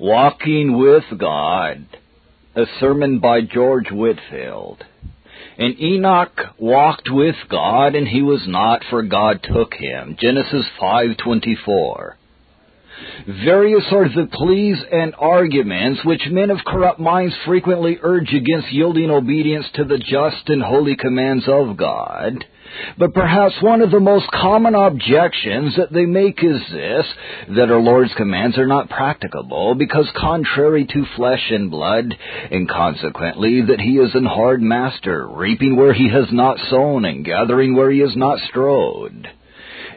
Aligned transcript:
Walking 0.00 0.78
with 0.78 1.04
God, 1.18 1.84
a 2.54 2.66
sermon 2.78 3.18
by 3.18 3.40
George 3.40 3.90
Whitefield. 3.90 4.84
And 5.58 5.80
Enoch 5.80 6.38
walked 6.56 7.08
with 7.10 7.34
God, 7.50 7.96
and 7.96 8.06
he 8.06 8.22
was 8.22 8.46
not, 8.46 8.84
for 8.88 9.02
God 9.02 9.42
took 9.42 9.74
him. 9.74 10.16
Genesis 10.20 10.66
5:24. 10.80 12.17
Various 13.44 13.84
are 13.92 14.08
the 14.08 14.28
pleas 14.32 14.78
and 14.90 15.14
arguments 15.18 16.04
which 16.04 16.22
men 16.30 16.50
of 16.50 16.64
corrupt 16.64 16.98
minds 16.98 17.34
frequently 17.44 17.98
urge 18.02 18.32
against 18.32 18.72
yielding 18.72 19.10
obedience 19.10 19.66
to 19.74 19.84
the 19.84 19.98
just 19.98 20.48
and 20.48 20.62
holy 20.62 20.96
commands 20.96 21.44
of 21.46 21.76
God. 21.76 22.44
But 22.98 23.14
perhaps 23.14 23.54
one 23.60 23.80
of 23.80 23.90
the 23.90 24.00
most 24.00 24.30
common 24.30 24.74
objections 24.74 25.76
that 25.76 25.92
they 25.92 26.06
make 26.06 26.42
is 26.42 26.60
this, 26.70 27.06
that 27.56 27.70
our 27.70 27.80
Lord's 27.80 28.14
commands 28.14 28.58
are 28.58 28.66
not 28.66 28.90
practicable 28.90 29.74
because 29.74 30.08
contrary 30.16 30.86
to 30.86 31.06
flesh 31.16 31.50
and 31.50 31.70
blood, 31.70 32.14
and 32.50 32.68
consequently 32.68 33.62
that 33.62 33.80
he 33.80 33.98
is 33.98 34.14
an 34.14 34.26
hard 34.26 34.62
master, 34.62 35.26
reaping 35.28 35.76
where 35.76 35.94
he 35.94 36.08
has 36.08 36.30
not 36.30 36.58
sown 36.70 37.04
and 37.04 37.24
gathering 37.24 37.74
where 37.74 37.90
he 37.90 38.00
has 38.00 38.16
not 38.16 38.38
strode. 38.48 39.28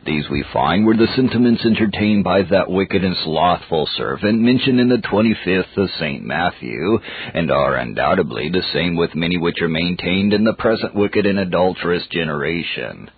These 0.04 0.30
we 0.32 0.44
find 0.52 0.86
were 0.86 0.98
the 0.98 1.08
sentiments 1.16 1.64
entertained 1.64 2.24
by 2.24 2.42
that 2.42 2.72
wicked 2.72 3.04
and 3.04 3.16
slothful 3.24 3.88
servant 3.98 4.40
mentioned 4.42 4.80
in 4.80 4.90
the 4.90 4.98
25th 4.98 5.78
of 5.78 5.90
St. 6.00 6.24
Matthew, 6.24 7.00
and 7.36 7.52
are 7.52 7.76
undoubtedly 7.76 8.50
the 8.50 8.64
same 8.74 8.96
with 8.96 9.14
many 9.14 9.38
which 9.38 9.62
are 9.62 9.70
maintained 9.70 10.34
in 10.34 10.44
the 10.44 10.54
present 10.54 10.96
wicked 10.96 11.28
and 11.28 11.38
adulterous 11.38 12.08
generation. 12.08 13.12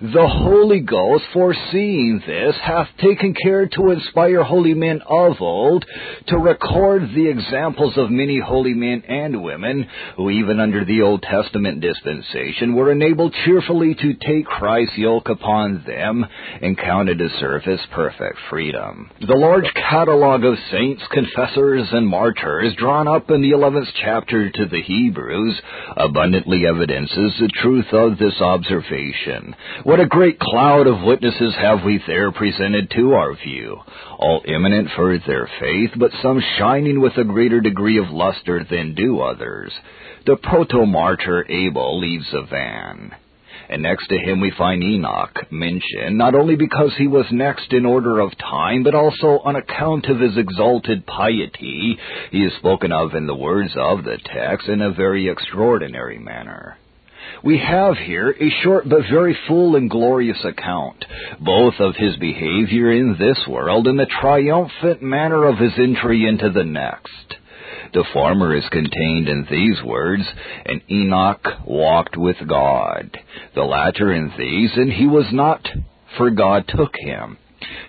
The 0.00 0.26
Holy 0.26 0.80
Ghost, 0.80 1.24
foreseeing 1.32 2.22
this, 2.26 2.56
hath 2.62 2.88
taken 2.98 3.34
care 3.34 3.66
to 3.66 3.90
inspire 3.90 4.42
holy 4.42 4.74
men 4.74 5.00
of 5.06 5.40
old, 5.40 5.84
to 6.28 6.36
record 6.38 7.10
the 7.14 7.28
examples 7.28 7.96
of 7.96 8.10
many 8.10 8.40
holy 8.40 8.74
men 8.74 9.02
and 9.08 9.42
women, 9.42 9.86
who 10.16 10.30
even 10.30 10.60
under 10.60 10.84
the 10.84 11.02
Old 11.02 11.22
Testament 11.22 11.80
dispensation 11.80 12.74
were 12.74 12.90
enabled 12.92 13.34
cheerfully 13.44 13.94
to 13.94 14.14
take 14.14 14.46
Christ's 14.46 14.98
yoke 14.98 15.28
upon 15.28 15.84
them, 15.86 16.26
and 16.60 16.76
counted 16.76 17.18
to 17.18 17.28
serve 17.40 17.62
his 17.62 17.80
perfect 17.92 18.38
freedom. 18.50 19.10
The 19.20 19.36
large 19.36 19.72
catalogue 19.74 20.44
of 20.44 20.58
saints, 20.70 21.02
confessors, 21.10 21.88
and 21.92 22.06
martyrs 22.06 22.74
drawn 22.76 23.08
up 23.08 23.30
in 23.30 23.42
the 23.42 23.50
eleventh 23.50 23.88
chapter 24.02 24.50
to 24.50 24.66
the 24.66 24.82
Hebrews 24.82 25.60
abundantly 25.96 26.66
evidences 26.66 27.32
the 27.38 27.50
truth 27.62 27.92
of 27.92 28.18
this 28.18 28.40
observation. 28.40 29.54
What 29.82 29.98
a 29.98 30.06
great 30.06 30.38
cloud 30.38 30.86
of 30.86 31.02
witnesses 31.02 31.54
have 31.56 31.84
we 31.84 32.00
there 32.06 32.30
presented 32.30 32.90
to 32.92 33.14
our 33.14 33.34
view, 33.34 33.78
all 34.18 34.40
eminent 34.46 34.88
for 34.94 35.18
their 35.18 35.48
faith, 35.60 35.90
but 35.96 36.12
some 36.22 36.40
shining 36.58 37.00
with 37.00 37.16
a 37.18 37.24
greater 37.24 37.60
degree 37.60 37.98
of 37.98 38.08
luster 38.08 38.64
than 38.64 38.94
do 38.94 39.20
others. 39.20 39.72
The 40.26 40.36
proto-martyr 40.36 41.46
Abel 41.50 41.98
leads 42.00 42.24
the 42.30 42.42
van. 42.48 43.16
And 43.68 43.82
next 43.82 44.06
to 44.08 44.18
him 44.18 44.40
we 44.40 44.52
find 44.56 44.82
Enoch 44.82 45.50
mentioned, 45.50 46.16
not 46.16 46.36
only 46.36 46.54
because 46.54 46.92
he 46.96 47.08
was 47.08 47.26
next 47.32 47.72
in 47.72 47.84
order 47.84 48.20
of 48.20 48.38
time, 48.38 48.84
but 48.84 48.94
also 48.94 49.40
on 49.44 49.56
account 49.56 50.06
of 50.06 50.20
his 50.20 50.36
exalted 50.36 51.04
piety. 51.04 51.98
He 52.30 52.38
is 52.38 52.54
spoken 52.58 52.92
of 52.92 53.14
in 53.14 53.26
the 53.26 53.34
words 53.34 53.72
of 53.76 54.04
the 54.04 54.18
text 54.24 54.68
in 54.68 54.80
a 54.80 54.92
very 54.92 55.28
extraordinary 55.28 56.18
manner. 56.18 56.78
We 57.42 57.58
have 57.58 57.96
here 57.98 58.30
a 58.30 58.50
short 58.62 58.88
but 58.88 59.02
very 59.10 59.36
full 59.46 59.76
and 59.76 59.90
glorious 59.90 60.42
account, 60.44 61.04
both 61.40 61.74
of 61.78 61.96
his 61.96 62.16
behavior 62.16 62.92
in 62.92 63.16
this 63.18 63.38
world 63.48 63.86
and 63.86 63.98
the 63.98 64.06
triumphant 64.06 65.02
manner 65.02 65.44
of 65.44 65.58
his 65.58 65.72
entry 65.78 66.26
into 66.26 66.50
the 66.50 66.64
next. 66.64 67.36
The 67.92 68.04
former 68.12 68.54
is 68.54 68.64
contained 68.70 69.28
in 69.28 69.46
these 69.50 69.82
words, 69.84 70.24
and 70.66 70.82
Enoch 70.90 71.46
walked 71.64 72.16
with 72.16 72.36
God. 72.48 73.16
The 73.54 73.62
latter 73.62 74.12
in 74.12 74.32
these, 74.36 74.70
and 74.74 74.92
he 74.92 75.06
was 75.06 75.26
not, 75.32 75.68
for 76.16 76.30
God 76.30 76.64
took 76.66 76.94
him. 76.96 77.38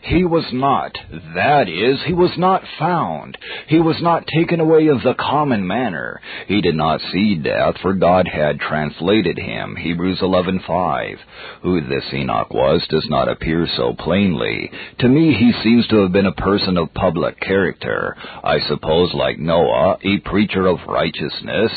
He 0.03 0.23
was 0.23 0.45
not, 0.53 0.95
that 1.35 1.67
is, 1.67 1.99
he 2.05 2.13
was 2.13 2.31
not 2.37 2.63
found. 2.77 3.37
He 3.67 3.79
was 3.79 3.95
not 4.01 4.27
taken 4.27 4.59
away 4.59 4.87
of 4.87 5.01
the 5.01 5.15
common 5.15 5.65
manner. 5.65 6.21
He 6.47 6.61
did 6.61 6.75
not 6.75 7.01
see 7.11 7.35
death, 7.35 7.75
for 7.81 7.93
God 7.93 8.27
had 8.27 8.59
translated 8.59 9.37
him. 9.37 9.75
Hebrews 9.75 10.19
11:5. 10.19 11.17
Who 11.63 11.81
this 11.81 12.13
Enoch 12.13 12.53
was 12.53 12.85
does 12.89 13.05
not 13.09 13.29
appear 13.29 13.67
so 13.75 13.93
plainly. 13.93 14.71
To 14.99 15.07
me 15.07 15.33
he 15.33 15.51
seems 15.63 15.87
to 15.87 15.97
have 16.01 16.11
been 16.11 16.27
a 16.27 16.31
person 16.33 16.77
of 16.77 16.93
public 16.93 17.39
character. 17.39 18.15
I 18.43 18.59
suppose 18.67 19.13
like 19.13 19.39
Noah, 19.39 19.97
a 20.03 20.19
preacher 20.19 20.67
of 20.67 20.79
righteousness. 20.87 21.71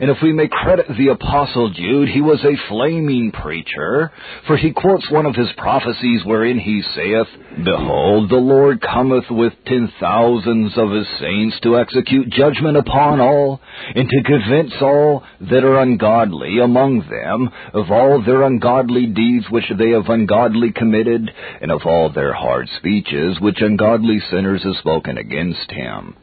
And 0.00 0.10
if 0.10 0.18
we 0.22 0.32
may 0.32 0.48
credit 0.48 0.86
the 0.96 1.08
apostle 1.08 1.70
Jude, 1.70 2.08
he 2.08 2.20
was 2.20 2.44
a 2.44 2.68
flaming 2.68 3.32
preacher, 3.32 4.12
for 4.46 4.56
he 4.56 4.72
quotes 4.72 5.10
one 5.10 5.26
of 5.26 5.34
his 5.34 5.50
prophecies 5.56 6.24
wherein 6.24 6.58
he 6.58 6.82
saith, 6.94 7.26
Behold, 7.56 8.30
the 8.30 8.36
Lord 8.36 8.80
cometh 8.80 9.30
with 9.30 9.52
ten 9.66 9.92
thousands 10.00 10.72
of 10.76 10.90
his 10.90 11.06
saints 11.20 11.60
to 11.62 11.78
execute 11.78 12.30
judgment 12.30 12.78
upon 12.78 13.20
all, 13.20 13.60
and 13.94 14.08
to 14.08 14.22
convince 14.22 14.72
all 14.80 15.22
that 15.50 15.62
are 15.62 15.80
ungodly 15.80 16.60
among 16.60 17.00
them 17.10 17.50
of 17.74 17.90
all 17.90 18.22
their 18.22 18.42
ungodly 18.42 19.06
deeds 19.06 19.44
which 19.50 19.70
they 19.78 19.90
have 19.90 20.08
ungodly 20.08 20.72
committed, 20.72 21.30
and 21.60 21.70
of 21.70 21.82
all 21.84 22.10
their 22.10 22.32
hard 22.32 22.68
speeches 22.78 23.38
which 23.38 23.60
ungodly 23.60 24.18
sinners 24.30 24.62
have 24.64 24.76
spoken 24.76 25.18
against 25.18 25.70
him. 25.70 26.16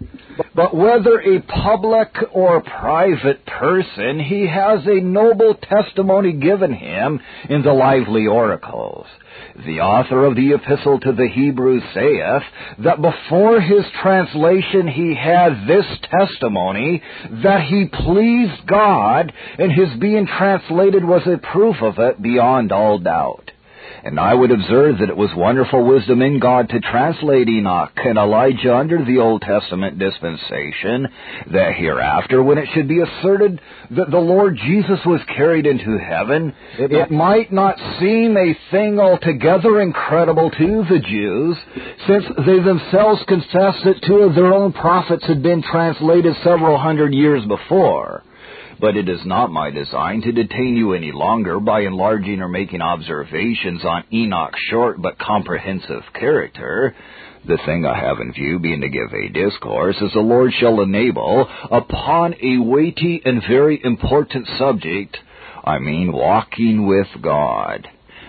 But 0.59 0.75
whether 0.75 1.21
a 1.21 1.39
public 1.39 2.09
or 2.33 2.59
private 2.59 3.45
person, 3.45 4.19
he 4.19 4.45
has 4.45 4.85
a 4.85 4.99
noble 4.99 5.55
testimony 5.55 6.33
given 6.33 6.73
him 6.73 7.21
in 7.49 7.61
the 7.61 7.71
lively 7.71 8.27
oracles. 8.27 9.05
The 9.65 9.79
author 9.79 10.25
of 10.25 10.35
the 10.35 10.51
epistle 10.51 10.99
to 10.99 11.13
the 11.13 11.29
Hebrews 11.29 11.83
saith 11.93 12.43
that 12.79 13.01
before 13.01 13.61
his 13.61 13.85
translation 14.01 14.89
he 14.89 15.15
had 15.15 15.65
this 15.65 15.85
testimony 16.11 17.01
that 17.41 17.61
he 17.63 17.85
pleased 17.85 18.67
God 18.67 19.31
and 19.57 19.71
his 19.71 19.97
being 19.97 20.27
translated 20.27 21.05
was 21.05 21.25
a 21.25 21.37
proof 21.37 21.77
of 21.81 21.99
it 21.99 22.21
beyond 22.21 22.73
all 22.73 22.99
doubt. 22.99 23.48
And 24.03 24.19
I 24.19 24.33
would 24.33 24.51
observe 24.51 24.99
that 24.99 25.09
it 25.09 25.17
was 25.17 25.29
wonderful 25.35 25.83
wisdom 25.83 26.21
in 26.21 26.39
God 26.39 26.69
to 26.69 26.79
translate 26.79 27.49
Enoch 27.49 27.91
and 27.97 28.17
Elijah 28.17 28.75
under 28.75 29.03
the 29.03 29.17
Old 29.17 29.41
Testament 29.41 29.99
dispensation, 29.99 31.07
that 31.51 31.75
hereafter, 31.75 32.41
when 32.41 32.57
it 32.57 32.69
should 32.73 32.87
be 32.87 33.01
asserted 33.01 33.59
that 33.91 34.11
the 34.11 34.17
Lord 34.17 34.57
Jesus 34.57 34.99
was 35.05 35.21
carried 35.35 35.65
into 35.65 35.97
heaven, 35.97 36.53
it 36.77 37.11
might 37.11 37.51
not 37.51 37.77
seem 37.99 38.37
a 38.37 38.57
thing 38.71 38.99
altogether 38.99 39.81
incredible 39.81 40.49
to 40.49 40.85
the 40.89 40.99
Jews, 40.99 41.57
since 42.07 42.25
they 42.45 42.59
themselves 42.59 43.21
confessed 43.27 43.83
that 43.83 44.03
two 44.07 44.19
of 44.19 44.35
their 44.35 44.53
own 44.53 44.71
prophets 44.73 45.25
had 45.25 45.43
been 45.43 45.61
translated 45.61 46.35
several 46.43 46.77
hundred 46.77 47.13
years 47.13 47.43
before. 47.45 48.23
But 48.79 48.95
it 48.95 49.09
is 49.09 49.19
not 49.25 49.51
my 49.51 49.71
design 49.71 50.21
to 50.21 50.31
detain 50.31 50.75
you 50.77 50.93
any 50.93 51.11
longer 51.11 51.59
by 51.59 51.81
enlarging 51.81 52.41
or 52.41 52.47
making 52.47 52.81
observations 52.81 53.83
on 53.83 54.05
Enoch's 54.13 54.59
short 54.69 55.01
but 55.01 55.19
comprehensive 55.19 56.03
character. 56.13 56.95
The 57.45 57.57
thing 57.65 57.85
I 57.85 57.99
have 57.99 58.19
in 58.19 58.31
view 58.31 58.59
being 58.59 58.81
to 58.81 58.89
give 58.89 59.13
a 59.13 59.29
discourse 59.29 59.97
as 60.01 60.13
the 60.13 60.19
Lord 60.19 60.51
shall 60.59 60.81
enable 60.81 61.47
upon 61.71 62.35
a 62.41 62.57
weighty 62.57 63.21
and 63.23 63.41
very 63.47 63.81
important 63.83 64.47
subject, 64.57 65.17
I 65.63 65.79
mean 65.79 66.11
walking 66.13 66.87
with 66.87 67.07
God. 67.21 67.87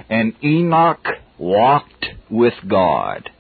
And 0.09 0.35
Enoch 0.43 1.07
walked 1.39 2.07
with 2.29 2.55
God. 2.67 3.31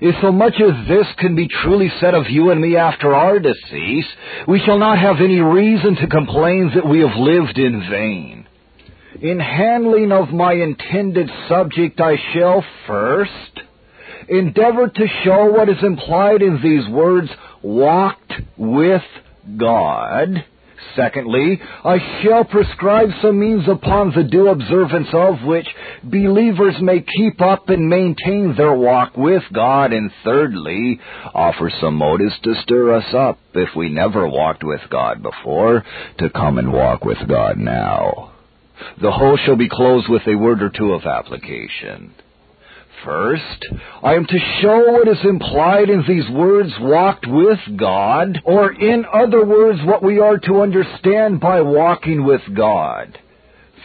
If 0.00 0.14
so 0.22 0.32
much 0.32 0.54
as 0.60 0.88
this 0.88 1.06
can 1.18 1.34
be 1.34 1.48
truly 1.48 1.90
said 2.00 2.14
of 2.14 2.30
you 2.30 2.50
and 2.50 2.60
me 2.60 2.76
after 2.76 3.14
our 3.14 3.38
decease, 3.38 4.06
we 4.48 4.60
shall 4.60 4.78
not 4.78 4.98
have 4.98 5.16
any 5.20 5.40
reason 5.40 5.96
to 5.96 6.06
complain 6.06 6.72
that 6.74 6.88
we 6.88 7.00
have 7.00 7.16
lived 7.16 7.58
in 7.58 7.80
vain. 7.90 8.46
In 9.20 9.38
handling 9.38 10.12
of 10.12 10.30
my 10.30 10.54
intended 10.54 11.30
subject, 11.48 12.00
I 12.00 12.16
shall 12.32 12.64
first 12.86 13.60
endeavor 14.28 14.88
to 14.88 15.06
show 15.24 15.52
what 15.52 15.68
is 15.68 15.82
implied 15.82 16.40
in 16.40 16.62
these 16.62 16.88
words, 16.88 17.28
walked 17.62 18.32
with 18.56 19.02
God, 19.56 20.44
Secondly, 20.96 21.60
I 21.84 21.98
shall 22.22 22.44
prescribe 22.44 23.08
some 23.22 23.38
means 23.38 23.68
upon 23.68 24.12
the 24.14 24.24
due 24.24 24.48
observance 24.48 25.08
of 25.12 25.42
which 25.44 25.66
believers 26.02 26.74
may 26.80 27.00
keep 27.00 27.40
up 27.40 27.68
and 27.68 27.88
maintain 27.88 28.54
their 28.56 28.74
walk 28.74 29.16
with 29.16 29.42
God. 29.52 29.92
And 29.92 30.10
thirdly, 30.24 31.00
offer 31.34 31.70
some 31.80 31.94
motives 31.94 32.34
to 32.42 32.54
stir 32.62 32.94
us 32.94 33.14
up, 33.14 33.38
if 33.54 33.74
we 33.76 33.88
never 33.88 34.28
walked 34.28 34.64
with 34.64 34.80
God 34.90 35.22
before, 35.22 35.84
to 36.18 36.30
come 36.30 36.58
and 36.58 36.72
walk 36.72 37.04
with 37.04 37.18
God 37.28 37.56
now. 37.56 38.32
The 39.00 39.12
whole 39.12 39.36
shall 39.44 39.56
be 39.56 39.68
closed 39.68 40.08
with 40.08 40.22
a 40.26 40.34
word 40.34 40.62
or 40.62 40.70
two 40.70 40.92
of 40.92 41.04
application. 41.04 42.14
First, 43.04 43.66
I 44.02 44.14
am 44.14 44.26
to 44.26 44.38
show 44.60 44.92
what 44.92 45.08
is 45.08 45.24
implied 45.24 45.88
in 45.88 46.04
these 46.06 46.28
words 46.30 46.70
walked 46.80 47.26
with 47.26 47.58
God, 47.76 48.40
or 48.44 48.72
in 48.72 49.04
other 49.12 49.44
words, 49.44 49.78
what 49.84 50.02
we 50.02 50.18
are 50.18 50.38
to 50.38 50.60
understand 50.60 51.40
by 51.40 51.62
walking 51.62 52.24
with 52.24 52.42
God. 52.54 53.18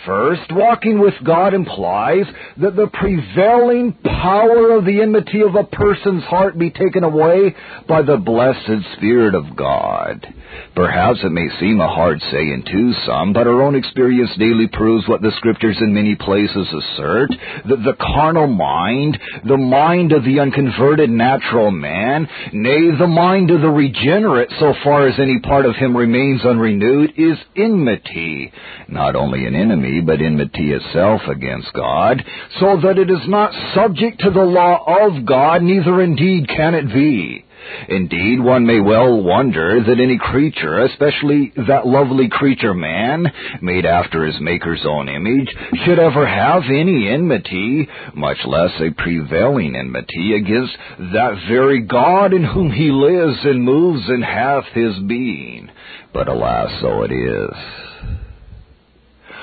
First, 0.05 0.51
walking 0.51 0.99
with 0.99 1.15
God 1.23 1.53
implies 1.53 2.25
that 2.57 2.75
the 2.75 2.87
prevailing 2.93 3.93
power 4.03 4.77
of 4.77 4.85
the 4.85 5.01
enmity 5.01 5.41
of 5.41 5.55
a 5.55 5.63
person's 5.63 6.23
heart 6.23 6.57
be 6.59 6.69
taken 6.69 7.03
away 7.03 7.55
by 7.87 8.03
the 8.03 8.17
blessed 8.17 8.85
Spirit 8.97 9.33
of 9.33 9.55
God. 9.55 10.27
Perhaps 10.75 11.19
it 11.23 11.31
may 11.31 11.47
seem 11.59 11.79
a 11.79 11.87
hard 11.87 12.21
saying 12.31 12.63
to 12.71 12.93
some, 13.07 13.33
but 13.33 13.47
our 13.47 13.61
own 13.61 13.75
experience 13.75 14.31
daily 14.37 14.67
proves 14.67 15.07
what 15.07 15.21
the 15.21 15.31
scriptures 15.37 15.77
in 15.81 15.93
many 15.93 16.15
places 16.15 16.67
assert, 16.67 17.29
that 17.67 17.83
the 17.83 17.95
carnal 17.99 18.47
mind, 18.47 19.17
the 19.47 19.57
mind 19.57 20.11
of 20.11 20.23
the 20.23 20.39
unconverted 20.39 21.09
natural 21.09 21.71
man, 21.71 22.27
nay, 22.53 22.91
the 22.97 23.07
mind 23.07 23.51
of 23.51 23.61
the 23.61 23.69
regenerate, 23.69 24.49
so 24.59 24.73
far 24.83 25.07
as 25.07 25.19
any 25.19 25.39
part 25.39 25.65
of 25.65 25.75
him 25.75 25.95
remains 25.95 26.45
unrenewed, 26.45 27.13
is 27.17 27.37
enmity, 27.55 28.51
not 28.87 29.15
only 29.15 29.45
an 29.45 29.55
enemy, 29.55 29.94
but 30.01 30.21
enmity 30.21 30.71
itself 30.71 31.21
against 31.27 31.73
God, 31.73 32.23
so 32.59 32.79
that 32.81 32.97
it 32.97 33.09
is 33.09 33.27
not 33.27 33.53
subject 33.73 34.21
to 34.21 34.31
the 34.31 34.43
law 34.43 34.83
of 35.05 35.25
God, 35.25 35.61
neither 35.61 36.01
indeed 36.01 36.47
can 36.47 36.73
it 36.75 36.93
be. 36.93 37.45
Indeed, 37.89 38.39
one 38.39 38.65
may 38.65 38.79
well 38.79 39.23
wonder 39.23 39.83
that 39.83 39.99
any 39.99 40.17
creature, 40.17 40.83
especially 40.85 41.51
that 41.67 41.87
lovely 41.87 42.29
creature 42.29 42.73
man, 42.73 43.25
made 43.61 43.85
after 43.85 44.25
his 44.25 44.39
Maker's 44.39 44.85
own 44.85 45.09
image, 45.09 45.49
should 45.83 45.99
ever 45.99 46.27
have 46.27 46.63
any 46.65 47.09
enmity, 47.09 47.87
much 48.13 48.37
less 48.45 48.71
a 48.79 48.91
prevailing 48.91 49.75
enmity 49.75 50.35
against 50.35 50.73
that 50.99 51.43
very 51.49 51.81
God 51.81 52.33
in 52.33 52.43
whom 52.43 52.71
he 52.71 52.91
lives 52.91 53.39
and 53.43 53.63
moves 53.63 54.07
and 54.07 54.23
hath 54.23 54.65
his 54.73 54.97
being. 55.07 55.69
But 56.13 56.27
alas, 56.27 56.69
so 56.81 57.03
it 57.03 57.11
is. 57.11 57.55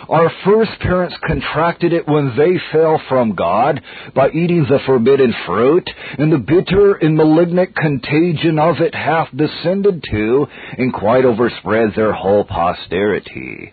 Our 0.09 0.31
first 0.45 0.73
parents 0.81 1.17
contracted 1.27 1.93
it 1.93 2.09
when 2.09 2.37
they 2.37 2.59
fell 2.73 3.01
from 3.09 3.35
God 3.35 3.81
by 4.15 4.31
eating 4.31 4.65
the 4.69 4.81
forbidden 4.85 5.35
fruit, 5.47 5.89
and 6.19 6.33
the 6.33 6.39
bitter 6.39 6.95
and 6.95 7.17
malignant 7.17 7.75
contagion 7.77 8.59
of 8.59 8.77
it 8.81 8.95
hath 8.95 9.29
descended 9.37 10.05
to 10.11 10.47
and 10.79 10.93
quite 10.93 11.25
overspread 11.25 11.95
their 11.95 12.13
whole 12.13 12.45
posterity. 12.45 13.73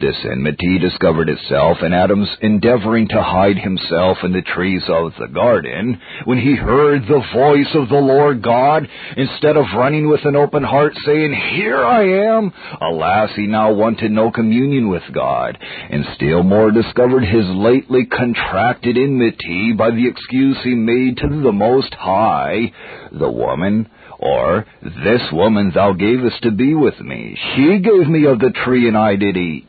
This 0.00 0.16
enmity 0.24 0.78
discovered 0.78 1.28
itself 1.28 1.82
in 1.82 1.92
Adam's 1.92 2.30
endeavoring 2.40 3.08
to 3.08 3.22
hide 3.22 3.58
himself 3.58 4.16
in 4.22 4.32
the 4.32 4.40
trees 4.40 4.82
of 4.88 5.12
the 5.18 5.28
garden 5.28 6.00
when 6.24 6.38
he 6.38 6.56
heard 6.56 7.02
the 7.02 7.22
voice 7.34 7.68
of 7.74 7.90
the 7.90 8.00
Lord 8.00 8.42
God 8.42 8.88
instead 9.18 9.58
of 9.58 9.66
running 9.76 10.08
with 10.08 10.24
an 10.24 10.36
open 10.36 10.62
heart 10.62 10.94
saying, 11.04 11.34
Here 11.54 11.84
I 11.84 12.38
am. 12.38 12.50
Alas, 12.80 13.32
he 13.36 13.46
now 13.46 13.74
wanted 13.74 14.10
no 14.10 14.30
communion 14.30 14.88
with 14.88 15.02
God 15.12 15.58
and 15.60 16.06
still 16.14 16.44
more 16.44 16.70
discovered 16.70 17.24
his 17.26 17.44
lately 17.50 18.06
contracted 18.06 18.96
enmity 18.96 19.74
by 19.76 19.90
the 19.90 20.08
excuse 20.08 20.56
he 20.64 20.74
made 20.74 21.18
to 21.18 21.28
the 21.28 21.52
Most 21.52 21.92
High, 21.92 22.72
the 23.12 23.30
woman 23.30 23.86
or, 24.18 24.66
This 24.82 25.22
woman 25.32 25.72
thou 25.74 25.92
gavest 25.92 26.42
to 26.42 26.50
be 26.50 26.74
with 26.74 26.98
me, 27.00 27.38
she 27.54 27.80
gave 27.80 28.08
me 28.08 28.24
of 28.26 28.38
the 28.38 28.52
tree 28.64 28.88
and 28.88 28.96
I 28.96 29.16
did 29.16 29.36
eat. 29.36 29.66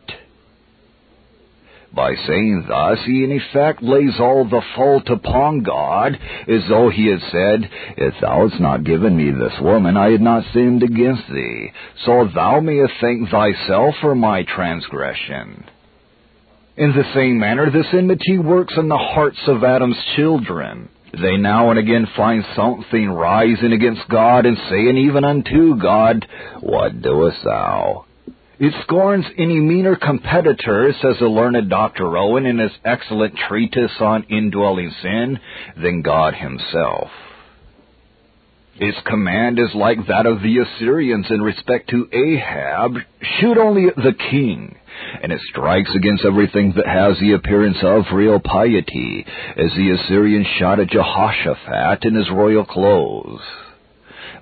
By 1.94 2.16
saying 2.16 2.66
thus, 2.70 3.00
he 3.06 3.26
in 3.26 3.32
effect 3.32 3.84
lays 3.84 4.18
all 4.18 4.46
the 4.46 4.62
fault 4.76 5.10
upon 5.10 5.64
God, 5.64 6.18
as 6.48 6.62
though 6.70 6.90
he 6.90 7.08
had 7.08 7.20
said, 7.32 7.70
If 7.98 8.14
thou 8.22 8.48
hadst 8.48 8.62
not 8.62 8.86
given 8.86 9.18
me 9.18 9.32
this 9.32 9.60
woman, 9.60 9.98
I 9.98 10.12
had 10.12 10.22
not 10.22 10.46
sinned 10.54 10.84
against 10.84 11.24
thee, 11.30 11.72
so 12.06 12.30
thou 12.34 12.62
mayest 12.62 12.94
thank 13.02 13.30
thyself 13.30 13.96
for 14.00 14.16
my 14.16 14.44
transgression. 14.44 15.66
In 16.78 16.94
the 16.94 17.04
same 17.14 17.38
manner, 17.38 17.70
this 17.70 17.94
enmity 17.94 18.38
works 18.38 18.74
in 18.78 18.88
the 18.88 18.98
hearts 18.98 19.40
of 19.48 19.64
Adam's 19.64 20.02
children. 20.16 20.88
They 21.12 21.36
now 21.36 21.72
and 21.72 21.78
again 21.78 22.08
find 22.16 22.46
something 22.56 23.10
rising 23.10 23.74
against 23.74 24.08
God 24.10 24.46
and 24.46 24.58
saying 24.70 24.98
even 24.98 25.26
unto 25.26 25.76
God, 25.76 26.26
What 26.62 27.02
doest 27.02 27.44
thou? 27.44 28.06
It 28.62 28.76
scorns 28.84 29.26
any 29.40 29.60
meaner 29.60 29.96
competitor, 29.96 30.94
says 31.02 31.16
the 31.20 31.26
learned 31.26 31.68
Dr. 31.68 32.16
Owen 32.16 32.46
in 32.46 32.60
his 32.60 32.72
excellent 32.86 33.36
treatise 33.36 34.00
on 34.00 34.22
indwelling 34.30 34.92
sin, 35.02 35.40
than 35.82 36.04
God 36.04 36.36
himself. 36.36 37.10
Its 38.76 39.00
command 39.08 39.58
is 39.58 39.74
like 39.74 40.06
that 40.06 40.28
of 40.28 40.44
the 40.44 40.60
Assyrians 40.60 41.26
in 41.32 41.42
respect 41.42 41.90
to 41.90 42.08
Ahab, 42.14 42.98
shoot 43.40 43.58
only 43.58 43.88
at 43.88 43.96
the 43.96 44.14
king, 44.30 44.76
and 45.24 45.32
it 45.32 45.42
strikes 45.50 45.96
against 45.96 46.24
everything 46.24 46.74
that 46.76 46.86
has 46.86 47.20
the 47.20 47.32
appearance 47.32 47.80
of 47.82 48.14
real 48.14 48.40
piety, 48.40 49.26
as 49.58 49.72
the 49.76 49.90
Assyrians 49.90 50.46
shot 50.60 50.80
at 50.80 50.92
Jehoshaphat 50.92 52.06
in 52.06 52.14
his 52.14 52.30
royal 52.30 52.66
clothes. 52.66 53.42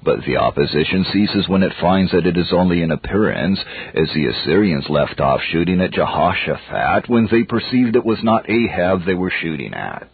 But 0.04 0.24
the 0.26 0.38
opposition 0.38 1.06
ceases 1.12 1.48
when 1.48 1.64
it 1.64 1.74
finds 1.82 2.12
that 2.12 2.26
it 2.26 2.38
is 2.38 2.52
only 2.54 2.82
an 2.82 2.92
appearance, 2.92 3.60
as 3.94 4.10
the 4.14 4.28
Assyrians 4.28 4.90
left 4.90 5.20
off 5.20 5.42
shooting 5.52 5.82
at 5.82 5.92
Jehoshaphat 5.92 7.10
when 7.10 7.28
they 7.32 7.44
perceived 7.44 7.96
it 7.96 8.06
was 8.06 8.24
not 8.24 8.50
Ahab 8.50 9.06
they 9.06 9.16
were 9.16 9.32
shooting 9.42 9.74
at. 9.74 10.08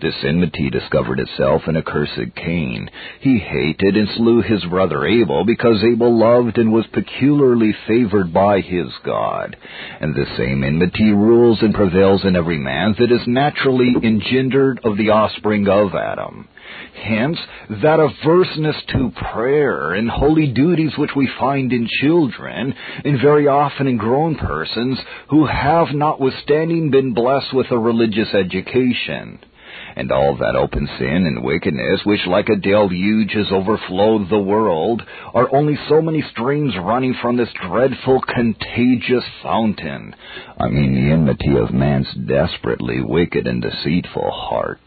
This 0.00 0.24
enmity 0.24 0.70
discovered 0.70 1.20
itself 1.20 1.62
in 1.68 1.76
accursed 1.76 2.34
Cain. 2.34 2.90
He 3.20 3.38
hated 3.38 3.96
and 3.96 4.08
slew 4.16 4.42
his 4.42 4.64
brother 4.64 5.06
Abel 5.06 5.44
because 5.44 5.84
Abel 5.84 6.18
loved 6.18 6.58
and 6.58 6.72
was 6.72 6.86
peculiarly 6.88 7.72
favored 7.86 8.32
by 8.32 8.60
his 8.60 8.88
God. 9.04 9.56
And 10.00 10.14
the 10.14 10.26
same 10.36 10.64
enmity 10.64 11.12
rules 11.12 11.62
and 11.62 11.74
prevails 11.74 12.24
in 12.24 12.34
every 12.36 12.58
man 12.58 12.94
that 12.98 13.12
is 13.12 13.26
naturally 13.26 13.94
engendered 14.02 14.80
of 14.84 14.96
the 14.96 15.10
offspring 15.10 15.68
of 15.68 15.94
Adam. 15.94 16.48
Hence, 16.94 17.38
that 17.82 18.00
averseness 18.00 18.76
to 18.88 19.12
prayer 19.32 19.92
and 19.92 20.10
holy 20.10 20.48
duties 20.52 20.96
which 20.96 21.14
we 21.14 21.28
find 21.38 21.72
in 21.72 21.86
children, 22.00 22.74
and 23.04 23.20
very 23.20 23.46
often 23.46 23.86
in 23.86 23.96
grown 23.96 24.34
persons, 24.36 24.98
who 25.28 25.46
have 25.46 25.88
notwithstanding 25.94 26.90
been 26.90 27.12
blessed 27.14 27.52
with 27.52 27.70
a 27.70 27.78
religious 27.78 28.34
education 28.34 29.38
and 29.96 30.10
all 30.10 30.36
that 30.36 30.56
open 30.56 30.88
sin 30.98 31.26
and 31.26 31.44
wickedness 31.44 32.00
which 32.04 32.26
like 32.26 32.48
a 32.48 32.56
deluge 32.56 33.32
has 33.32 33.46
overflowed 33.50 34.28
the 34.28 34.38
world 34.38 35.02
are 35.32 35.54
only 35.54 35.78
so 35.88 36.00
many 36.02 36.22
streams 36.32 36.74
running 36.80 37.14
from 37.20 37.36
this 37.36 37.48
dreadful 37.66 38.20
contagious 38.22 39.24
fountain. 39.42 40.14
I 40.58 40.68
mean 40.68 40.94
the 40.94 41.12
enmity 41.12 41.56
of 41.56 41.72
man's 41.72 42.12
desperately 42.26 43.00
wicked 43.02 43.46
and 43.46 43.62
deceitful 43.62 44.30
heart. 44.30 44.80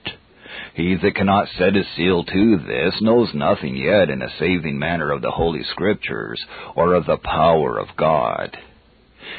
He 0.73 0.95
that 0.95 1.15
cannot 1.15 1.47
set 1.57 1.75
his 1.75 1.87
seal 1.95 2.23
to 2.23 2.57
this 2.57 3.01
knows 3.01 3.29
nothing 3.33 3.75
yet 3.75 4.09
in 4.09 4.21
a 4.21 4.29
saving 4.37 4.77
manner 4.77 5.11
of 5.11 5.21
the 5.21 5.31
Holy 5.31 5.63
Scriptures 5.71 6.39
or 6.75 6.93
of 6.93 7.05
the 7.05 7.17
power 7.17 7.79
of 7.79 7.87
God. 7.97 8.55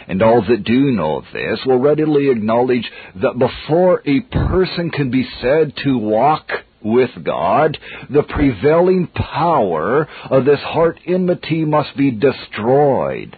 And 0.09 0.23
all 0.23 0.43
that 0.49 0.65
do 0.65 0.93
know 0.93 1.23
this 1.33 1.61
will 1.67 1.79
readily 1.79 2.31
acknowledge 2.31 2.91
that 3.17 3.39
before 3.39 4.03
a 4.07 4.21
person 4.21 4.91
can 4.91 5.11
be 5.11 5.29
said 5.41 5.75
to 5.85 5.99
walk 5.99 6.49
with 6.83 7.11
God, 7.25 7.77
the 8.09 8.23
prevailing 8.23 9.09
power 9.09 10.09
of 10.31 10.45
this 10.45 10.61
heart 10.61 10.99
enmity 11.07 11.65
must 11.65 11.97
be 11.97 12.11
destroyed. 12.11 13.37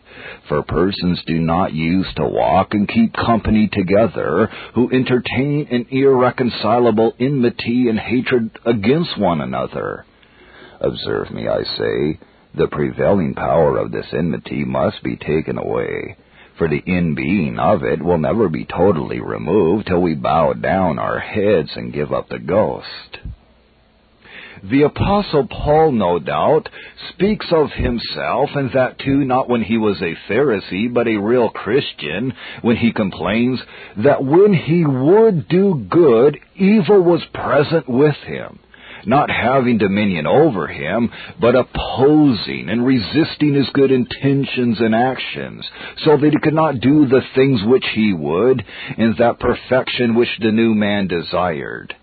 For 0.48 0.62
persons 0.62 1.22
do 1.26 1.38
not 1.38 1.72
use 1.72 2.06
to 2.16 2.24
walk 2.24 2.68
and 2.72 2.86
keep 2.86 3.14
company 3.14 3.68
together 3.72 4.50
who 4.74 4.90
entertain 4.92 5.68
an 5.70 5.86
irreconcilable 5.90 7.14
enmity 7.18 7.88
and 7.88 7.98
hatred 7.98 8.50
against 8.66 9.18
one 9.18 9.40
another. 9.40 10.04
Observe 10.80 11.30
me, 11.30 11.48
I 11.48 11.62
say, 11.62 12.20
the 12.54 12.68
prevailing 12.68 13.34
power 13.34 13.78
of 13.78 13.92
this 13.92 14.06
enmity 14.12 14.64
must 14.64 15.02
be 15.02 15.16
taken 15.16 15.56
away 15.56 16.16
for 16.60 16.68
the 16.68 16.82
in-being 16.84 17.58
of 17.58 17.82
it 17.82 18.02
will 18.02 18.18
never 18.18 18.50
be 18.50 18.66
totally 18.66 19.18
removed 19.18 19.86
till 19.86 20.02
we 20.02 20.14
bow 20.14 20.52
down 20.52 20.98
our 20.98 21.18
heads 21.18 21.70
and 21.74 21.90
give 21.90 22.12
up 22.12 22.28
the 22.28 22.38
ghost. 22.38 23.16
The 24.62 24.82
Apostle 24.82 25.48
Paul, 25.48 25.92
no 25.92 26.18
doubt, 26.18 26.68
speaks 27.14 27.46
of 27.50 27.70
himself, 27.72 28.50
and 28.54 28.70
that 28.74 28.98
too 28.98 29.24
not 29.24 29.48
when 29.48 29.62
he 29.62 29.78
was 29.78 30.02
a 30.02 30.30
Pharisee, 30.30 30.92
but 30.92 31.08
a 31.08 31.16
real 31.16 31.48
Christian, 31.48 32.34
when 32.60 32.76
he 32.76 32.92
complains 32.92 33.58
that 34.04 34.22
when 34.22 34.52
he 34.52 34.84
would 34.84 35.48
do 35.48 35.86
good, 35.88 36.38
evil 36.56 37.00
was 37.00 37.22
present 37.32 37.88
with 37.88 38.16
him 38.16 38.58
not 39.06 39.30
having 39.30 39.78
dominion 39.78 40.26
over 40.26 40.66
him, 40.66 41.10
but 41.40 41.54
opposing 41.54 42.68
and 42.68 42.86
resisting 42.86 43.54
his 43.54 43.68
good 43.72 43.90
intentions 43.90 44.80
and 44.80 44.94
actions, 44.94 45.64
so 46.04 46.16
that 46.16 46.32
he 46.32 46.38
could 46.42 46.54
not 46.54 46.80
do 46.80 47.06
the 47.06 47.22
things 47.34 47.60
which 47.64 47.86
he 47.94 48.12
would, 48.12 48.64
in 48.98 49.14
that 49.18 49.40
perfection 49.40 50.14
which 50.14 50.28
the 50.40 50.52
new 50.52 50.74
man 50.74 51.06
desired. 51.06 51.94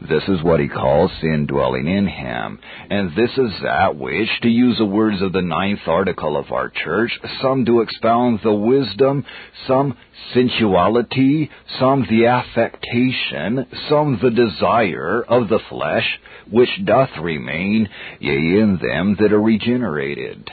This 0.00 0.22
is 0.28 0.42
what 0.42 0.60
he 0.60 0.68
calls 0.68 1.10
sin 1.20 1.46
dwelling 1.46 1.88
in 1.88 2.06
him. 2.06 2.60
And 2.88 3.10
this 3.16 3.30
is 3.36 3.52
that 3.62 3.96
which, 3.96 4.28
to 4.42 4.48
use 4.48 4.78
the 4.78 4.84
words 4.84 5.20
of 5.22 5.32
the 5.32 5.42
ninth 5.42 5.86
article 5.86 6.36
of 6.36 6.52
our 6.52 6.68
church, 6.68 7.10
some 7.42 7.64
do 7.64 7.80
expound 7.80 8.40
the 8.42 8.52
wisdom, 8.52 9.24
some 9.66 9.96
sensuality, 10.34 11.50
some 11.80 12.06
the 12.08 12.26
affectation, 12.26 13.66
some 13.88 14.20
the 14.22 14.30
desire 14.30 15.22
of 15.22 15.48
the 15.48 15.60
flesh, 15.68 16.20
which 16.50 16.70
doth 16.84 17.10
remain, 17.20 17.88
yea, 18.20 18.60
in 18.60 18.78
them 18.80 19.16
that 19.18 19.32
are 19.32 19.42
regenerated. 19.42 20.48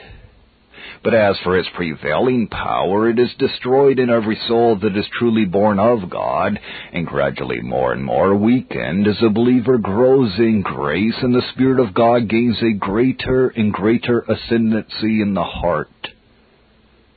But 1.06 1.14
as 1.14 1.38
for 1.44 1.56
its 1.56 1.70
prevailing 1.76 2.48
power, 2.48 3.08
it 3.08 3.20
is 3.20 3.30
destroyed 3.38 4.00
in 4.00 4.10
every 4.10 4.38
soul 4.48 4.76
that 4.78 4.98
is 4.98 5.06
truly 5.20 5.46
born 5.46 5.78
of 5.78 6.10
God, 6.10 6.60
and 6.92 7.06
gradually 7.06 7.62
more 7.62 7.94
and 7.94 8.04
more 8.04 8.34
weakened 8.34 9.06
as 9.06 9.22
a 9.22 9.30
believer 9.30 9.78
grows 9.78 10.34
in 10.40 10.64
grace 10.64 11.14
and 11.22 11.36
the 11.36 11.48
Spirit 11.54 11.80
of 11.80 11.94
God 11.94 12.28
gains 12.28 12.58
a 12.64 12.74
greater 12.74 13.50
and 13.50 13.72
greater 13.72 14.22
ascendancy 14.22 15.22
in 15.22 15.36
the 15.36 15.44
heart. 15.44 16.08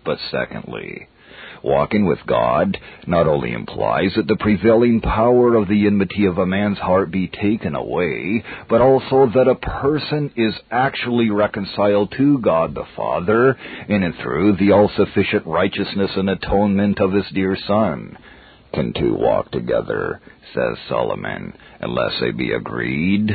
But 0.05 0.19
secondly, 0.31 1.09
Walking 1.63 2.07
with 2.07 2.19
God 2.27 2.79
not 3.07 3.27
only 3.27 3.53
implies 3.53 4.13
that 4.17 4.27
the 4.27 4.37
prevailing 4.37 5.01
power 5.01 5.55
of 5.55 5.69
the 5.69 5.87
enmity 5.87 6.27
of 6.27 6.39
a 6.39 6.47
man's 6.47 6.79
heart 6.79 7.11
be 7.11 7.29
taken 7.29 7.75
away, 7.75 8.45
but 8.69 8.81
also 8.81 9.31
that 9.35 9.49
a 9.49 9.55
person 9.55 10.33
is 10.37 10.55
actually 10.71 11.31
reconciled 11.31 12.13
to 12.17 12.39
God 12.39 12.75
the 12.75 12.87
Father 12.97 13.57
in 13.89 14.03
and 14.03 14.15
through 14.23 14.57
the 14.57 14.73
all-sufficient 14.73 15.47
righteousness 15.47 16.11
and 16.17 16.31
atonement 16.31 17.01
of 17.01 17.13
his 17.13 17.27
dear 17.35 17.57
Son. 17.67 18.17
Can 18.75 18.93
two 18.93 19.15
walk 19.15 19.51
together, 19.51 20.21
says 20.55 20.79
Solomon, 20.89 21.55
unless 21.81 22.13
they 22.21 22.31
be 22.31 22.53
agreed? 22.53 23.31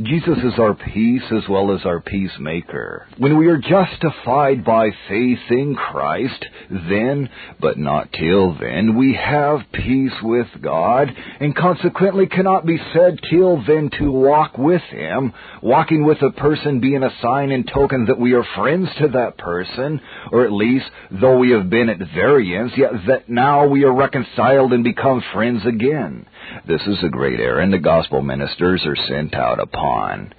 Jesus 0.00 0.38
is 0.38 0.58
our 0.58 0.72
peace 0.72 1.22
as 1.30 1.46
well 1.50 1.74
as 1.74 1.84
our 1.84 2.00
peacemaker. 2.00 3.06
When 3.18 3.36
we 3.36 3.48
are 3.48 3.58
justified 3.58 4.64
by 4.64 4.90
faith 5.08 5.38
in 5.50 5.74
Christ, 5.74 6.44
then, 6.70 7.28
but 7.60 7.78
not 7.78 8.10
till 8.12 8.56
then, 8.58 8.96
we 8.96 9.14
have 9.14 9.60
peace 9.72 10.14
with 10.22 10.46
God, 10.62 11.14
and 11.40 11.54
consequently 11.54 12.26
cannot 12.26 12.64
be 12.64 12.78
said 12.94 13.18
till 13.28 13.62
then 13.66 13.90
to 13.98 14.10
walk 14.10 14.56
with 14.56 14.82
Him, 14.82 15.34
walking 15.62 16.06
with 16.06 16.22
a 16.22 16.30
person 16.32 16.80
being 16.80 17.02
a 17.02 17.14
sign 17.20 17.50
and 17.50 17.68
token 17.68 18.06
that 18.06 18.18
we 18.18 18.32
are 18.32 18.44
friends 18.56 18.88
to 18.98 19.08
that 19.08 19.36
person, 19.36 20.00
or 20.30 20.46
at 20.46 20.52
least, 20.52 20.86
though 21.10 21.36
we 21.36 21.50
have 21.50 21.68
been 21.68 21.90
at 21.90 21.98
variance, 22.14 22.72
yet 22.78 22.92
that 23.08 23.28
now 23.28 23.66
we 23.66 23.84
are 23.84 23.92
reconciled 23.92 24.72
and 24.72 24.84
become 24.84 25.22
friends 25.34 25.66
again. 25.66 26.26
This 26.66 26.82
is 26.86 26.98
a 27.02 27.08
great 27.08 27.40
errand 27.40 27.72
the 27.72 27.78
gospel 27.78 28.22
ministers 28.22 28.82
are 28.86 28.96
sent 29.08 29.34
out 29.34 29.60
upon. 29.60 30.32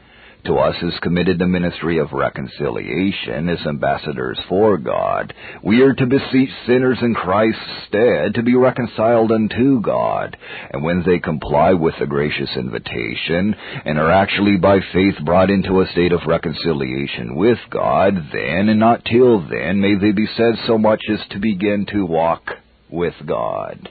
To 0.45 0.55
us 0.55 0.75
is 0.83 0.99
committed 1.01 1.39
the 1.39 1.47
ministry 1.47 1.99
of 1.99 2.11
reconciliation 2.11 3.47
as 3.47 3.65
ambassadors 3.65 4.37
for 4.49 4.77
God. 4.77 5.33
We 5.63 5.81
are 5.83 5.93
to 5.93 6.05
beseech 6.05 6.49
sinners 6.67 6.97
in 7.01 7.15
Christ's 7.15 7.61
stead 7.87 8.33
to 8.35 8.43
be 8.43 8.53
reconciled 8.53 9.31
unto 9.31 9.79
God. 9.79 10.35
And 10.71 10.83
when 10.83 11.01
they 11.05 11.19
comply 11.19 11.73
with 11.73 11.95
the 11.97 12.07
gracious 12.07 12.49
invitation 12.57 13.55
and 13.85 13.97
are 13.97 14.11
actually 14.11 14.57
by 14.57 14.79
faith 14.91 15.15
brought 15.23 15.49
into 15.49 15.79
a 15.79 15.87
state 15.93 16.11
of 16.11 16.27
reconciliation 16.27 17.35
with 17.35 17.59
God, 17.69 18.13
then 18.33 18.67
and 18.67 18.79
not 18.81 19.05
till 19.05 19.47
then 19.47 19.79
may 19.79 19.95
they 19.95 20.11
be 20.11 20.27
said 20.35 20.55
so 20.67 20.77
much 20.77 21.03
as 21.09 21.19
to 21.29 21.39
begin 21.39 21.85
to 21.93 22.05
walk 22.05 22.43
with 22.89 23.15
God. 23.25 23.89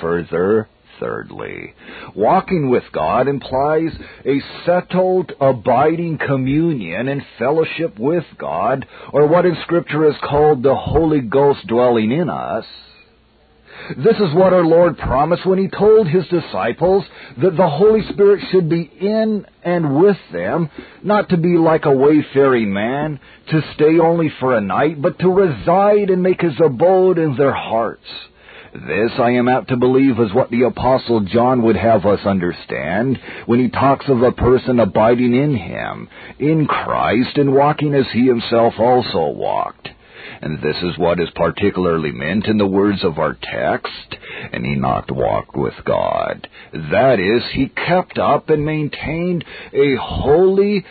Further, 0.00 0.68
thirdly. 1.02 1.74
Walking 2.14 2.70
with 2.70 2.84
God 2.92 3.26
implies 3.26 3.90
a 4.24 4.40
settled, 4.64 5.32
abiding 5.40 6.18
communion 6.18 7.08
and 7.08 7.22
fellowship 7.38 7.98
with 7.98 8.24
God, 8.38 8.86
or 9.12 9.26
what 9.26 9.44
in 9.44 9.56
Scripture 9.64 10.08
is 10.08 10.16
called 10.22 10.62
the 10.62 10.76
Holy 10.76 11.20
Ghost 11.20 11.66
dwelling 11.66 12.12
in 12.12 12.30
us. 12.30 12.64
This 13.96 14.16
is 14.16 14.34
what 14.34 14.52
our 14.52 14.64
Lord 14.64 14.96
promised 14.96 15.44
when 15.44 15.58
He 15.58 15.66
told 15.66 16.06
His 16.06 16.26
disciples 16.28 17.04
that 17.42 17.56
the 17.56 17.68
Holy 17.68 18.02
Spirit 18.12 18.44
should 18.52 18.68
be 18.68 18.82
in 18.82 19.44
and 19.64 20.00
with 20.00 20.18
them, 20.32 20.70
not 21.02 21.30
to 21.30 21.36
be 21.36 21.56
like 21.56 21.84
a 21.84 21.90
wayfaring 21.90 22.72
man, 22.72 23.18
to 23.50 23.60
stay 23.74 23.98
only 23.98 24.32
for 24.38 24.56
a 24.56 24.60
night, 24.60 25.02
but 25.02 25.18
to 25.18 25.28
reside 25.28 26.10
and 26.10 26.22
make 26.22 26.40
His 26.40 26.54
abode 26.64 27.18
in 27.18 27.36
their 27.36 27.54
hearts. 27.54 28.06
This, 28.72 29.12
I 29.18 29.32
am 29.32 29.48
apt 29.48 29.68
to 29.68 29.76
believe, 29.76 30.18
is 30.18 30.32
what 30.32 30.50
the 30.50 30.62
Apostle 30.62 31.20
John 31.20 31.62
would 31.62 31.76
have 31.76 32.06
us 32.06 32.24
understand 32.24 33.18
when 33.44 33.60
he 33.60 33.68
talks 33.68 34.08
of 34.08 34.22
a 34.22 34.32
person 34.32 34.80
abiding 34.80 35.34
in 35.34 35.54
him, 35.54 36.08
in 36.38 36.66
Christ, 36.66 37.36
and 37.36 37.52
walking 37.52 37.94
as 37.94 38.06
he 38.12 38.26
himself 38.26 38.74
also 38.78 39.28
walked. 39.28 39.90
And 40.42 40.60
this 40.60 40.76
is 40.82 40.98
what 40.98 41.20
is 41.20 41.28
particularly 41.36 42.10
meant 42.10 42.46
in 42.46 42.58
the 42.58 42.66
words 42.66 43.04
of 43.04 43.20
our 43.20 43.38
text, 43.40 44.16
and 44.52 44.66
Enoch 44.66 45.08
walked 45.08 45.56
with 45.56 45.74
God. 45.84 46.48
That 46.72 47.20
is, 47.20 47.44
he 47.52 47.68
kept 47.68 48.18
up 48.18 48.50
and 48.50 48.66
maintained 48.66 49.44
a 49.72 49.94
holy, 50.00 50.84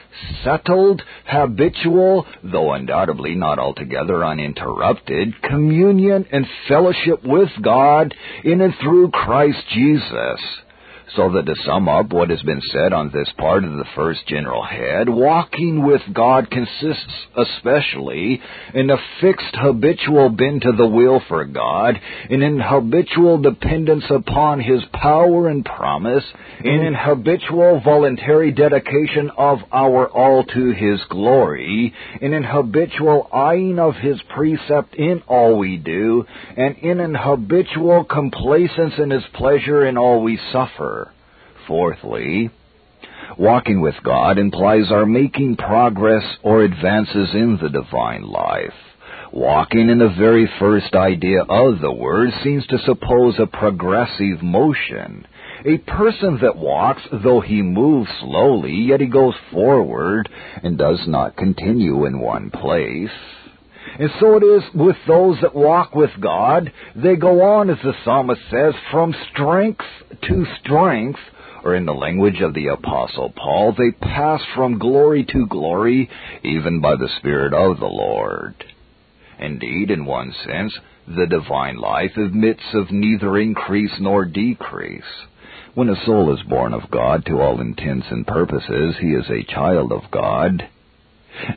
settled, 0.45 1.01
habitual, 1.25 2.25
though 2.41 2.71
undoubtedly 2.71 3.35
not 3.35 3.59
altogether 3.59 4.23
uninterrupted, 4.23 5.41
communion 5.41 6.25
and 6.31 6.47
fellowship 6.69 7.21
with 7.25 7.49
God 7.61 8.15
in 8.45 8.61
and 8.61 8.73
through 8.81 9.11
Christ 9.11 9.63
Jesus. 9.73 10.39
So 11.15 11.29
that 11.33 11.45
to 11.45 11.55
sum 11.65 11.89
up 11.89 12.13
what 12.13 12.29
has 12.29 12.41
been 12.41 12.61
said 12.71 12.93
on 12.93 13.11
this 13.11 13.27
part 13.37 13.65
of 13.65 13.73
the 13.73 13.85
first 13.95 14.25
general 14.27 14.63
head, 14.63 15.09
walking 15.09 15.85
with 15.85 16.01
God 16.13 16.49
consists 16.49 17.27
especially 17.35 18.41
in 18.73 18.89
a 18.89 18.97
fixed 19.19 19.55
habitual 19.55 20.29
bend 20.29 20.61
to 20.61 20.71
the 20.71 20.87
will 20.87 21.21
for 21.27 21.43
God, 21.43 21.99
in 22.29 22.41
an 22.41 22.61
habitual 22.61 23.39
dependence 23.41 24.05
upon 24.09 24.61
His 24.61 24.81
power 24.93 25.49
and 25.49 25.65
promise, 25.65 26.23
in 26.63 26.85
an 26.85 26.95
habitual 26.97 27.81
voluntary 27.83 28.51
dedication 28.51 29.31
of 29.37 29.59
our 29.73 30.07
all 30.07 30.45
to 30.45 30.71
His 30.71 31.01
glory, 31.09 31.93
in 32.21 32.33
an 32.33 32.43
habitual 32.43 33.27
eyeing 33.33 33.79
of 33.79 33.95
His 33.95 34.21
precept 34.33 34.95
in 34.95 35.23
all 35.27 35.57
we 35.57 35.75
do, 35.75 36.25
and 36.55 36.77
in 36.77 37.01
an 37.01 37.15
habitual 37.15 38.05
complacence 38.05 38.93
in 38.97 39.09
His 39.09 39.23
pleasure 39.33 39.85
in 39.85 39.97
all 39.97 40.23
we 40.23 40.39
suffer. 40.53 41.00
Fourthly, 41.67 42.49
walking 43.37 43.81
with 43.81 43.95
God 44.03 44.37
implies 44.37 44.91
our 44.91 45.05
making 45.05 45.57
progress 45.57 46.23
or 46.43 46.63
advances 46.63 47.29
in 47.33 47.59
the 47.61 47.69
divine 47.69 48.23
life. 48.23 48.73
Walking 49.33 49.89
in 49.89 49.99
the 49.99 50.13
very 50.17 50.49
first 50.59 50.93
idea 50.93 51.43
of 51.43 51.79
the 51.79 51.91
word 51.91 52.31
seems 52.43 52.67
to 52.67 52.79
suppose 52.79 53.35
a 53.39 53.47
progressive 53.47 54.41
motion. 54.43 55.25
A 55.65 55.77
person 55.77 56.39
that 56.41 56.57
walks, 56.57 57.01
though 57.23 57.39
he 57.39 57.61
moves 57.61 58.09
slowly, 58.19 58.73
yet 58.73 58.99
he 58.99 59.05
goes 59.05 59.35
forward 59.51 60.27
and 60.63 60.77
does 60.77 60.99
not 61.07 61.37
continue 61.37 62.05
in 62.05 62.19
one 62.19 62.49
place. 62.49 63.11
And 63.99 64.09
so 64.19 64.37
it 64.37 64.43
is 64.43 64.63
with 64.73 64.97
those 65.07 65.37
that 65.41 65.55
walk 65.55 65.95
with 65.95 66.11
God. 66.19 66.71
They 66.95 67.15
go 67.15 67.41
on, 67.41 67.69
as 67.69 67.77
the 67.83 67.93
psalmist 68.03 68.41
says, 68.49 68.73
from 68.89 69.15
strength 69.31 69.85
to 70.23 70.45
strength, 70.61 71.19
or 71.63 71.75
in 71.75 71.85
the 71.85 71.93
language 71.93 72.41
of 72.41 72.53
the 72.53 72.67
Apostle 72.67 73.31
Paul, 73.35 73.75
they 73.77 73.91
pass 73.91 74.41
from 74.55 74.79
glory 74.79 75.25
to 75.25 75.47
glory, 75.47 76.09
even 76.43 76.81
by 76.81 76.95
the 76.95 77.09
Spirit 77.19 77.53
of 77.53 77.79
the 77.79 77.85
Lord. 77.85 78.55
Indeed, 79.39 79.91
in 79.91 80.05
one 80.05 80.33
sense, 80.45 80.73
the 81.07 81.27
divine 81.27 81.77
life 81.77 82.15
admits 82.15 82.63
of 82.73 82.91
neither 82.91 83.37
increase 83.37 83.93
nor 83.99 84.25
decrease. 84.25 85.03
When 85.73 85.89
a 85.89 86.05
soul 86.05 86.33
is 86.33 86.43
born 86.49 86.73
of 86.73 86.91
God, 86.91 87.25
to 87.25 87.39
all 87.39 87.61
intents 87.61 88.07
and 88.09 88.27
purposes, 88.27 88.95
he 88.99 89.13
is 89.13 89.29
a 89.29 89.51
child 89.51 89.91
of 89.91 90.11
God. 90.11 90.67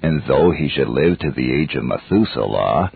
And 0.02 0.22
though 0.28 0.52
he 0.52 0.68
should 0.68 0.88
live 0.88 1.18
to 1.18 1.30
the 1.30 1.52
age 1.52 1.74
of 1.74 1.84
Methuselah, 1.84 2.92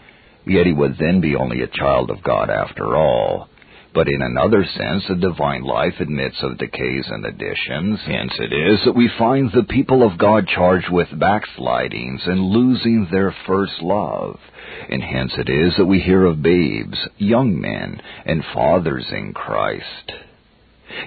yet 0.47 0.67
he 0.67 0.73
would 0.73 0.97
then 0.99 1.21
be 1.21 1.35
only 1.35 1.63
a 1.63 1.67
child 1.67 2.11
of 2.11 2.23
God 2.23 2.51
after 2.51 2.97
all. 2.97 3.49
But 3.95 4.09
in 4.09 4.21
another 4.23 4.65
sense, 4.65 5.05
the 5.09 5.17
divine 5.17 5.63
life 5.63 5.95
admits 5.99 6.37
of 6.43 6.59
decays 6.59 7.07
and 7.09 7.25
additions. 7.25 8.01
Hence 8.07 8.33
it 8.39 8.53
is 8.53 8.81
that 8.85 8.95
we 8.95 9.11
find 9.19 9.51
the 9.51 9.65
people 9.65 10.03
of 10.03 10.19
God 10.19 10.47
charged 10.47 10.91
with 10.91 11.19
backslidings 11.19 12.23
and 12.27 12.41
losing 12.41 13.09
their 13.11 13.35
first 13.47 13.81
love. 13.81 14.39
And 14.91 15.03
hence 15.03 15.33
it 15.39 15.49
is 15.49 15.75
that 15.77 15.87
we 15.87 16.01
hear 16.01 16.27
of 16.27 16.43
babes, 16.43 16.99
young 17.17 17.61
men, 17.61 18.01
and 18.25 18.45
fathers 18.55 19.07
in 19.11 19.33
Christ. 19.33 20.13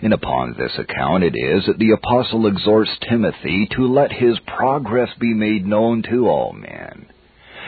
And 0.01 0.13
upon 0.13 0.55
this 0.57 0.77
account 0.77 1.23
it 1.23 1.35
is 1.35 1.65
that 1.67 1.77
the 1.77 1.91
apostle 1.91 2.47
exhorts 2.47 2.91
Timothy 3.09 3.67
to 3.75 3.88
let 3.88 4.11
his 4.11 4.38
progress 4.47 5.09
be 5.19 5.33
made 5.33 5.65
known 5.65 6.03
to 6.09 6.27
all 6.27 6.53
men. 6.53 7.07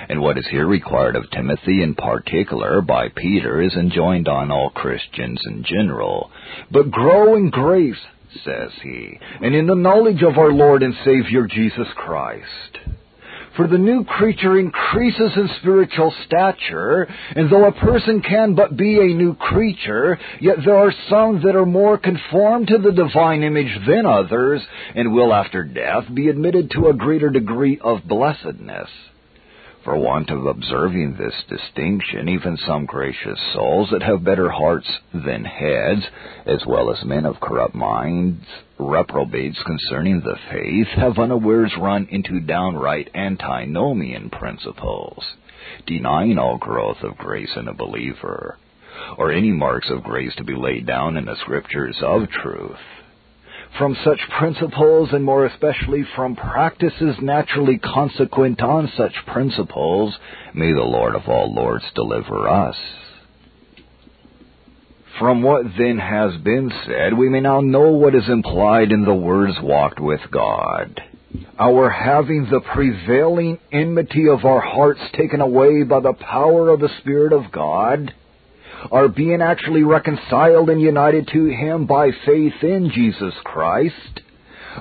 And 0.09 0.21
what 0.21 0.37
is 0.37 0.47
here 0.49 0.67
required 0.67 1.15
of 1.15 1.29
Timothy 1.31 1.81
in 1.81 1.95
particular 1.95 2.81
by 2.81 3.09
Peter 3.09 3.61
is 3.61 3.73
enjoined 3.73 4.27
on 4.27 4.51
all 4.51 4.69
Christians 4.69 5.39
in 5.45 5.63
general. 5.63 6.31
But 6.71 6.91
grow 6.91 7.35
in 7.35 7.49
grace, 7.49 7.95
says 8.43 8.71
he, 8.81 9.19
and 9.41 9.55
in 9.55 9.67
the 9.67 9.75
knowledge 9.75 10.21
of 10.23 10.37
our 10.37 10.51
Lord 10.51 10.83
and 10.83 10.95
Savior 11.05 11.47
Jesus 11.47 11.87
Christ. 11.95 12.79
For 13.55 13.67
the 13.67 13.77
new 13.77 14.03
creature 14.03 14.57
increases 14.57 15.31
in 15.35 15.47
spiritual 15.59 16.11
stature, 16.25 17.07
and 17.35 17.51
though 17.51 17.65
a 17.65 17.71
person 17.71 18.21
can 18.21 18.55
but 18.55 18.75
be 18.75 18.99
a 18.99 19.15
new 19.15 19.35
creature, 19.35 20.17
yet 20.41 20.57
there 20.65 20.75
are 20.75 20.93
some 21.07 21.43
that 21.43 21.55
are 21.55 21.65
more 21.65 21.99
conformed 21.99 22.67
to 22.69 22.79
the 22.79 22.91
divine 22.91 23.43
image 23.43 23.71
than 23.87 24.07
others, 24.07 24.61
and 24.95 25.13
will 25.13 25.31
after 25.31 25.63
death 25.63 26.05
be 26.11 26.29
admitted 26.29 26.71
to 26.71 26.87
a 26.87 26.95
greater 26.95 27.29
degree 27.29 27.79
of 27.79 28.07
blessedness. 28.07 28.89
For 29.83 29.97
want 29.97 30.29
of 30.29 30.45
observing 30.45 31.15
this 31.17 31.43
distinction, 31.49 32.29
even 32.29 32.55
some 32.55 32.85
gracious 32.85 33.37
souls 33.53 33.89
that 33.91 34.01
have 34.01 34.23
better 34.23 34.49
hearts 34.49 34.87
than 35.13 35.43
heads, 35.43 36.07
as 36.45 36.65
well 36.65 36.89
as 36.89 37.03
men 37.03 37.25
of 37.25 37.41
corrupt 37.41 37.75
minds, 37.75 38.45
reprobates 38.79 39.61
concerning 39.63 40.21
the 40.21 40.37
faith, 40.49 40.87
have 40.95 41.19
unawares 41.19 41.73
run 41.77 42.07
into 42.09 42.39
downright 42.39 43.09
antinomian 43.13 44.29
principles, 44.29 45.21
denying 45.85 46.37
all 46.37 46.57
growth 46.57 47.03
of 47.03 47.17
grace 47.17 47.51
in 47.57 47.67
a 47.67 47.73
believer, 47.73 48.57
or 49.17 49.33
any 49.33 49.51
marks 49.51 49.89
of 49.89 50.03
grace 50.03 50.33
to 50.37 50.45
be 50.45 50.55
laid 50.55 50.85
down 50.85 51.17
in 51.17 51.25
the 51.25 51.35
scriptures 51.35 51.97
of 52.01 52.29
truth 52.29 52.79
from 53.77 53.97
such 54.03 54.19
principles, 54.37 55.09
and 55.11 55.23
more 55.23 55.45
especially 55.45 56.03
from 56.15 56.35
practices 56.35 57.15
naturally 57.21 57.79
consequent 57.79 58.61
on 58.61 58.91
such 58.95 59.13
principles, 59.27 60.15
may 60.53 60.71
the 60.71 60.81
Lord 60.81 61.15
of 61.15 61.27
all 61.27 61.53
Lords 61.53 61.85
deliver 61.95 62.47
us. 62.47 62.75
From 65.19 65.43
what 65.43 65.65
then 65.77 65.99
has 65.99 66.35
been 66.41 66.71
said, 66.85 67.17
we 67.17 67.29
may 67.29 67.39
now 67.39 67.61
know 67.61 67.91
what 67.91 68.15
is 68.15 68.27
implied 68.27 68.91
in 68.91 69.05
the 69.05 69.13
words 69.13 69.55
walked 69.61 69.99
with 69.99 70.21
God. 70.31 71.01
Our 71.59 71.89
having 71.89 72.47
the 72.49 72.61
prevailing 72.61 73.59
enmity 73.71 74.27
of 74.27 74.45
our 74.45 74.61
hearts 74.61 75.01
taken 75.15 75.41
away 75.41 75.83
by 75.83 75.99
the 75.99 76.13
power 76.13 76.69
of 76.69 76.79
the 76.79 76.89
Spirit 76.99 77.33
of 77.33 77.51
God, 77.51 78.13
are 78.91 79.07
being 79.07 79.41
actually 79.41 79.83
reconciled 79.83 80.69
and 80.69 80.81
united 80.81 81.27
to 81.33 81.45
Him 81.45 81.85
by 81.85 82.11
faith 82.25 82.61
in 82.61 82.91
Jesus 82.93 83.33
Christ, 83.43 84.21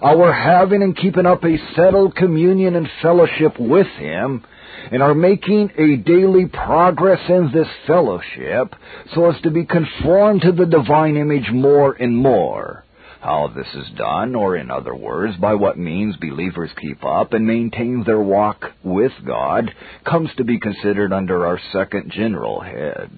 our 0.02 0.32
having 0.32 0.82
and 0.82 0.96
keeping 0.96 1.26
up 1.26 1.44
a 1.44 1.58
settled 1.76 2.16
communion 2.16 2.76
and 2.76 2.88
fellowship 3.02 3.58
with 3.58 3.86
Him, 3.98 4.44
and 4.90 5.02
are 5.02 5.14
making 5.14 5.70
a 5.78 5.96
daily 5.96 6.46
progress 6.46 7.20
in 7.28 7.50
this 7.52 7.68
fellowship 7.86 8.74
so 9.14 9.30
as 9.30 9.40
to 9.42 9.50
be 9.50 9.64
conformed 9.64 10.42
to 10.42 10.52
the 10.52 10.66
divine 10.66 11.16
image 11.16 11.50
more 11.52 11.92
and 11.92 12.16
more. 12.16 12.84
How 13.20 13.52
this 13.54 13.68
is 13.74 13.96
done, 13.96 14.34
or 14.34 14.56
in 14.56 14.68
other 14.68 14.96
words, 14.96 15.36
by 15.36 15.54
what 15.54 15.78
means 15.78 16.16
believers 16.16 16.70
keep 16.80 17.04
up 17.04 17.32
and 17.32 17.46
maintain 17.46 18.02
their 18.04 18.18
walk 18.18 18.64
with 18.82 19.12
God, 19.24 19.72
comes 20.04 20.30
to 20.36 20.44
be 20.44 20.58
considered 20.58 21.12
under 21.12 21.46
our 21.46 21.60
second 21.72 22.10
general 22.10 22.60
head. 22.60 23.10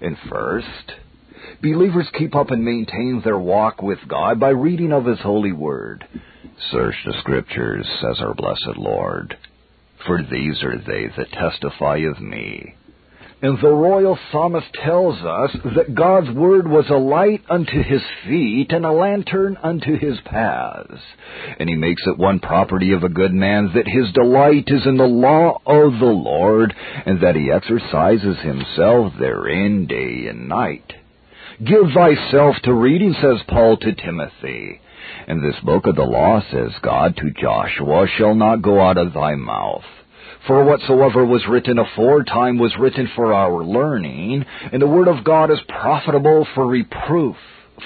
And 0.00 0.16
first, 0.30 0.92
believers 1.62 2.08
keep 2.16 2.34
up 2.34 2.50
and 2.50 2.64
maintain 2.64 3.20
their 3.24 3.38
walk 3.38 3.82
with 3.82 3.98
God 4.08 4.38
by 4.40 4.50
reading 4.50 4.92
of 4.92 5.06
His 5.06 5.20
holy 5.20 5.52
word. 5.52 6.06
Search 6.70 6.96
the 7.04 7.14
Scriptures, 7.20 7.86
says 8.00 8.20
our 8.20 8.34
blessed 8.34 8.76
Lord, 8.76 9.36
for 10.06 10.22
these 10.22 10.62
are 10.62 10.78
they 10.78 11.06
that 11.16 11.32
testify 11.32 11.98
of 11.98 12.20
me. 12.20 12.74
And 13.40 13.56
the 13.60 13.68
royal 13.68 14.18
psalmist 14.32 14.66
tells 14.84 15.16
us 15.20 15.56
that 15.76 15.94
God's 15.94 16.30
word 16.30 16.66
was 16.66 16.86
a 16.90 16.96
light 16.96 17.40
unto 17.48 17.82
his 17.84 18.02
feet 18.26 18.72
and 18.72 18.84
a 18.84 18.90
lantern 18.90 19.56
unto 19.62 19.96
his 19.96 20.18
paths. 20.24 21.00
And 21.60 21.68
he 21.68 21.76
makes 21.76 22.02
it 22.06 22.18
one 22.18 22.40
property 22.40 22.92
of 22.92 23.04
a 23.04 23.08
good 23.08 23.32
man 23.32 23.70
that 23.74 23.86
his 23.86 24.12
delight 24.12 24.64
is 24.66 24.84
in 24.86 24.96
the 24.96 25.04
law 25.04 25.60
of 25.64 26.00
the 26.00 26.06
Lord, 26.06 26.74
and 27.06 27.20
that 27.20 27.36
he 27.36 27.52
exercises 27.52 28.38
himself 28.38 29.12
therein 29.20 29.86
day 29.86 30.26
and 30.26 30.48
night. 30.48 30.92
Give 31.64 31.92
thyself 31.94 32.56
to 32.64 32.74
reading, 32.74 33.14
says 33.22 33.38
Paul 33.46 33.76
to 33.76 33.94
Timothy. 33.94 34.80
And 35.28 35.44
this 35.44 35.60
book 35.62 35.86
of 35.86 35.94
the 35.94 36.02
law, 36.02 36.42
says 36.50 36.72
God 36.82 37.16
to 37.16 37.30
Joshua, 37.40 38.08
shall 38.16 38.34
not 38.34 38.62
go 38.62 38.80
out 38.80 38.98
of 38.98 39.12
thy 39.12 39.36
mouth 39.36 39.84
for 40.46 40.64
whatsoever 40.64 41.24
was 41.24 41.46
written 41.48 41.78
aforetime 41.78 42.58
was 42.58 42.72
written 42.78 43.08
for 43.14 43.32
our 43.32 43.64
learning, 43.64 44.44
and 44.72 44.80
the 44.80 44.86
Word 44.86 45.08
of 45.08 45.24
God 45.24 45.50
is 45.50 45.58
profitable 45.68 46.46
for 46.54 46.66
reproof, 46.66 47.36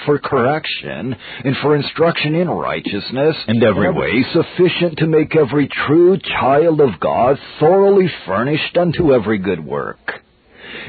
for 0.05 0.19
correction, 0.19 1.15
and 1.43 1.55
for 1.61 1.75
instruction 1.75 2.35
in 2.35 2.49
righteousness, 2.49 3.35
and 3.47 3.63
every 3.63 3.91
way 3.91 4.23
sufficient 4.33 4.97
to 4.97 5.07
make 5.07 5.35
every 5.35 5.67
true 5.87 6.17
child 6.39 6.79
of 6.79 6.99
God 6.99 7.37
thoroughly 7.59 8.09
furnished 8.25 8.77
unto 8.77 9.13
every 9.13 9.39
good 9.39 9.63
work. 9.63 10.12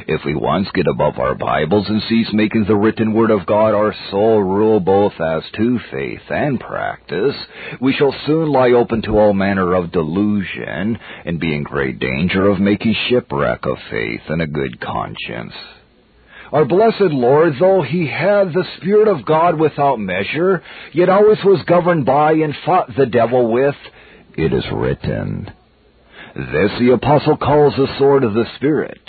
If 0.06 0.24
we 0.24 0.34
once 0.34 0.68
get 0.74 0.86
above 0.86 1.18
our 1.18 1.34
Bibles 1.34 1.88
and 1.88 2.02
cease 2.08 2.28
making 2.32 2.64
the 2.64 2.76
written 2.76 3.14
Word 3.14 3.30
of 3.30 3.46
God 3.46 3.74
our 3.74 3.94
sole 4.10 4.42
rule 4.42 4.80
both 4.80 5.12
as 5.20 5.42
to 5.56 5.78
faith 5.90 6.20
and 6.30 6.58
practice, 6.58 7.36
we 7.80 7.92
shall 7.92 8.14
soon 8.26 8.50
lie 8.50 8.72
open 8.72 9.02
to 9.02 9.18
all 9.18 9.32
manner 9.32 9.72
of 9.74 9.92
delusion, 9.92 10.98
and 11.24 11.38
be 11.38 11.54
in 11.54 11.62
great 11.62 12.00
danger 12.00 12.48
of 12.48 12.60
making 12.60 12.94
shipwreck 13.08 13.64
of 13.64 13.78
faith 13.90 14.22
and 14.28 14.42
a 14.42 14.46
good 14.46 14.80
conscience. 14.80 15.54
Our 16.52 16.64
blessed 16.64 17.12
Lord, 17.12 17.54
though 17.60 17.82
he 17.82 18.06
had 18.06 18.52
the 18.52 18.64
Spirit 18.78 19.08
of 19.08 19.24
God 19.24 19.58
without 19.58 20.00
measure, 20.00 20.62
yet 20.92 21.08
always 21.08 21.38
was 21.44 21.62
governed 21.66 22.04
by 22.04 22.32
and 22.32 22.54
fought 22.64 22.94
the 22.96 23.06
devil 23.06 23.52
with, 23.52 23.76
It 24.36 24.52
is 24.52 24.64
written. 24.72 25.52
This 26.34 26.72
the 26.80 26.92
apostle 26.94 27.36
calls 27.36 27.74
the 27.76 27.96
sword 27.98 28.24
of 28.24 28.34
the 28.34 28.46
Spirit. 28.56 29.00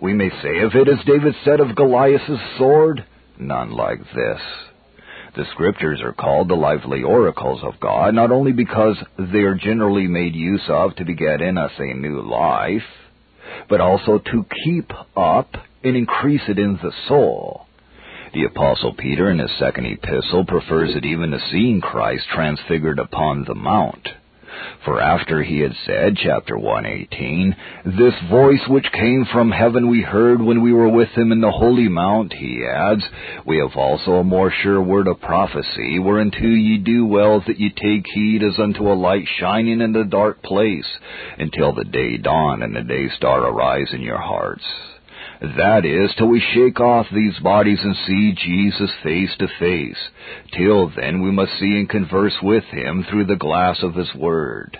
We 0.00 0.12
may 0.12 0.30
say 0.42 0.58
of 0.60 0.74
it 0.74 0.88
as 0.88 1.04
David 1.06 1.34
said 1.44 1.60
of 1.60 1.74
Goliath's 1.74 2.58
sword, 2.58 3.04
none 3.38 3.72
like 3.72 4.00
this. 4.14 4.40
The 5.36 5.44
scriptures 5.52 6.00
are 6.02 6.12
called 6.12 6.48
the 6.48 6.54
lively 6.54 7.02
oracles 7.02 7.60
of 7.62 7.80
God, 7.80 8.14
not 8.14 8.30
only 8.30 8.52
because 8.52 8.96
they 9.18 9.40
are 9.40 9.54
generally 9.54 10.06
made 10.06 10.34
use 10.34 10.64
of 10.68 10.96
to 10.96 11.04
beget 11.04 11.42
in 11.42 11.58
us 11.58 11.72
a 11.78 11.94
new 11.94 12.22
life, 12.22 12.82
but 13.68 13.80
also 13.80 14.18
to 14.18 14.46
keep 14.64 14.90
up 15.16 15.54
and 15.84 15.96
increase 15.96 16.42
it 16.48 16.58
in 16.58 16.78
the 16.82 16.92
soul. 17.08 17.66
The 18.32 18.44
apostle 18.44 18.94
Peter 18.94 19.30
in 19.30 19.38
his 19.38 19.50
second 19.58 19.86
epistle 19.86 20.44
prefers 20.44 20.94
it 20.94 21.04
even 21.04 21.30
to 21.30 21.38
seeing 21.50 21.80
Christ 21.80 22.24
transfigured 22.34 22.98
upon 22.98 23.44
the 23.44 23.54
mount. 23.54 24.08
For 24.84 25.00
after 25.00 25.42
he 25.42 25.60
had 25.60 25.74
said, 25.84 26.16
chapter 26.16 26.56
118, 26.56 27.56
This 27.98 28.14
voice 28.30 28.62
which 28.68 28.90
came 28.92 29.26
from 29.32 29.50
heaven 29.50 29.90
we 29.90 30.02
heard 30.02 30.40
when 30.40 30.62
we 30.62 30.72
were 30.72 30.88
with 30.88 31.08
him 31.10 31.32
in 31.32 31.40
the 31.40 31.50
holy 31.50 31.88
mount, 31.88 32.32
he 32.32 32.64
adds, 32.64 33.02
We 33.44 33.58
have 33.58 33.76
also 33.76 34.12
a 34.12 34.24
more 34.24 34.52
sure 34.62 34.80
word 34.80 35.08
of 35.08 35.20
prophecy, 35.20 35.98
whereunto 35.98 36.46
ye 36.46 36.78
do 36.78 37.06
well 37.06 37.42
that 37.46 37.58
ye 37.58 37.70
take 37.70 38.06
heed 38.14 38.42
as 38.42 38.58
unto 38.58 38.90
a 38.90 38.94
light 38.94 39.26
shining 39.38 39.80
in 39.80 39.96
a 39.96 40.04
dark 40.04 40.42
place, 40.42 40.86
until 41.38 41.72
the 41.72 41.84
day 41.84 42.16
dawn 42.16 42.62
and 42.62 42.74
the 42.74 42.82
day 42.82 43.08
star 43.16 43.46
arise 43.46 43.92
in 43.92 44.02
your 44.02 44.20
hearts. 44.20 44.64
That 45.56 45.84
is, 45.84 46.14
till 46.16 46.28
we 46.28 46.40
shake 46.54 46.80
off 46.80 47.06
these 47.12 47.38
bodies 47.38 47.78
and 47.82 47.96
see 48.06 48.32
Jesus 48.32 48.90
face 49.02 49.30
to 49.38 49.48
face. 49.58 49.98
Till 50.56 50.88
then 50.96 51.22
we 51.22 51.30
must 51.30 51.52
see 51.58 51.78
and 51.78 51.88
converse 51.88 52.36
with 52.42 52.64
him 52.64 53.04
through 53.08 53.26
the 53.26 53.36
glass 53.36 53.82
of 53.82 53.94
his 53.94 54.12
word. 54.14 54.78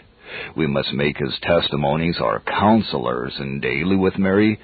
We 0.57 0.67
must 0.67 0.93
make 0.93 1.19
his 1.19 1.39
testimonies 1.43 2.17
our 2.21 2.41
counselors, 2.41 3.35
and 3.39 3.63
daily 3.63 3.97
with 3.97 4.19
Mary 4.19 4.59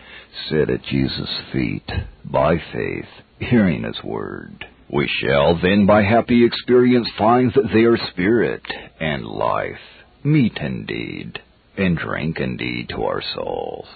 sit 0.48 0.70
at 0.70 0.82
Jesus' 0.84 1.40
feet, 1.52 1.88
by 2.24 2.56
faith, 2.72 3.08
hearing 3.38 3.84
his 3.84 4.02
word. 4.02 4.66
We 4.92 5.08
shall 5.22 5.58
then 5.60 5.86
by 5.86 6.02
happy 6.02 6.44
experience 6.44 7.08
find 7.16 7.52
that 7.54 7.70
they 7.72 7.84
are 7.84 7.96
spirit 8.10 8.62
and 9.00 9.24
life, 9.24 9.80
meat 10.24 10.58
indeed, 10.60 11.40
and 11.76 11.96
drink 11.96 12.38
indeed 12.40 12.88
to 12.90 13.04
our 13.04 13.22
souls. 13.34 13.86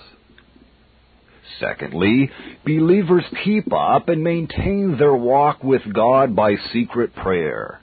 Secondly, 1.61 2.31
believers 2.65 3.25
keep 3.45 3.73
up 3.73 4.09
and 4.09 4.23
maintain 4.23 4.97
their 4.99 5.15
walk 5.15 5.63
with 5.63 5.83
God 5.93 6.37
by 6.37 6.57
secret 6.73 7.15
prayer. 7.15 7.81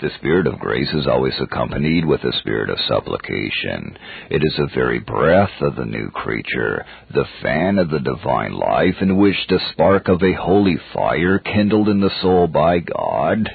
The 0.00 0.10
Spirit 0.18 0.46
of 0.46 0.58
grace 0.58 0.88
is 0.94 1.06
always 1.06 1.38
accompanied 1.38 2.06
with 2.06 2.24
a 2.24 2.32
spirit 2.38 2.70
of 2.70 2.78
supplication. 2.88 3.98
It 4.30 4.42
is 4.42 4.54
the 4.56 4.70
very 4.74 4.98
breath 4.98 5.60
of 5.60 5.76
the 5.76 5.84
new 5.84 6.10
creature, 6.10 6.86
the 7.12 7.26
fan 7.42 7.78
of 7.78 7.90
the 7.90 8.00
divine 8.00 8.54
life 8.54 8.96
in 9.02 9.18
which 9.18 9.36
the 9.48 9.60
spark 9.72 10.08
of 10.08 10.22
a 10.22 10.32
holy 10.32 10.78
fire 10.94 11.38
kindled 11.38 11.90
in 11.90 12.00
the 12.00 12.10
soul 12.22 12.46
by 12.46 12.78
God 12.78 13.46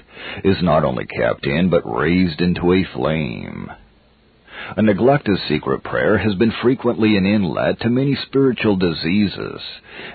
is 0.43 0.57
not 0.61 0.83
only 0.83 1.07
kept 1.07 1.47
in 1.47 1.71
but 1.71 1.81
raised 1.83 2.39
into 2.41 2.73
a 2.73 2.83
flame. 2.93 3.71
A 4.77 4.81
neglect 4.81 5.27
of 5.27 5.39
secret 5.47 5.83
prayer 5.83 6.17
has 6.17 6.35
been 6.35 6.51
frequently 6.61 7.17
an 7.17 7.25
inlet 7.25 7.79
to 7.81 7.89
many 7.89 8.15
spiritual 8.15 8.75
diseases 8.75 9.61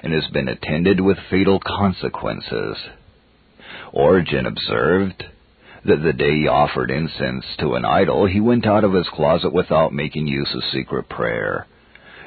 and 0.03 0.13
has 0.13 0.27
been 0.29 0.49
attended 0.49 1.01
with 1.01 1.19
fatal 1.31 1.61
consequences. 1.61 2.77
Origen 3.93 4.47
observed 4.47 5.25
that 5.85 6.03
the 6.03 6.13
day 6.13 6.41
he 6.41 6.49
offered 6.49 6.91
incense 6.91 7.45
to 7.59 7.75
an 7.75 7.85
idol, 7.85 8.27
he 8.27 8.41
went 8.41 8.67
out 8.67 8.85
of 8.85 8.93
his 8.93 9.09
closet 9.09 9.53
without 9.53 9.93
making 9.93 10.27
use 10.27 10.53
of 10.55 10.63
secret 10.73 11.09
prayer. 11.09 11.67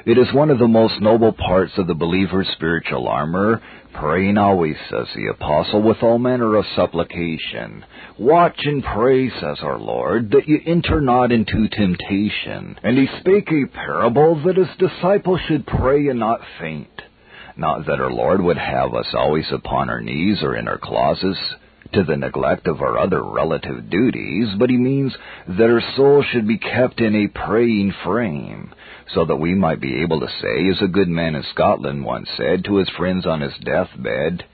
It 0.04 0.18
is 0.18 0.32
one 0.34 0.50
of 0.50 0.58
the 0.58 0.68
most 0.68 1.00
noble 1.00 1.32
parts 1.32 1.72
of 1.78 1.86
the 1.86 1.94
believer's 1.94 2.48
spiritual 2.52 3.08
armor, 3.08 3.62
praying 3.94 4.36
always, 4.36 4.76
says 4.90 5.06
the 5.14 5.28
apostle, 5.28 5.82
with 5.82 6.02
all 6.02 6.18
manner 6.18 6.56
of 6.56 6.64
supplication. 6.76 7.84
Watch 8.18 8.58
and 8.64 8.82
pray, 8.82 9.30
says 9.30 9.58
our 9.62 9.78
Lord, 9.78 10.30
that 10.32 10.46
ye 10.46 10.60
enter 10.66 11.00
not 11.00 11.32
into 11.32 11.68
temptation. 11.68 12.76
And 12.82 12.98
he 12.98 13.08
spake 13.20 13.48
a 13.50 13.66
parable 13.66 14.42
that 14.44 14.56
his 14.56 14.68
disciples 14.78 15.40
should 15.48 15.66
pray 15.66 16.08
and 16.08 16.18
not 16.18 16.40
faint. 16.60 16.88
Not 17.56 17.86
that 17.86 18.00
our 18.00 18.12
Lord 18.12 18.42
would 18.42 18.58
have 18.58 18.94
us 18.94 19.14
always 19.14 19.46
upon 19.52 19.88
our 19.88 20.00
knees 20.00 20.42
or 20.42 20.56
in 20.56 20.66
our 20.68 20.78
closets, 20.78 21.38
to 21.94 22.04
the 22.04 22.16
neglect 22.16 22.66
of 22.66 22.80
our 22.80 22.98
other 22.98 23.22
relative 23.22 23.88
duties, 23.88 24.48
but 24.58 24.70
he 24.70 24.76
means 24.76 25.14
that 25.46 25.70
our 25.70 25.82
soul 25.96 26.22
should 26.22 26.46
be 26.46 26.58
kept 26.58 27.00
in 27.00 27.14
a 27.14 27.28
praying 27.28 27.92
frame, 28.04 28.74
so 29.14 29.24
that 29.24 29.36
we 29.36 29.54
might 29.54 29.80
be 29.80 30.02
able 30.02 30.20
to 30.20 30.28
say, 30.40 30.68
as 30.68 30.82
a 30.82 30.88
good 30.88 31.08
man 31.08 31.34
in 31.34 31.44
Scotland 31.52 32.04
once 32.04 32.28
said 32.36 32.64
to 32.64 32.76
his 32.76 32.88
friends 32.90 33.26
on 33.26 33.40
his 33.40 33.54
deathbed, 33.64 34.44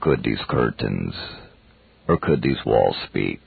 could 0.00 0.22
these 0.22 0.42
curtains, 0.48 1.14
or 2.06 2.18
could 2.18 2.42
these 2.42 2.64
walls 2.66 2.96
speak? 3.08 3.40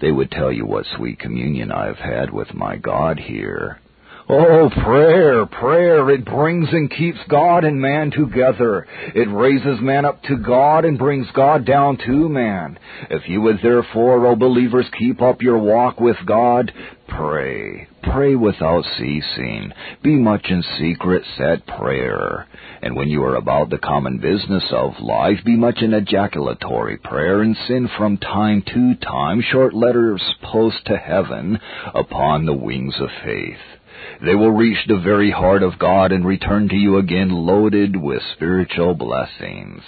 They 0.00 0.12
would 0.12 0.30
tell 0.30 0.52
you 0.52 0.64
what 0.64 0.86
sweet 0.96 1.18
communion 1.18 1.72
I 1.72 1.86
have 1.86 1.98
had 1.98 2.30
with 2.30 2.54
my 2.54 2.76
God 2.76 3.18
here, 3.18 3.80
Oh, 4.28 4.70
prayer, 4.84 5.46
prayer, 5.46 6.08
it 6.10 6.24
brings 6.24 6.68
and 6.70 6.88
keeps 6.88 7.18
God 7.28 7.64
and 7.64 7.80
man 7.80 8.12
together. 8.12 8.86
It 9.16 9.28
raises 9.28 9.80
man 9.80 10.04
up 10.04 10.22
to 10.24 10.36
God 10.36 10.84
and 10.84 10.96
brings 10.96 11.26
God 11.34 11.66
down 11.66 11.98
to 12.06 12.28
man. 12.28 12.78
If 13.10 13.28
you 13.28 13.40
would 13.40 13.58
therefore, 13.62 14.24
O 14.26 14.36
believers, 14.36 14.86
keep 14.96 15.20
up 15.20 15.42
your 15.42 15.58
walk 15.58 15.98
with 15.98 16.16
God, 16.24 16.72
pray. 17.08 17.88
Pray 18.04 18.36
without 18.36 18.84
ceasing. 18.96 19.72
Be 20.04 20.14
much 20.14 20.46
in 20.48 20.62
secret, 20.78 21.24
set 21.36 21.66
prayer. 21.66 22.46
And 22.80 22.94
when 22.94 23.08
you 23.08 23.24
are 23.24 23.36
about 23.36 23.70
the 23.70 23.78
common 23.78 24.18
business 24.18 24.64
of 24.72 25.00
life, 25.00 25.38
be 25.44 25.56
much 25.56 25.78
in 25.82 25.94
ejaculatory 25.94 26.98
prayer 26.98 27.42
and 27.42 27.56
send 27.66 27.90
from 27.98 28.18
time 28.18 28.62
to 28.72 28.94
time 28.96 29.42
short 29.50 29.74
letters 29.74 30.22
post 30.42 30.76
to 30.86 30.96
heaven 30.96 31.58
upon 31.92 32.46
the 32.46 32.54
wings 32.54 32.94
of 33.00 33.08
faith. 33.24 33.81
They 34.24 34.36
will 34.36 34.52
reach 34.52 34.78
the 34.86 35.00
very 35.00 35.32
heart 35.32 35.64
of 35.64 35.80
God 35.80 36.12
and 36.12 36.24
return 36.24 36.68
to 36.68 36.76
you 36.76 36.98
again 36.98 37.30
loaded 37.30 37.96
with 37.96 38.22
spiritual 38.34 38.94
blessings. 38.94 39.82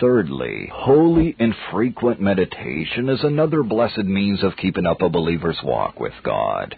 Thirdly, 0.00 0.70
holy 0.70 1.34
and 1.38 1.54
frequent 1.70 2.20
meditation 2.20 3.08
is 3.08 3.24
another 3.24 3.62
blessed 3.62 4.04
means 4.04 4.42
of 4.42 4.56
keeping 4.56 4.84
up 4.84 5.00
a 5.00 5.08
believer's 5.08 5.60
walk 5.64 5.98
with 5.98 6.12
God. 6.22 6.74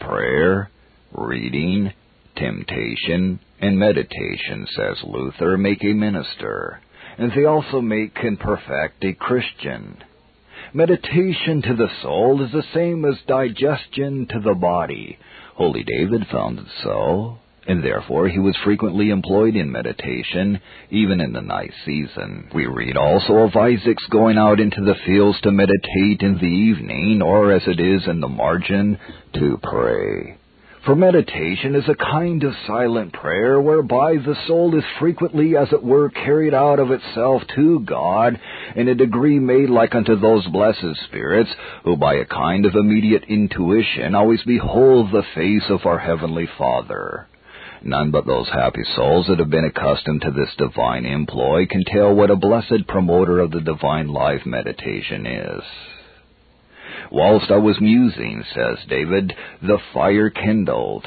Prayer, 0.00 0.70
reading, 1.12 1.92
temptation, 2.34 3.40
and 3.60 3.78
meditation, 3.78 4.66
says 4.74 5.02
Luther, 5.04 5.58
make 5.58 5.84
a 5.84 5.92
minister, 5.92 6.80
and 7.18 7.30
they 7.32 7.44
also 7.44 7.82
make 7.82 8.16
and 8.22 8.40
perfect 8.40 9.04
a 9.04 9.12
Christian. 9.12 9.98
Meditation 10.72 11.62
to 11.62 11.74
the 11.74 11.90
soul 12.02 12.42
is 12.42 12.52
the 12.52 12.64
same 12.72 13.04
as 13.04 13.16
digestion 13.26 14.26
to 14.30 14.40
the 14.40 14.54
body. 14.54 15.18
Holy 15.60 15.84
David 15.84 16.26
found 16.32 16.58
it 16.58 16.64
so, 16.82 17.36
and 17.66 17.84
therefore 17.84 18.30
he 18.30 18.38
was 18.38 18.56
frequently 18.64 19.10
employed 19.10 19.54
in 19.54 19.70
meditation, 19.70 20.58
even 20.88 21.20
in 21.20 21.34
the 21.34 21.42
night 21.42 21.70
season. 21.84 22.48
We 22.54 22.64
read 22.64 22.96
also 22.96 23.34
of 23.34 23.54
Isaac's 23.54 24.06
going 24.10 24.38
out 24.38 24.58
into 24.58 24.80
the 24.80 24.94
fields 25.04 25.38
to 25.42 25.50
meditate 25.50 26.22
in 26.22 26.38
the 26.40 26.46
evening, 26.46 27.20
or 27.22 27.52
as 27.52 27.60
it 27.66 27.78
is 27.78 28.08
in 28.08 28.20
the 28.20 28.28
margin, 28.28 28.98
to 29.34 29.58
pray. 29.62 30.39
For 30.86 30.96
meditation 30.96 31.74
is 31.74 31.86
a 31.88 31.94
kind 31.94 32.42
of 32.42 32.54
silent 32.66 33.12
prayer 33.12 33.60
whereby 33.60 34.14
the 34.16 34.34
soul 34.46 34.74
is 34.74 34.84
frequently, 34.98 35.54
as 35.54 35.70
it 35.72 35.82
were, 35.82 36.08
carried 36.08 36.54
out 36.54 36.78
of 36.78 36.90
itself 36.90 37.42
to 37.54 37.80
God 37.80 38.40
in 38.74 38.88
a 38.88 38.94
degree 38.94 39.38
made 39.38 39.68
like 39.68 39.94
unto 39.94 40.16
those 40.16 40.46
blessed 40.46 40.96
spirits 41.04 41.50
who 41.84 41.98
by 41.98 42.14
a 42.14 42.24
kind 42.24 42.64
of 42.64 42.74
immediate 42.74 43.24
intuition 43.28 44.14
always 44.14 44.42
behold 44.44 45.12
the 45.12 45.24
face 45.34 45.68
of 45.68 45.84
our 45.84 45.98
Heavenly 45.98 46.48
Father. 46.56 47.28
None 47.82 48.10
but 48.10 48.24
those 48.24 48.48
happy 48.48 48.84
souls 48.96 49.26
that 49.28 49.38
have 49.38 49.50
been 49.50 49.66
accustomed 49.66 50.22
to 50.22 50.30
this 50.30 50.54
divine 50.56 51.04
employ 51.04 51.66
can 51.66 51.84
tell 51.84 52.14
what 52.14 52.30
a 52.30 52.36
blessed 52.36 52.86
promoter 52.88 53.40
of 53.40 53.50
the 53.50 53.60
divine 53.60 54.08
life 54.08 54.46
meditation 54.46 55.26
is. 55.26 55.62
Whilst 57.10 57.50
I 57.50 57.56
was 57.56 57.80
musing, 57.80 58.44
says 58.54 58.78
David, 58.88 59.34
the 59.62 59.78
fire 59.92 60.30
kindled. 60.30 61.06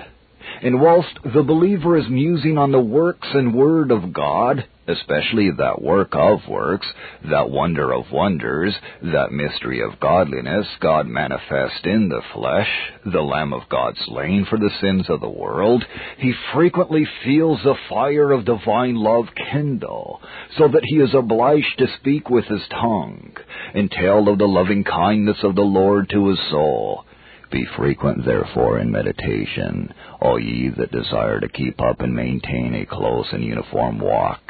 And 0.62 0.82
whilst 0.82 1.18
the 1.24 1.44
believer 1.44 1.98
is 1.98 2.10
musing 2.10 2.58
on 2.58 2.72
the 2.72 2.80
works 2.80 3.28
and 3.34 3.54
word 3.54 3.92
of 3.92 4.13
God, 4.13 4.66
especially 4.88 5.50
that 5.52 5.82
work 5.82 6.10
of 6.13 6.39
works, 6.48 6.88
that 7.30 7.50
wonder 7.50 7.93
of 7.93 8.12
wonders, 8.12 8.74
that 9.02 9.32
mystery 9.32 9.82
of 9.82 10.00
godliness, 10.00 10.67
God 10.82 11.08
manifest 11.08 11.86
in 11.86 12.10
the 12.10 12.22
flesh, 12.34 12.67
the 13.06 13.22
Lamb 13.22 13.54
of 13.54 13.69
God 13.69 13.96
slain 14.06 14.46
for 14.50 14.60
the 14.60 14.72
sins 14.82 15.10
of 15.10 15.22
the 15.22 15.30
world, 15.30 15.84
he 16.17 16.34
frequently 16.54 17.08
feels 17.24 17.60
the 17.63 17.76
fire 17.89 18.32
of 18.32 18.46
divine 18.46 18.96
love 18.96 19.26
kindle, 19.52 20.22
so 20.58 20.67
that 20.67 20.84
he 20.86 20.98
is 20.98 21.13
obliged 21.13 21.78
to 21.78 21.88
speak 22.00 22.30
with 22.30 22.46
his 22.46 22.62
tongue, 22.69 23.36
and 23.74 23.89
tell 23.89 24.28
of 24.28 24.38
the 24.38 24.46
loving 24.48 24.84
kindness 24.84 25.38
of 25.43 25.56
the 25.56 25.62
Lord 25.62 26.10
to 26.10 26.28
his 26.28 26.39
soul, 26.50 27.06
be 27.52 27.65
frequent, 27.78 28.26
therefore, 28.26 28.80
in 28.80 28.91
meditation, 28.91 29.93
all 30.19 30.39
ye 30.39 30.69
that 30.76 30.91
desire 30.91 31.39
to 31.39 31.48
keep 31.48 31.80
up 31.80 32.02
and 32.02 32.15
maintain 32.15 32.74
a 32.74 32.86
close 32.86 33.28
and 33.32 33.43
uniform 33.43 34.00
walk 34.00 34.41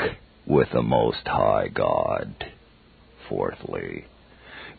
with 0.46 0.68
the 0.74 0.82
Most 0.82 1.26
High 1.26 1.70
God. 1.74 2.34
Fourthly, 3.30 4.06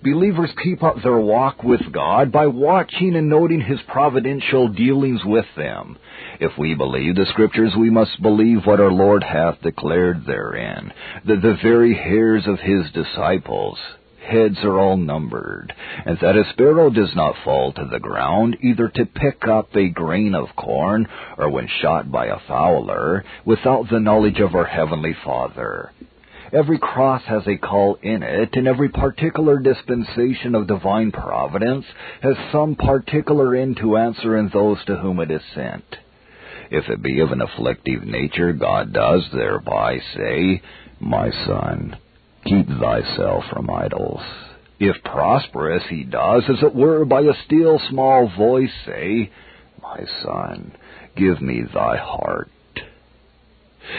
believers 0.02 0.50
keep 0.62 0.82
up 0.82 0.96
their 1.02 1.18
walk 1.18 1.62
with 1.62 1.92
God 1.92 2.30
by 2.30 2.46
watching 2.46 3.16
and 3.16 3.28
noting 3.28 3.60
His 3.60 3.80
providential 3.88 4.68
dealings 4.68 5.20
with 5.24 5.46
them. 5.56 5.96
If 6.40 6.52
we 6.58 6.74
believe 6.74 7.16
the 7.16 7.26
Scriptures, 7.26 7.72
we 7.78 7.90
must 7.90 8.20
believe 8.20 8.66
what 8.66 8.80
our 8.80 8.92
Lord 8.92 9.24
hath 9.24 9.62
declared 9.62 10.26
therein, 10.26 10.92
that 11.26 11.40
the 11.40 11.56
very 11.62 11.94
hairs 11.94 12.44
of 12.46 12.58
His 12.60 12.90
disciples, 12.92 13.78
heads 14.24 14.56
are 14.64 14.78
all 14.78 14.96
numbered, 14.96 15.72
and 16.04 16.18
that 16.20 16.36
a 16.36 16.44
sparrow 16.52 16.90
does 16.90 17.14
not 17.14 17.36
fall 17.44 17.72
to 17.72 17.84
the 17.90 18.00
ground 18.00 18.56
either 18.62 18.88
to 18.88 19.06
pick 19.06 19.46
up 19.46 19.74
a 19.76 19.88
grain 19.88 20.34
of 20.34 20.56
corn 20.56 21.06
or 21.38 21.50
when 21.50 21.68
shot 21.80 22.10
by 22.10 22.26
a 22.26 22.40
fowler 22.48 23.24
without 23.44 23.88
the 23.90 24.00
knowledge 24.00 24.40
of 24.40 24.54
our 24.54 24.64
heavenly 24.64 25.14
Father. 25.24 25.92
Every 26.52 26.78
cross 26.78 27.22
has 27.26 27.42
a 27.46 27.56
call 27.56 27.98
in 28.02 28.22
it, 28.22 28.50
and 28.52 28.68
every 28.68 28.88
particular 28.88 29.58
dispensation 29.58 30.54
of 30.54 30.68
divine 30.68 31.10
providence 31.10 31.84
has 32.22 32.36
some 32.52 32.76
particular 32.76 33.56
end 33.56 33.78
to 33.78 33.96
answer 33.96 34.36
in 34.36 34.50
those 34.50 34.78
to 34.84 34.96
whom 34.96 35.20
it 35.20 35.30
is 35.30 35.42
sent. 35.54 35.84
If 36.70 36.88
it 36.88 37.02
be 37.02 37.20
of 37.20 37.32
an 37.32 37.42
afflictive 37.42 38.04
nature, 38.04 38.52
God 38.52 38.92
does 38.92 39.22
thereby 39.32 39.98
say, 40.16 40.62
My 41.00 41.30
son, 41.46 41.96
Keep 42.44 42.68
thyself 42.68 43.44
from 43.50 43.70
idols. 43.70 44.20
If 44.78 45.02
prosperous, 45.02 45.82
he 45.88 46.04
does, 46.04 46.44
as 46.48 46.62
it 46.62 46.74
were, 46.74 47.04
by 47.04 47.22
a 47.22 47.32
still 47.46 47.80
small 47.88 48.30
voice 48.36 48.72
say, 48.84 49.30
My 49.80 50.00
son, 50.22 50.72
give 51.16 51.40
me 51.40 51.62
thy 51.72 51.96
heart. 51.96 52.50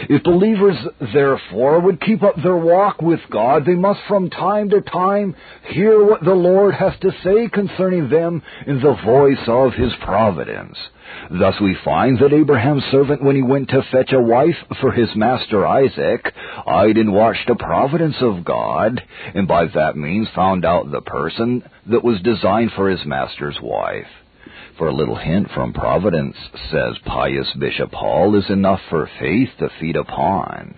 If 0.10 0.23
believers, 0.23 0.77
therefore, 1.13 1.79
would 1.79 2.01
keep 2.01 2.23
up 2.23 2.36
their 2.36 2.58
walk 2.58 3.01
with 3.01 3.19
God, 3.31 3.65
they 3.65 3.75
must 3.75 3.99
from 4.08 4.29
time 4.29 4.69
to 4.71 4.81
time 4.81 5.36
hear 5.69 6.03
what 6.03 6.23
the 6.23 6.34
Lord 6.34 6.73
has 6.73 6.93
to 7.01 7.12
say 7.23 7.47
concerning 7.47 8.10
them 8.10 8.41
in 8.67 8.81
the 8.81 8.97
voice 9.05 9.47
of 9.47 9.73
His 9.73 9.93
providence. 10.01 10.77
Thus 11.29 11.59
we 11.59 11.75
find 11.83 12.19
that 12.19 12.33
Abraham's 12.33 12.83
servant, 12.91 13.23
when 13.23 13.35
he 13.35 13.41
went 13.41 13.69
to 13.69 13.81
fetch 13.91 14.11
a 14.13 14.21
wife 14.21 14.57
for 14.79 14.91
his 14.91 15.15
master 15.15 15.65
Isaac, 15.65 16.33
eyed 16.67 16.97
and 16.97 17.13
watched 17.13 17.47
the 17.47 17.55
providence 17.55 18.15
of 18.21 18.45
God, 18.45 19.01
and 19.33 19.47
by 19.47 19.65
that 19.67 19.95
means 19.95 20.27
found 20.35 20.65
out 20.65 20.91
the 20.91 21.01
person 21.01 21.63
that 21.87 22.03
was 22.03 22.21
designed 22.21 22.71
for 22.73 22.89
his 22.89 23.05
master's 23.05 23.59
wife. 23.61 24.07
For 24.77 24.87
a 24.87 24.93
little 24.93 25.15
hint 25.15 25.49
from 25.51 25.73
Providence, 25.73 26.35
says 26.69 26.97
pious 27.05 27.47
Bishop 27.57 27.93
Hall, 27.93 28.35
is 28.35 28.49
enough 28.49 28.81
for 28.89 29.09
faith 29.19 29.49
to 29.59 29.69
feed 29.79 29.95
upon. 29.95 30.75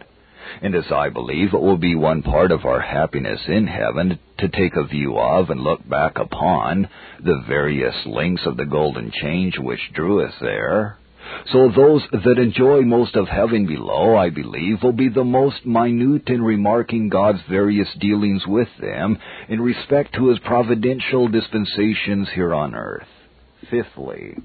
And 0.61 0.75
as 0.75 0.91
I 0.91 1.09
believe 1.09 1.53
it 1.53 1.61
will 1.61 1.77
be 1.77 1.95
one 1.95 2.21
part 2.21 2.51
of 2.51 2.65
our 2.65 2.79
happiness 2.79 3.41
in 3.47 3.67
heaven 3.67 4.19
to 4.39 4.47
take 4.47 4.75
a 4.75 4.83
view 4.83 5.17
of 5.17 5.49
and 5.49 5.61
look 5.61 5.87
back 5.87 6.17
upon 6.17 6.89
the 7.23 7.43
various 7.47 7.95
links 8.05 8.45
of 8.45 8.57
the 8.57 8.65
golden 8.65 9.11
change 9.11 9.57
which 9.57 9.91
drew 9.93 10.25
us 10.25 10.33
there, 10.39 10.97
So 11.51 11.69
those 11.69 12.03
that 12.11 12.39
enjoy 12.39 12.81
most 12.81 13.15
of 13.15 13.27
heaven 13.27 13.65
below, 13.65 14.15
I 14.15 14.29
believe, 14.29 14.81
will 14.83 14.93
be 14.93 15.09
the 15.09 15.23
most 15.23 15.65
minute 15.65 16.29
in 16.29 16.41
remarking 16.41 17.09
God's 17.09 17.41
various 17.49 17.89
dealings 17.99 18.45
with 18.47 18.69
them 18.79 19.17
in 19.49 19.61
respect 19.61 20.13
to 20.15 20.29
his 20.29 20.39
providential 20.39 21.27
dispensations 21.27 22.29
here 22.33 22.53
on 22.53 22.75
earth. 22.75 23.07
Fifthly, 23.69 24.37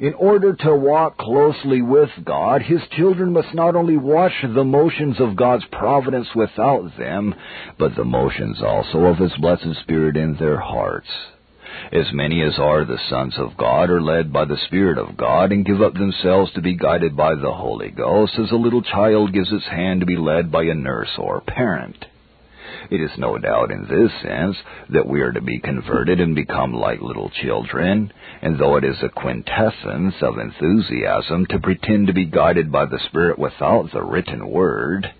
in 0.00 0.14
order 0.14 0.54
to 0.54 0.74
walk 0.74 1.18
closely 1.18 1.82
with 1.82 2.10
God, 2.24 2.62
his 2.62 2.80
children 2.96 3.32
must 3.32 3.54
not 3.54 3.76
only 3.76 3.96
watch 3.96 4.32
the 4.42 4.64
motions 4.64 5.20
of 5.20 5.36
God's 5.36 5.64
providence 5.66 6.28
without 6.34 6.96
them, 6.96 7.34
but 7.78 7.94
the 7.94 8.04
motions 8.04 8.62
also 8.62 9.04
of 9.04 9.18
his 9.18 9.32
blessed 9.36 9.74
Spirit 9.82 10.16
in 10.16 10.36
their 10.36 10.58
hearts. 10.58 11.08
As 11.92 12.12
many 12.12 12.42
as 12.42 12.58
are 12.58 12.84
the 12.84 12.98
sons 13.08 13.38
of 13.38 13.56
God 13.56 13.90
are 13.90 14.00
led 14.00 14.32
by 14.32 14.44
the 14.44 14.56
Spirit 14.66 14.98
of 14.98 15.16
God 15.16 15.52
and 15.52 15.64
give 15.64 15.80
up 15.80 15.94
themselves 15.94 16.52
to 16.52 16.62
be 16.62 16.74
guided 16.74 17.16
by 17.16 17.34
the 17.34 17.52
Holy 17.52 17.90
Ghost, 17.90 18.38
as 18.38 18.50
a 18.50 18.56
little 18.56 18.82
child 18.82 19.32
gives 19.32 19.52
its 19.52 19.66
hand 19.66 20.00
to 20.00 20.06
be 20.06 20.16
led 20.16 20.50
by 20.50 20.64
a 20.64 20.74
nurse 20.74 21.16
or 21.18 21.40
parent. 21.40 22.04
It 22.90 23.00
is 23.00 23.10
no 23.18 23.38
doubt 23.38 23.70
in 23.70 23.82
this 23.82 24.12
sense 24.22 24.56
that 24.90 25.06
we 25.06 25.20
are 25.20 25.32
to 25.32 25.40
be 25.40 25.58
converted 25.58 26.20
and 26.20 26.34
become 26.34 26.72
like 26.72 27.00
little 27.00 27.30
children, 27.30 28.12
and 28.42 28.58
though 28.58 28.76
it 28.76 28.84
is 28.84 29.02
a 29.02 29.08
quintessence 29.08 30.14
of 30.22 30.38
enthusiasm 30.38 31.46
to 31.46 31.58
pretend 31.58 32.06
to 32.06 32.12
be 32.12 32.24
guided 32.24 32.70
by 32.72 32.86
the 32.86 33.00
Spirit 33.08 33.38
without 33.38 33.90
the 33.92 34.02
written 34.02 34.48
word, 34.48 35.12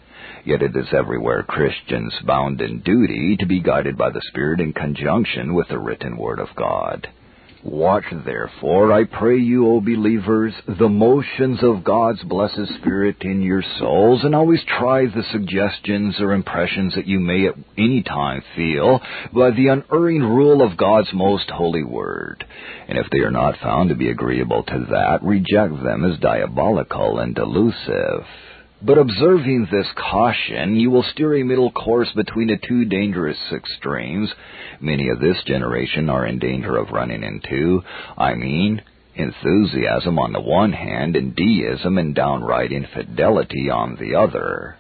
Yet 0.45 0.63
it 0.63 0.75
is 0.77 0.87
everywhere 0.93 1.43
Christians 1.43 2.15
bound 2.25 2.61
in 2.61 2.81
duty 2.81 3.37
to 3.37 3.47
be 3.47 3.61
guided 3.61 3.99
by 3.99 4.11
the 4.11 4.23
Spirit 4.29 4.61
in 4.61 4.73
conjunction 4.73 5.53
with 5.53 5.69
the 5.69 5.79
written 5.79 6.17
Word 6.17 6.39
of 6.39 6.49
God. 6.57 7.09
Watch 7.65 8.05
therefore, 8.25 8.93
I 8.93 9.03
pray 9.03 9.39
you, 9.39 9.67
O 9.67 9.81
believers, 9.81 10.55
the 10.79 10.89
motions 10.89 11.59
of 11.65 11.83
God's 11.83 12.23
blessed 12.23 12.69
Spirit 12.79 13.17
in 13.23 13.43
your 13.43 13.65
souls, 13.81 14.23
and 14.23 14.33
always 14.33 14.61
try 14.79 15.07
the 15.07 15.25
suggestions 15.33 16.21
or 16.21 16.35
impressions 16.35 16.95
that 16.95 17.09
you 17.09 17.19
may 17.19 17.49
at 17.49 17.57
any 17.77 18.05
time 18.05 18.43
feel 18.55 19.01
by 19.33 19.51
the 19.51 19.69
unerring 19.69 20.23
rule 20.23 20.63
of 20.63 20.77
God's 20.77 21.13
most 21.13 21.51
holy 21.51 21.83
word. 21.83 22.45
And 22.87 22.97
if 22.97 23.07
they 23.11 23.19
are 23.19 23.33
not 23.33 23.59
found 23.61 23.89
to 23.89 23.97
be 23.97 24.11
agreeable 24.11 24.63
to 24.63 24.87
that, 24.91 25.25
reject 25.25 25.83
them 25.83 26.05
as 26.05 26.21
diabolical 26.21 27.19
and 27.19 27.35
delusive. 27.35 28.25
But 28.81 28.99
observing 28.99 29.69
this 29.71 29.89
caution, 29.97 30.77
you 30.77 30.91
will 30.91 31.03
steer 31.03 31.35
a 31.37 31.43
middle 31.43 31.73
course 31.73 32.11
between 32.15 32.47
the 32.49 32.59
two 32.59 32.85
dangerous 32.85 33.39
extremes 33.53 34.33
many 34.81 35.09
of 35.09 35.21
this 35.21 35.43
generation 35.45 36.09
are 36.09 36.27
in 36.27 36.39
danger 36.39 36.77
of 36.77 36.91
running 36.91 37.23
into. 37.23 37.83
I 38.17 38.35
mean, 38.35 38.83
enthusiasm 39.15 40.19
on 40.19 40.33
the 40.33 40.41
one 40.41 40.73
hand 40.73 41.17
and 41.17 41.35
deism 41.35 41.99
and 41.99 42.15
downright 42.15 42.73
infidelity 42.73 43.69
on 43.71 43.97
the 43.97 44.15
other. 44.15 44.78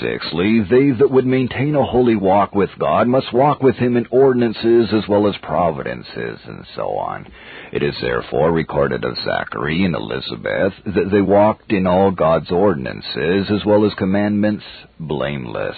Sixthly, 0.00 0.60
they 0.60 0.90
that 0.98 1.10
would 1.10 1.26
maintain 1.26 1.74
a 1.74 1.84
holy 1.84 2.16
walk 2.16 2.54
with 2.54 2.70
God 2.78 3.06
must 3.06 3.32
walk 3.32 3.62
with 3.62 3.76
Him 3.76 3.96
in 3.96 4.06
ordinances 4.10 4.92
as 4.92 5.06
well 5.08 5.26
as 5.28 5.36
providences, 5.42 6.40
and 6.46 6.66
so 6.74 6.96
on. 6.96 7.26
It 7.70 7.82
is 7.82 7.94
therefore 8.00 8.50
recorded 8.50 9.04
of 9.04 9.16
Zachary 9.24 9.84
and 9.84 9.94
Elizabeth 9.94 10.72
that 10.86 11.10
they 11.10 11.20
walked 11.20 11.72
in 11.72 11.86
all 11.86 12.10
God's 12.10 12.50
ordinances 12.50 13.50
as 13.50 13.64
well 13.66 13.84
as 13.84 13.92
commandments 13.94 14.64
blameless. 14.98 15.76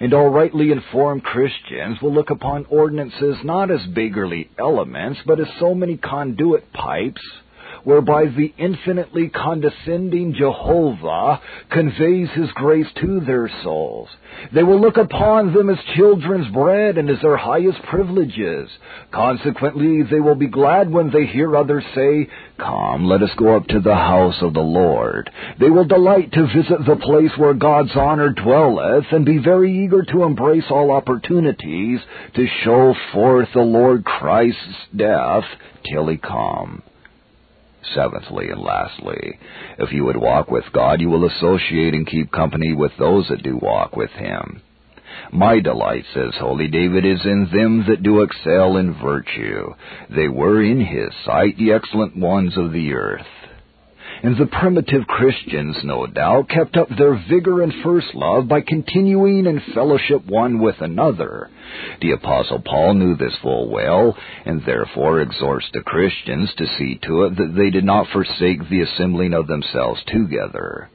And 0.00 0.12
all 0.12 0.28
rightly 0.28 0.72
informed 0.72 1.22
Christians 1.22 2.02
will 2.02 2.12
look 2.12 2.30
upon 2.30 2.66
ordinances 2.68 3.36
not 3.44 3.70
as 3.70 3.86
beggarly 3.86 4.50
elements, 4.58 5.20
but 5.24 5.38
as 5.38 5.46
so 5.60 5.74
many 5.74 5.96
conduit 5.96 6.72
pipes 6.72 7.22
whereby 7.86 8.24
the 8.24 8.52
infinitely 8.58 9.28
condescending 9.28 10.34
Jehovah 10.34 11.40
conveys 11.70 12.28
His 12.34 12.50
grace 12.56 12.88
to 13.00 13.20
their 13.20 13.48
souls. 13.62 14.08
They 14.52 14.64
will 14.64 14.80
look 14.80 14.96
upon 14.96 15.54
them 15.54 15.70
as 15.70 15.78
children's 15.94 16.52
bread 16.52 16.98
and 16.98 17.08
as 17.08 17.22
their 17.22 17.36
highest 17.36 17.80
privileges. 17.84 18.68
Consequently, 19.12 20.02
they 20.02 20.18
will 20.18 20.34
be 20.34 20.48
glad 20.48 20.90
when 20.90 21.12
they 21.12 21.26
hear 21.26 21.56
others 21.56 21.84
say, 21.94 22.28
Come, 22.58 23.04
let 23.04 23.22
us 23.22 23.30
go 23.38 23.56
up 23.56 23.68
to 23.68 23.78
the 23.78 23.94
house 23.94 24.42
of 24.42 24.52
the 24.52 24.58
Lord. 24.58 25.30
They 25.60 25.70
will 25.70 25.84
delight 25.84 26.32
to 26.32 26.48
visit 26.48 26.84
the 26.84 26.96
place 26.96 27.30
where 27.36 27.54
God's 27.54 27.94
honor 27.94 28.30
dwelleth, 28.30 29.04
and 29.12 29.24
be 29.24 29.38
very 29.38 29.84
eager 29.84 30.02
to 30.02 30.24
embrace 30.24 30.64
all 30.70 30.90
opportunities 30.90 32.00
to 32.34 32.46
show 32.64 32.94
forth 33.12 33.48
the 33.54 33.60
Lord 33.60 34.04
Christ's 34.04 34.74
death 34.96 35.44
till 35.88 36.08
he 36.08 36.16
come. 36.16 36.82
Seventhly 37.94 38.50
and 38.50 38.60
lastly, 38.60 39.38
if 39.78 39.92
you 39.92 40.04
would 40.04 40.16
walk 40.16 40.50
with 40.50 40.64
God, 40.72 41.00
you 41.00 41.08
will 41.08 41.26
associate 41.26 41.94
and 41.94 42.06
keep 42.06 42.30
company 42.32 42.74
with 42.74 42.92
those 42.98 43.28
that 43.28 43.42
do 43.42 43.56
walk 43.56 43.96
with 43.96 44.10
Him. 44.10 44.62
My 45.32 45.60
delight, 45.60 46.04
says 46.12 46.34
holy 46.38 46.68
David, 46.68 47.04
is 47.04 47.24
in 47.24 47.48
them 47.52 47.84
that 47.88 48.02
do 48.02 48.22
excel 48.22 48.76
in 48.76 48.94
virtue. 49.00 49.74
They 50.10 50.28
were 50.28 50.62
in 50.62 50.80
His 50.80 51.10
sight 51.24 51.56
the 51.58 51.72
excellent 51.72 52.16
ones 52.16 52.56
of 52.56 52.72
the 52.72 52.92
earth. 52.92 53.26
And 54.22 54.36
the 54.36 54.46
primitive 54.46 55.06
Christians, 55.06 55.76
no 55.84 56.06
doubt, 56.06 56.48
kept 56.48 56.76
up 56.76 56.88
their 56.88 57.22
vigor 57.28 57.62
and 57.62 57.72
first 57.84 58.14
love 58.14 58.48
by 58.48 58.62
continuing 58.62 59.46
in 59.46 59.60
fellowship 59.74 60.24
one 60.26 60.58
with 60.58 60.80
another. 60.80 61.50
The 62.00 62.12
Apostle 62.12 62.62
Paul 62.64 62.94
knew 62.94 63.16
this 63.16 63.36
full 63.42 63.68
well, 63.68 64.16
and 64.44 64.64
therefore 64.64 65.20
exhorts 65.20 65.66
the 65.72 65.82
Christians 65.82 66.50
to 66.56 66.66
see 66.78 66.98
to 67.02 67.24
it 67.24 67.36
that 67.36 67.54
they 67.56 67.70
did 67.70 67.84
not 67.84 68.08
forsake 68.08 68.68
the 68.68 68.80
assembling 68.82 69.34
of 69.34 69.46
themselves 69.46 70.02
together. 70.06 70.88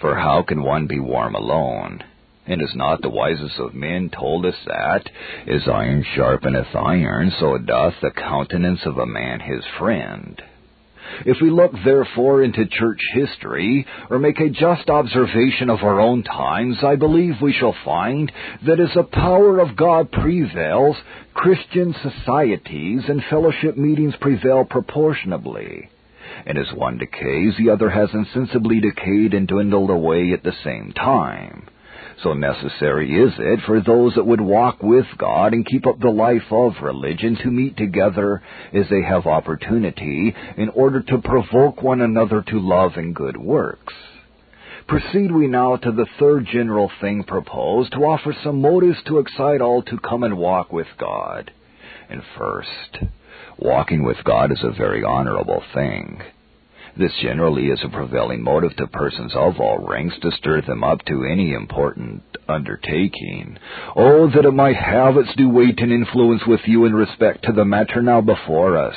For 0.00 0.16
how 0.16 0.42
can 0.42 0.62
one 0.62 0.86
be 0.86 0.98
warm 0.98 1.34
alone? 1.34 2.02
And 2.46 2.60
is 2.60 2.74
not 2.74 3.00
the 3.00 3.08
wisest 3.08 3.58
of 3.58 3.74
men 3.74 4.10
told 4.10 4.44
us 4.44 4.56
that, 4.66 5.08
as 5.46 5.66
iron 5.66 6.04
sharpeneth 6.14 6.74
iron, 6.74 7.30
so 7.38 7.56
doth 7.56 7.94
the 8.02 8.10
countenance 8.10 8.80
of 8.84 8.98
a 8.98 9.06
man 9.06 9.40
his 9.40 9.64
friend? 9.78 10.42
If 11.24 11.40
we 11.40 11.50
look 11.50 11.72
therefore 11.84 12.42
into 12.42 12.66
church 12.66 13.00
history, 13.14 13.86
or 14.10 14.18
make 14.18 14.40
a 14.40 14.50
just 14.50 14.88
observation 14.88 15.70
of 15.70 15.82
our 15.82 16.00
own 16.00 16.22
times, 16.22 16.78
I 16.82 16.96
believe 16.96 17.34
we 17.40 17.52
shall 17.52 17.74
find 17.84 18.30
that 18.66 18.80
as 18.80 18.92
the 18.94 19.04
power 19.04 19.58
of 19.58 19.76
God 19.76 20.10
prevails, 20.10 20.96
Christian 21.34 21.94
societies 22.02 23.02
and 23.08 23.22
fellowship 23.30 23.76
meetings 23.76 24.14
prevail 24.20 24.64
proportionably. 24.64 25.88
And 26.46 26.58
as 26.58 26.72
one 26.74 26.98
decays, 26.98 27.54
the 27.58 27.70
other 27.70 27.90
has 27.90 28.08
insensibly 28.12 28.80
decayed 28.80 29.34
and 29.34 29.46
dwindled 29.46 29.90
away 29.90 30.32
at 30.32 30.42
the 30.42 30.54
same 30.64 30.92
time. 30.92 31.68
So 32.22 32.32
necessary 32.32 33.22
is 33.22 33.32
it 33.38 33.60
for 33.66 33.80
those 33.80 34.14
that 34.14 34.26
would 34.26 34.40
walk 34.40 34.82
with 34.82 35.06
God 35.18 35.52
and 35.52 35.66
keep 35.66 35.86
up 35.86 35.98
the 35.98 36.10
life 36.10 36.50
of 36.50 36.72
religion 36.82 37.36
to 37.42 37.50
meet 37.50 37.76
together 37.76 38.42
as 38.72 38.86
they 38.88 39.02
have 39.02 39.26
opportunity 39.26 40.34
in 40.56 40.68
order 40.70 41.02
to 41.02 41.18
provoke 41.18 41.82
one 41.82 42.00
another 42.00 42.42
to 42.42 42.60
love 42.60 42.92
and 42.96 43.14
good 43.14 43.36
works. 43.36 43.92
Proceed 44.86 45.32
we 45.32 45.46
now 45.46 45.76
to 45.76 45.92
the 45.92 46.06
third 46.18 46.46
general 46.52 46.90
thing 47.00 47.24
proposed, 47.24 47.92
to 47.92 47.98
offer 47.98 48.34
some 48.44 48.60
motives 48.60 48.98
to 49.06 49.18
excite 49.18 49.60
all 49.60 49.82
to 49.82 49.98
come 49.98 50.22
and 50.22 50.36
walk 50.36 50.72
with 50.72 50.88
God. 50.98 51.50
And 52.10 52.22
first, 52.38 52.98
walking 53.58 54.04
with 54.04 54.18
God 54.24 54.52
is 54.52 54.62
a 54.62 54.76
very 54.76 55.02
honorable 55.02 55.62
thing. 55.72 56.20
This 56.96 57.12
generally 57.20 57.70
is 57.70 57.80
a 57.82 57.88
prevailing 57.88 58.42
motive 58.42 58.76
to 58.76 58.86
persons 58.86 59.34
of 59.34 59.58
all 59.58 59.78
ranks 59.78 60.16
to 60.22 60.30
stir 60.30 60.60
them 60.60 60.84
up 60.84 61.04
to 61.06 61.24
any 61.24 61.52
important 61.52 62.22
undertaking. 62.48 63.58
Oh, 63.96 64.30
that 64.30 64.44
it 64.44 64.54
might 64.54 64.76
have 64.76 65.16
its 65.16 65.34
due 65.34 65.48
weight 65.48 65.80
and 65.80 65.90
influence 65.90 66.42
with 66.46 66.60
you 66.66 66.84
in 66.84 66.94
respect 66.94 67.44
to 67.44 67.52
the 67.52 67.64
matter 67.64 68.00
now 68.00 68.20
before 68.20 68.78
us. 68.78 68.94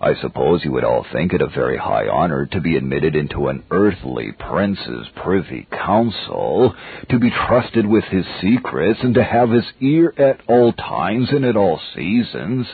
I 0.00 0.14
suppose 0.14 0.64
you 0.64 0.72
would 0.72 0.84
all 0.84 1.04
think 1.12 1.34
it 1.34 1.42
a 1.42 1.46
very 1.46 1.76
high 1.76 2.08
honor 2.08 2.46
to 2.46 2.60
be 2.60 2.76
admitted 2.76 3.14
into 3.14 3.48
an 3.48 3.64
earthly 3.70 4.32
prince's 4.32 5.06
privy 5.14 5.68
council, 5.70 6.74
to 7.10 7.18
be 7.18 7.30
trusted 7.30 7.86
with 7.86 8.04
his 8.04 8.24
secrets, 8.40 9.00
and 9.02 9.14
to 9.14 9.22
have 9.22 9.50
his 9.50 9.70
ear 9.80 10.14
at 10.16 10.40
all 10.48 10.72
times 10.72 11.28
and 11.30 11.44
at 11.44 11.56
all 11.56 11.78
seasons, 11.94 12.66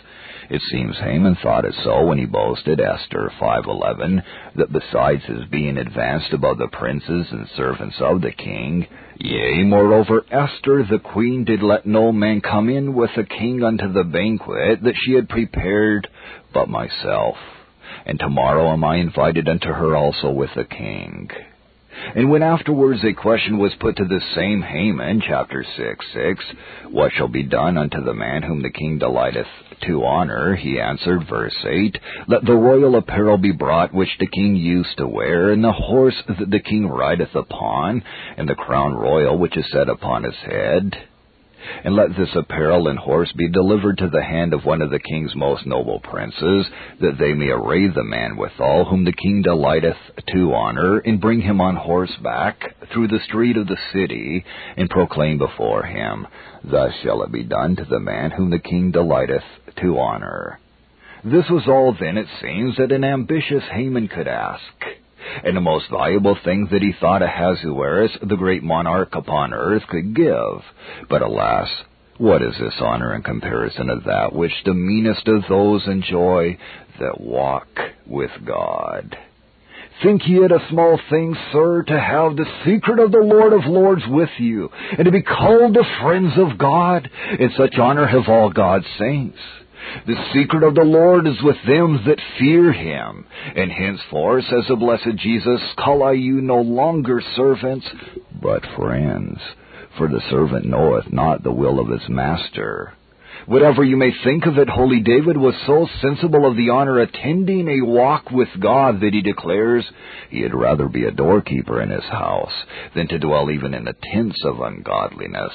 it 0.50 0.60
seems 0.72 0.96
Haman 0.98 1.36
thought 1.40 1.64
it 1.64 1.74
so 1.84 2.04
when 2.04 2.18
he 2.18 2.26
boasted, 2.26 2.80
Esther 2.80 3.30
5.11, 3.40 4.22
that 4.56 4.72
besides 4.72 5.22
his 5.24 5.44
being 5.48 5.78
advanced 5.78 6.32
above 6.32 6.58
the 6.58 6.66
princes 6.66 7.28
and 7.30 7.48
servants 7.56 7.94
of 8.00 8.20
the 8.20 8.32
king, 8.32 8.84
yea, 9.18 9.62
moreover, 9.62 10.24
Esther 10.28 10.84
the 10.90 10.98
queen 10.98 11.44
did 11.44 11.62
let 11.62 11.86
no 11.86 12.10
man 12.10 12.40
come 12.40 12.68
in 12.68 12.94
with 12.94 13.10
the 13.16 13.22
king 13.22 13.62
unto 13.62 13.92
the 13.92 14.02
banquet 14.02 14.82
that 14.82 14.96
she 15.04 15.12
had 15.12 15.28
prepared 15.28 16.08
but 16.52 16.68
myself. 16.68 17.36
And 18.04 18.18
tomorrow 18.18 18.72
am 18.72 18.82
I 18.82 18.96
invited 18.96 19.48
unto 19.48 19.68
her 19.68 19.94
also 19.94 20.30
with 20.30 20.50
the 20.56 20.64
king. 20.64 21.30
And 22.14 22.30
when 22.30 22.42
afterwards 22.42 23.04
a 23.04 23.12
question 23.12 23.58
was 23.58 23.72
put 23.78 23.96
to 23.96 24.04
the 24.04 24.20
same 24.34 24.62
Haman, 24.62 25.22
chapter 25.26 25.64
6, 25.76 26.06
6, 26.12 26.44
What 26.90 27.12
shall 27.12 27.28
be 27.28 27.42
done 27.42 27.78
unto 27.78 28.02
the 28.02 28.14
man 28.14 28.42
whom 28.42 28.62
the 28.62 28.70
king 28.70 28.98
delighteth 28.98 29.46
to 29.86 30.04
honor? 30.04 30.56
He 30.56 30.80
answered, 30.80 31.28
verse 31.28 31.56
8, 31.64 31.98
Let 32.26 32.44
the 32.44 32.54
royal 32.54 32.96
apparel 32.96 33.38
be 33.38 33.52
brought 33.52 33.94
which 33.94 34.16
the 34.18 34.26
king 34.26 34.56
used 34.56 34.96
to 34.98 35.06
wear, 35.06 35.50
and 35.50 35.62
the 35.62 35.72
horse 35.72 36.20
that 36.26 36.50
the 36.50 36.60
king 36.60 36.86
rideth 36.88 37.34
upon, 37.34 38.02
and 38.36 38.48
the 38.48 38.54
crown 38.54 38.94
royal 38.94 39.38
which 39.38 39.56
is 39.56 39.70
set 39.70 39.88
upon 39.88 40.24
his 40.24 40.36
head 40.44 41.09
and 41.84 41.94
let 41.94 42.16
this 42.16 42.34
apparel 42.34 42.88
and 42.88 42.98
horse 42.98 43.32
be 43.36 43.48
delivered 43.48 43.98
to 43.98 44.08
the 44.08 44.22
hand 44.22 44.54
of 44.54 44.64
one 44.64 44.82
of 44.82 44.90
the 44.90 44.98
king's 44.98 45.34
most 45.34 45.66
noble 45.66 46.00
princes, 46.00 46.66
that 47.00 47.16
they 47.18 47.32
may 47.32 47.48
array 47.48 47.88
the 47.88 48.04
man 48.04 48.36
withal, 48.36 48.84
whom 48.84 49.04
the 49.04 49.12
king 49.12 49.42
delighteth 49.42 49.96
to 50.32 50.52
honor, 50.54 50.98
and 50.98 51.20
bring 51.20 51.40
him 51.40 51.60
on 51.60 51.76
horseback 51.76 52.74
through 52.92 53.08
the 53.08 53.20
street 53.26 53.56
of 53.56 53.66
the 53.66 53.78
city, 53.92 54.44
and 54.76 54.90
proclaim 54.90 55.38
before 55.38 55.84
him, 55.84 56.26
Thus 56.64 56.92
shall 57.02 57.22
it 57.22 57.32
be 57.32 57.44
done 57.44 57.76
to 57.76 57.84
the 57.84 58.00
man 58.00 58.30
whom 58.30 58.50
the 58.50 58.58
king 58.58 58.90
delighteth 58.90 59.44
to 59.80 59.98
honor. 59.98 60.58
This 61.24 61.48
was 61.50 61.64
all 61.68 61.94
then, 61.98 62.16
it 62.16 62.28
seems, 62.40 62.76
that 62.76 62.92
an 62.92 63.04
ambitious 63.04 63.64
Haman 63.70 64.08
could 64.08 64.28
ask 64.28 64.62
and 65.44 65.56
the 65.56 65.60
most 65.60 65.90
valuable 65.90 66.36
thing 66.44 66.68
that 66.70 66.82
he 66.82 66.92
thought 67.00 67.22
Ahasuerus, 67.22 68.12
the 68.22 68.36
great 68.36 68.62
monarch 68.62 69.14
upon 69.14 69.52
earth, 69.52 69.82
could 69.88 70.14
give. 70.14 70.62
But 71.08 71.22
alas, 71.22 71.68
what 72.18 72.42
is 72.42 72.54
this 72.60 72.74
honor 72.80 73.14
in 73.14 73.22
comparison 73.22 73.88
of 73.88 74.04
that 74.04 74.34
which 74.34 74.52
the 74.64 74.74
meanest 74.74 75.26
of 75.26 75.42
those 75.48 75.86
enjoy 75.86 76.58
that 76.98 77.20
walk 77.20 77.68
with 78.06 78.30
God? 78.44 79.16
Think 80.02 80.26
ye 80.26 80.36
it 80.36 80.50
a 80.50 80.66
small 80.70 80.98
thing, 81.10 81.36
sir, 81.52 81.82
to 81.82 82.00
have 82.00 82.36
the 82.36 82.46
secret 82.64 82.98
of 82.98 83.12
the 83.12 83.18
Lord 83.18 83.52
of 83.52 83.66
Lords 83.66 84.02
with 84.08 84.30
you, 84.38 84.70
and 84.96 85.04
to 85.04 85.10
be 85.10 85.22
called 85.22 85.74
the 85.74 85.84
friends 86.00 86.32
of 86.38 86.56
God? 86.56 87.10
In 87.38 87.50
such 87.56 87.78
honor 87.78 88.06
have 88.06 88.28
all 88.28 88.50
God's 88.50 88.86
saints. 88.98 89.38
The 90.06 90.16
secret 90.34 90.62
of 90.62 90.74
the 90.74 90.84
Lord 90.84 91.26
is 91.26 91.42
with 91.42 91.56
them 91.66 92.02
that 92.06 92.20
fear 92.38 92.72
him. 92.72 93.26
And 93.56 93.70
henceforth, 93.70 94.44
says 94.44 94.64
the 94.68 94.76
blessed 94.76 95.16
Jesus, 95.16 95.60
call 95.78 96.02
I 96.02 96.12
you 96.12 96.40
no 96.40 96.60
longer 96.60 97.22
servants, 97.36 97.86
but 98.40 98.62
friends. 98.76 99.38
For 99.98 100.08
the 100.08 100.22
servant 100.30 100.66
knoweth 100.66 101.12
not 101.12 101.42
the 101.42 101.52
will 101.52 101.80
of 101.80 101.88
his 101.88 102.08
master. 102.08 102.94
Whatever 103.46 103.82
you 103.82 103.96
may 103.96 104.12
think 104.22 104.46
of 104.46 104.58
it, 104.58 104.68
holy 104.68 105.00
David 105.00 105.36
was 105.36 105.54
so 105.66 105.88
sensible 106.00 106.46
of 106.46 106.56
the 106.56 106.70
honor 106.70 107.00
attending 107.00 107.68
a 107.68 107.84
walk 107.84 108.30
with 108.30 108.48
God 108.60 109.00
that 109.00 109.12
he 109.12 109.22
declares 109.22 109.84
he 110.28 110.42
had 110.42 110.54
rather 110.54 110.88
be 110.88 111.04
a 111.04 111.10
doorkeeper 111.10 111.80
in 111.80 111.90
his 111.90 112.04
house 112.04 112.52
than 112.94 113.08
to 113.08 113.18
dwell 113.18 113.50
even 113.50 113.74
in 113.74 113.84
the 113.84 113.96
tents 114.12 114.38
of 114.44 114.60
ungodliness. 114.60 115.52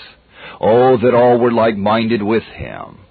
Oh, 0.60 0.98
that 0.98 1.14
all 1.14 1.38
were 1.40 1.52
like-minded 1.52 2.22
with 2.22 2.44
him. 2.44 3.05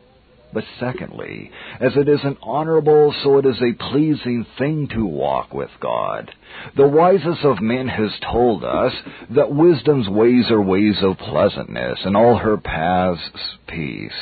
But 0.55 0.65
secondly, 0.79 1.51
as 1.81 1.97
it 1.97 2.09
is 2.09 2.21
an 2.23 2.37
honorable, 2.41 3.13
so 3.25 3.39
it 3.39 3.45
is 3.45 3.61
a 3.61 3.91
pleasing 3.91 4.47
thing 4.57 4.87
to 4.95 5.05
walk 5.05 5.53
with 5.53 5.71
God. 5.81 6.31
The 6.77 6.87
wisest 6.87 7.45
of 7.45 7.61
men 7.61 7.89
has 7.89 8.13
told 8.21 8.63
us 8.65 8.93
that 9.31 9.53
wisdom's 9.53 10.09
ways 10.09 10.53
are 10.53 10.63
ways 10.63 11.03
of 11.03 11.19
pleasantness, 11.19 11.99
and 12.05 12.17
all 12.17 12.37
her 12.37 12.57
paths 12.57 13.21
peace. 13.67 14.13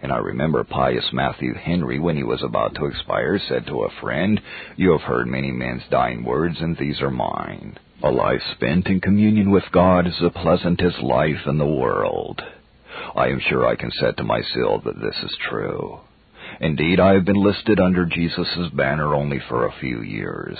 And 0.00 0.12
I 0.12 0.18
remember 0.18 0.62
pious 0.62 1.12
Matthew 1.12 1.54
Henry, 1.54 1.98
when 1.98 2.16
he 2.16 2.22
was 2.22 2.44
about 2.44 2.76
to 2.76 2.86
expire, 2.86 3.40
said 3.48 3.66
to 3.66 3.82
a 3.82 4.00
friend, 4.00 4.40
You 4.76 4.92
have 4.92 5.02
heard 5.02 5.26
many 5.26 5.50
men's 5.50 5.82
dying 5.90 6.22
words, 6.22 6.60
and 6.60 6.76
these 6.76 7.00
are 7.00 7.10
mine. 7.10 7.76
A 8.04 8.12
life 8.12 8.42
spent 8.52 8.86
in 8.86 9.00
communion 9.00 9.50
with 9.50 9.64
God 9.72 10.06
is 10.06 10.16
the 10.20 10.30
pleasantest 10.30 11.00
life 11.00 11.48
in 11.48 11.58
the 11.58 11.66
world. 11.66 12.40
I 13.16 13.28
am 13.28 13.40
sure 13.40 13.66
I 13.66 13.76
can 13.76 13.90
set 14.00 14.16
to 14.16 14.24
my 14.24 14.40
seal 14.54 14.80
that 14.84 15.00
this 15.00 15.16
is 15.22 15.36
true. 15.48 16.00
Indeed, 16.60 16.98
I 17.00 17.14
have 17.14 17.24
been 17.24 17.42
listed 17.42 17.78
under 17.78 18.06
Jesus' 18.06 18.70
banner 18.72 19.14
only 19.14 19.40
for 19.48 19.66
a 19.66 19.74
few 19.80 20.02
years. 20.02 20.58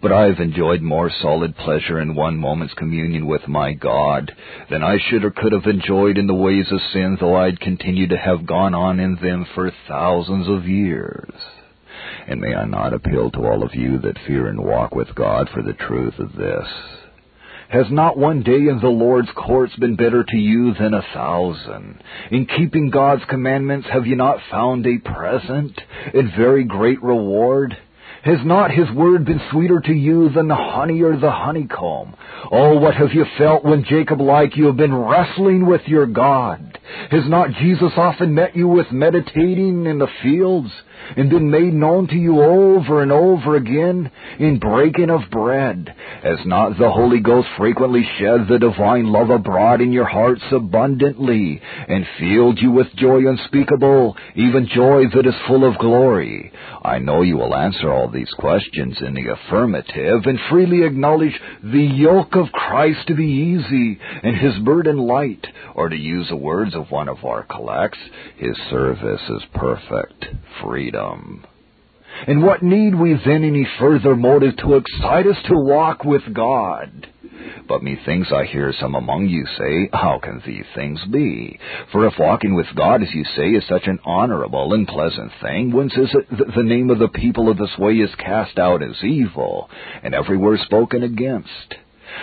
But 0.00 0.12
I 0.12 0.26
have 0.26 0.38
enjoyed 0.38 0.82
more 0.82 1.10
solid 1.10 1.56
pleasure 1.56 2.00
in 2.00 2.14
one 2.14 2.36
moment's 2.36 2.74
communion 2.74 3.26
with 3.26 3.48
my 3.48 3.72
God 3.72 4.34
than 4.70 4.82
I 4.82 4.98
should 4.98 5.24
or 5.24 5.30
could 5.30 5.52
have 5.52 5.66
enjoyed 5.66 6.18
in 6.18 6.26
the 6.26 6.34
ways 6.34 6.70
of 6.70 6.80
sin, 6.92 7.16
though 7.18 7.36
I'd 7.36 7.60
continue 7.60 8.06
to 8.08 8.16
have 8.16 8.46
gone 8.46 8.74
on 8.74 9.00
in 9.00 9.16
them 9.16 9.46
for 9.54 9.72
thousands 9.88 10.48
of 10.48 10.68
years. 10.68 11.32
And 12.28 12.40
may 12.40 12.54
I 12.54 12.64
not 12.64 12.92
appeal 12.92 13.30
to 13.32 13.46
all 13.46 13.62
of 13.62 13.74
you 13.74 13.98
that 13.98 14.18
fear 14.26 14.46
and 14.46 14.64
walk 14.64 14.94
with 14.94 15.14
God 15.14 15.48
for 15.50 15.62
the 15.62 15.72
truth 15.72 16.18
of 16.18 16.32
this? 16.36 16.68
Has 17.72 17.86
not 17.90 18.18
one 18.18 18.42
day 18.42 18.68
in 18.68 18.80
the 18.82 18.88
Lord's 18.88 19.30
courts 19.34 19.74
been 19.76 19.96
better 19.96 20.22
to 20.22 20.36
you 20.36 20.74
than 20.74 20.92
a 20.92 21.00
thousand? 21.14 22.02
In 22.30 22.44
keeping 22.44 22.90
God's 22.90 23.22
commandments 23.30 23.88
have 23.90 24.06
you 24.06 24.14
not 24.14 24.40
found 24.50 24.86
a 24.86 24.98
present 24.98 25.80
and 26.12 26.36
very 26.36 26.64
great 26.64 27.02
reward? 27.02 27.74
Has 28.24 28.40
not 28.44 28.72
his 28.72 28.90
word 28.90 29.24
been 29.24 29.40
sweeter 29.50 29.80
to 29.80 29.92
you 29.92 30.28
than 30.28 30.48
the 30.48 30.54
honey 30.54 31.00
or 31.00 31.16
the 31.16 31.30
honeycomb? 31.30 32.14
Oh, 32.50 32.78
what 32.78 32.94
have 32.94 33.14
you 33.14 33.24
felt 33.38 33.64
when 33.64 33.84
Jacob 33.84 34.20
like 34.20 34.54
you 34.54 34.66
have 34.66 34.76
been 34.76 34.94
wrestling 34.94 35.64
with 35.64 35.80
your 35.86 36.04
God? 36.04 36.71
Has 37.10 37.28
not 37.28 37.52
Jesus 37.60 37.92
often 37.96 38.34
met 38.34 38.56
you 38.56 38.66
with 38.66 38.90
meditating 38.90 39.86
in 39.86 39.98
the 39.98 40.08
fields 40.22 40.70
and 41.16 41.30
been 41.30 41.50
made 41.50 41.72
known 41.72 42.08
to 42.08 42.14
you 42.14 42.42
over 42.42 43.02
and 43.02 43.12
over 43.12 43.56
again 43.56 44.10
in 44.38 44.58
breaking 44.58 45.10
of 45.10 45.30
bread? 45.30 45.94
Has 46.22 46.38
not 46.44 46.78
the 46.78 46.90
Holy 46.90 47.20
Ghost 47.20 47.48
frequently 47.56 48.02
shed 48.18 48.48
the 48.48 48.58
divine 48.58 49.12
love 49.12 49.30
abroad 49.30 49.80
in 49.80 49.92
your 49.92 50.06
hearts 50.06 50.42
abundantly 50.50 51.60
and 51.88 52.06
filled 52.18 52.58
you 52.60 52.70
with 52.70 52.92
joy 52.96 53.28
unspeakable, 53.28 54.16
even 54.34 54.68
joy 54.74 55.04
that 55.14 55.26
is 55.26 55.34
full 55.46 55.64
of 55.64 55.78
glory? 55.78 56.52
I 56.84 56.98
know 56.98 57.22
you 57.22 57.36
will 57.36 57.54
answer 57.54 57.92
all 57.92 58.08
these 58.08 58.32
questions 58.38 58.96
in 59.00 59.14
the 59.14 59.28
affirmative 59.28 60.22
and 60.24 60.38
freely 60.50 60.82
acknowledge 60.82 61.38
the 61.62 61.82
yoke 61.82 62.34
of 62.34 62.50
Christ 62.52 63.06
to 63.06 63.14
be 63.14 63.24
easy 63.24 64.00
and 64.22 64.36
his 64.36 64.58
burden 64.64 64.98
light, 64.98 65.46
or 65.74 65.88
to 65.88 65.96
use 65.96 66.28
the 66.28 66.36
words 66.36 66.71
of 66.74 66.90
one 66.90 67.08
of 67.08 67.24
our 67.24 67.44
collects, 67.44 67.98
his 68.36 68.56
service 68.70 69.22
is 69.28 69.42
perfect 69.54 70.26
freedom. 70.62 71.44
And 72.26 72.42
what 72.42 72.62
need 72.62 72.94
we 72.94 73.14
then 73.24 73.44
any 73.44 73.66
further 73.78 74.14
motive 74.14 74.56
to 74.58 74.74
excite 74.74 75.26
us 75.26 75.36
to 75.46 75.54
walk 75.54 76.04
with 76.04 76.22
God? 76.32 77.08
But 77.68 77.82
methinks 77.82 78.30
I 78.32 78.44
hear 78.44 78.72
some 78.78 78.94
among 78.94 79.28
you 79.28 79.46
say, 79.58 79.88
How 79.92 80.20
can 80.22 80.42
these 80.46 80.64
things 80.74 81.00
be? 81.10 81.58
For 81.90 82.06
if 82.06 82.14
walking 82.18 82.54
with 82.54 82.66
God, 82.76 83.02
as 83.02 83.08
you 83.14 83.24
say, 83.36 83.50
is 83.50 83.64
such 83.68 83.86
an 83.86 83.98
honorable 84.04 84.74
and 84.74 84.86
pleasant 84.86 85.32
thing, 85.40 85.72
whence 85.72 85.94
is 85.96 86.10
it 86.12 86.28
that 86.38 86.54
the 86.54 86.62
name 86.62 86.90
of 86.90 86.98
the 86.98 87.08
people 87.08 87.48
of 87.48 87.58
this 87.58 87.76
way 87.78 87.94
is 87.94 88.14
cast 88.16 88.58
out 88.58 88.82
as 88.82 89.02
evil, 89.02 89.70
and 90.02 90.14
everywhere 90.14 90.58
spoken 90.58 91.02
against? 91.02 91.74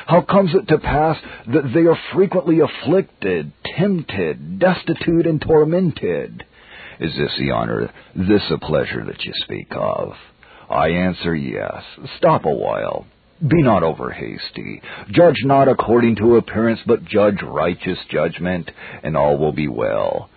How 0.08 0.22
comes 0.22 0.52
it 0.54 0.68
to 0.68 0.78
pass 0.80 1.18
that 1.48 1.72
they 1.74 1.82
are 1.82 1.98
frequently 2.14 2.60
afflicted, 2.60 3.52
tempted, 3.78 4.60
destitute, 4.60 5.26
and 5.26 5.42
tormented? 5.42 6.44
Is 7.00 7.14
this 7.18 7.32
the 7.38 7.52
honor, 7.52 7.92
this 8.16 8.42
the 8.50 8.58
pleasure 8.58 9.06
that 9.06 9.24
you 9.24 9.32
speak 9.44 9.68
of? 9.72 10.14
I 10.70 10.90
answer 10.90 11.36
yes. 11.36 11.84
Stop 12.18 12.46
a 12.46 12.54
while. 12.54 13.06
Be 13.42 13.64
not 13.64 13.84
over 13.84 14.12
hasty. 14.12 14.82
Judge 15.12 15.38
not 15.46 15.70
according 15.70 16.18
to 16.18 16.36
appearance, 16.36 16.82
but 16.86 17.06
judge 17.06 17.42
righteous 17.42 17.98
judgment, 18.12 18.70
and 19.02 19.16
all 19.16 19.38
will 19.38 19.54
be 19.54 19.70
well. 19.70 20.30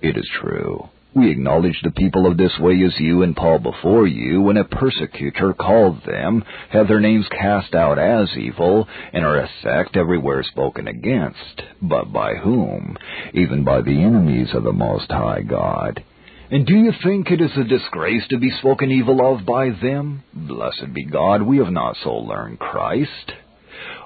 It 0.00 0.16
is 0.16 0.28
true. 0.40 0.88
We 1.14 1.30
acknowledge 1.30 1.80
the 1.82 1.92
people 1.92 2.26
of 2.26 2.36
this 2.36 2.58
way 2.58 2.82
as 2.84 2.98
you 2.98 3.22
and 3.22 3.36
Paul 3.36 3.60
before 3.60 4.08
you, 4.08 4.40
when 4.40 4.56
a 4.56 4.64
persecutor 4.64 5.54
called 5.54 6.02
them, 6.04 6.42
have 6.70 6.88
their 6.88 6.98
names 6.98 7.26
cast 7.30 7.72
out 7.72 8.00
as 8.00 8.36
evil, 8.36 8.88
and 9.12 9.24
are 9.24 9.38
a 9.38 9.48
sect 9.62 9.96
everywhere 9.96 10.42
spoken 10.42 10.88
against. 10.88 11.62
But 11.80 12.12
by 12.12 12.34
whom? 12.34 12.96
Even 13.32 13.62
by 13.62 13.82
the 13.82 14.02
enemies 14.02 14.48
of 14.54 14.64
the 14.64 14.72
Most 14.72 15.08
High 15.08 15.42
God. 15.42 16.02
And 16.50 16.66
do 16.66 16.74
you 16.74 16.92
think 17.04 17.30
it 17.30 17.40
is 17.40 17.56
a 17.56 17.64
disgrace 17.64 18.26
to 18.30 18.38
be 18.38 18.50
spoken 18.58 18.90
evil 18.90 19.34
of 19.34 19.46
by 19.46 19.70
them? 19.70 20.24
Blessed 20.34 20.92
be 20.92 21.04
God, 21.04 21.42
we 21.42 21.58
have 21.58 21.72
not 21.72 21.96
so 22.02 22.12
learned 22.12 22.58
Christ. 22.58 23.32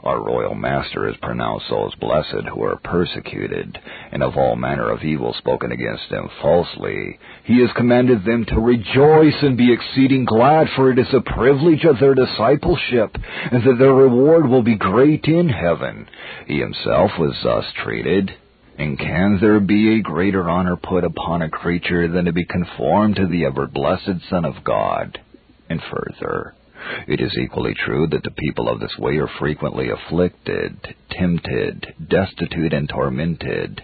Our 0.04 0.22
royal 0.22 0.54
master 0.54 1.06
has 1.06 1.16
pronounced 1.16 1.66
those 1.68 1.94
blessed 1.96 2.46
who 2.52 2.62
are 2.62 2.76
persecuted, 2.76 3.78
and 4.12 4.22
of 4.22 4.36
all 4.36 4.54
manner 4.54 4.90
of 4.90 5.02
evil 5.02 5.34
spoken 5.34 5.72
against 5.72 6.08
them 6.10 6.28
falsely. 6.40 7.18
He 7.44 7.60
has 7.60 7.70
commanded 7.76 8.24
them 8.24 8.44
to 8.46 8.60
rejoice 8.60 9.42
and 9.42 9.56
be 9.56 9.72
exceeding 9.72 10.24
glad, 10.24 10.68
for 10.76 10.90
it 10.90 10.98
is 10.98 11.12
a 11.12 11.20
privilege 11.20 11.84
of 11.84 11.98
their 11.98 12.14
discipleship, 12.14 13.16
and 13.50 13.64
that 13.64 13.78
their 13.78 13.94
reward 13.94 14.48
will 14.48 14.62
be 14.62 14.76
great 14.76 15.24
in 15.24 15.48
heaven. 15.48 16.08
He 16.46 16.58
himself 16.58 17.10
was 17.18 17.36
thus 17.42 17.64
treated. 17.82 18.30
And 18.78 18.96
can 18.96 19.38
there 19.40 19.58
be 19.58 19.98
a 19.98 20.02
greater 20.02 20.48
honor 20.48 20.76
put 20.76 21.02
upon 21.02 21.42
a 21.42 21.50
creature 21.50 22.06
than 22.06 22.26
to 22.26 22.32
be 22.32 22.44
conformed 22.44 23.16
to 23.16 23.26
the 23.26 23.44
ever 23.46 23.66
blessed 23.66 24.20
Son 24.30 24.44
of 24.44 24.62
God? 24.62 25.18
And 25.68 25.82
further, 25.90 26.54
It 27.06 27.20
is 27.20 27.36
equally 27.38 27.74
true 27.74 28.06
that 28.08 28.22
the 28.22 28.30
people 28.30 28.68
of 28.68 28.80
this 28.80 28.96
way 28.98 29.16
are 29.18 29.28
frequently 29.38 29.90
afflicted, 29.90 30.94
tempted, 31.10 31.94
destitute, 32.08 32.72
and 32.72 32.88
tormented. 32.88 33.82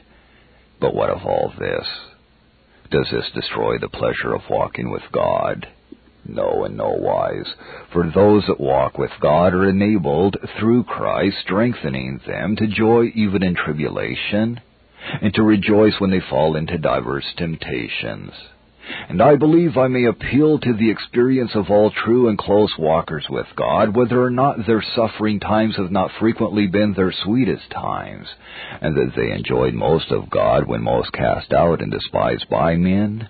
But 0.80 0.94
what 0.94 1.10
of 1.10 1.24
all 1.24 1.52
this? 1.58 1.86
Does 2.90 3.08
this 3.10 3.30
destroy 3.34 3.78
the 3.78 3.88
pleasure 3.88 4.34
of 4.34 4.48
walking 4.48 4.90
with 4.90 5.02
God? 5.12 5.66
No, 6.26 6.64
in 6.64 6.76
no 6.76 6.90
wise. 6.90 7.52
For 7.92 8.10
those 8.10 8.44
that 8.46 8.60
walk 8.60 8.98
with 8.98 9.10
God 9.20 9.52
are 9.54 9.68
enabled, 9.68 10.36
through 10.58 10.84
Christ, 10.84 11.36
strengthening 11.42 12.20
them 12.26 12.56
to 12.56 12.66
joy 12.66 13.12
even 13.14 13.42
in 13.42 13.54
tribulation, 13.54 14.60
and 15.20 15.34
to 15.34 15.42
rejoice 15.42 15.94
when 15.98 16.10
they 16.10 16.20
fall 16.20 16.56
into 16.56 16.78
diverse 16.78 17.26
temptations 17.36 18.32
and 19.08 19.22
I 19.22 19.36
believe 19.36 19.76
I 19.76 19.88
may 19.88 20.04
appeal 20.04 20.58
to 20.58 20.72
the 20.72 20.90
experience 20.90 21.52
of 21.54 21.70
all 21.70 21.90
true 21.90 22.28
and 22.28 22.38
close 22.38 22.72
walkers 22.78 23.26
with 23.30 23.46
God, 23.56 23.96
whether 23.96 24.22
or 24.22 24.30
not 24.30 24.66
their 24.66 24.82
suffering 24.94 25.40
times 25.40 25.76
have 25.76 25.90
not 25.90 26.10
frequently 26.18 26.66
been 26.66 26.94
their 26.94 27.12
sweetest 27.24 27.70
times, 27.70 28.26
and 28.80 28.96
that 28.96 29.12
they 29.16 29.32
enjoyed 29.32 29.74
most 29.74 30.10
of 30.10 30.30
God 30.30 30.66
when 30.66 30.82
most 30.82 31.12
cast 31.12 31.52
out 31.52 31.82
and 31.82 31.90
despised 31.90 32.46
by 32.50 32.76
men. 32.76 33.28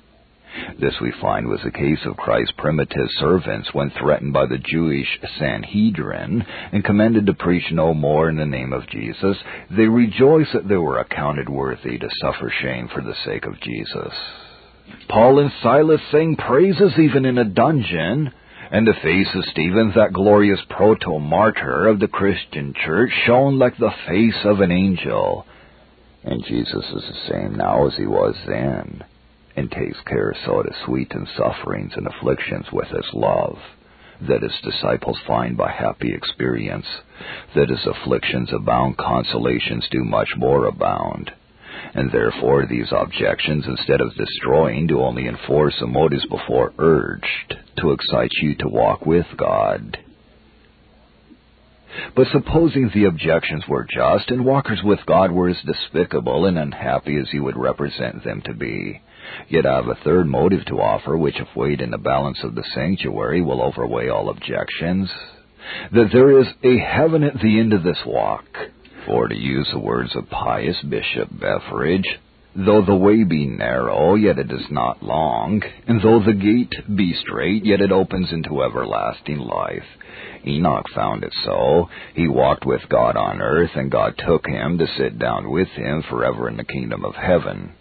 This 0.78 0.94
we 1.00 1.12
find 1.20 1.48
was 1.48 1.60
the 1.64 1.72
case 1.72 1.98
of 2.04 2.16
Christ's 2.16 2.54
primitive 2.58 3.08
servants 3.18 3.74
when 3.74 3.90
threatened 3.90 4.32
by 4.32 4.46
the 4.46 4.58
Jewish 4.58 5.18
Sanhedrin 5.38 6.44
and 6.72 6.84
commanded 6.84 7.26
to 7.26 7.34
preach 7.34 7.72
no 7.72 7.92
more 7.92 8.28
in 8.28 8.36
the 8.36 8.46
name 8.46 8.72
of 8.72 8.88
Jesus. 8.88 9.36
They 9.70 9.86
rejoiced 9.86 10.52
that 10.52 10.68
they 10.68 10.76
were 10.76 11.00
accounted 11.00 11.48
worthy 11.48 11.98
to 11.98 12.08
suffer 12.20 12.52
shame 12.62 12.88
for 12.88 13.02
the 13.02 13.16
sake 13.24 13.46
of 13.46 13.60
Jesus. 13.60 14.12
Paul 15.08 15.38
and 15.38 15.52
Silas 15.62 16.00
sang 16.10 16.36
praises 16.36 16.98
even 16.98 17.24
in 17.24 17.38
a 17.38 17.44
dungeon, 17.44 18.32
and 18.70 18.86
the 18.86 18.94
face 18.94 19.28
of 19.34 19.44
Stephen, 19.44 19.92
that 19.94 20.12
glorious 20.12 20.60
proto-martyr 20.70 21.86
of 21.86 22.00
the 22.00 22.08
Christian 22.08 22.74
church, 22.84 23.10
shone 23.26 23.58
like 23.58 23.76
the 23.76 23.94
face 24.08 24.44
of 24.44 24.60
an 24.60 24.72
angel. 24.72 25.46
And 26.24 26.44
Jesus 26.44 26.84
is 26.84 27.02
the 27.02 27.32
same 27.32 27.54
now 27.54 27.86
as 27.86 27.96
he 27.96 28.06
was 28.06 28.34
then, 28.46 29.04
and 29.54 29.70
takes 29.70 30.00
care 30.06 30.34
so 30.44 30.62
to 30.62 30.74
sweeten 30.84 31.28
sufferings 31.36 31.92
and 31.96 32.06
afflictions 32.06 32.66
with 32.72 32.88
his 32.88 33.06
love, 33.12 33.58
that 34.22 34.42
his 34.42 34.58
disciples 34.62 35.18
find 35.26 35.56
by 35.56 35.70
happy 35.70 36.14
experience, 36.14 36.86
that 37.54 37.68
his 37.68 37.86
afflictions 37.86 38.50
abound, 38.52 38.96
consolations 38.96 39.86
do 39.90 40.02
much 40.02 40.30
more 40.36 40.66
abound 40.66 41.32
and 41.94 42.10
therefore 42.10 42.66
these 42.66 42.88
objections, 42.90 43.64
instead 43.66 44.00
of 44.00 44.14
destroying, 44.16 44.86
do 44.86 45.00
only 45.00 45.28
enforce 45.28 45.74
the 45.80 45.86
motives 45.86 46.26
before 46.26 46.72
urged 46.78 47.56
to 47.78 47.92
excite 47.92 48.32
you 48.42 48.54
to 48.56 48.68
walk 48.68 49.06
with 49.06 49.26
God. 49.36 49.98
But 52.16 52.26
supposing 52.32 52.90
the 52.92 53.04
objections 53.04 53.64
were 53.68 53.86
just, 53.88 54.30
and 54.30 54.44
walkers 54.44 54.80
with 54.82 54.98
God 55.06 55.30
were 55.30 55.48
as 55.48 55.62
despicable 55.64 56.46
and 56.46 56.58
unhappy 56.58 57.16
as 57.16 57.32
you 57.32 57.44
would 57.44 57.56
represent 57.56 58.24
them 58.24 58.42
to 58.46 58.54
be, 58.54 59.00
yet 59.48 59.64
I 59.64 59.76
have 59.76 59.88
a 59.88 59.94
third 60.02 60.26
motive 60.26 60.64
to 60.66 60.80
offer, 60.80 61.16
which 61.16 61.38
if 61.38 61.54
weighed 61.54 61.80
in 61.80 61.90
the 61.90 61.98
balance 61.98 62.38
of 62.42 62.56
the 62.56 62.64
sanctuary 62.74 63.42
will 63.42 63.62
overweigh 63.62 64.08
all 64.08 64.28
objections, 64.28 65.08
that 65.92 66.10
there 66.12 66.40
is 66.40 66.48
a 66.64 66.78
heaven 66.78 67.22
at 67.22 67.40
the 67.40 67.60
end 67.60 67.72
of 67.72 67.84
this 67.84 67.98
walk, 68.04 68.44
for 69.06 69.28
to 69.28 69.36
use 69.36 69.68
the 69.72 69.78
words 69.78 70.14
of 70.16 70.30
pious 70.30 70.76
Bishop 70.88 71.28
Beveridge, 71.30 72.08
Though 72.56 72.82
the 72.82 72.94
way 72.94 73.24
be 73.24 73.46
narrow, 73.46 74.14
yet 74.14 74.38
it 74.38 74.52
is 74.52 74.70
not 74.70 75.02
long, 75.02 75.60
and 75.88 76.00
though 76.00 76.20
the 76.20 76.32
gate 76.32 76.72
be 76.96 77.12
strait, 77.14 77.64
yet 77.64 77.80
it 77.80 77.90
opens 77.90 78.32
into 78.32 78.62
everlasting 78.62 79.38
life. 79.38 79.82
Enoch 80.46 80.86
found 80.94 81.24
it 81.24 81.32
so. 81.44 81.88
He 82.14 82.28
walked 82.28 82.64
with 82.64 82.88
God 82.88 83.16
on 83.16 83.42
earth, 83.42 83.72
and 83.74 83.90
God 83.90 84.14
took 84.18 84.46
him 84.46 84.78
to 84.78 84.86
sit 84.96 85.18
down 85.18 85.50
with 85.50 85.66
him 85.70 86.04
forever 86.08 86.48
in 86.48 86.56
the 86.56 86.64
kingdom 86.64 87.04
of 87.04 87.16
heaven. 87.16 87.72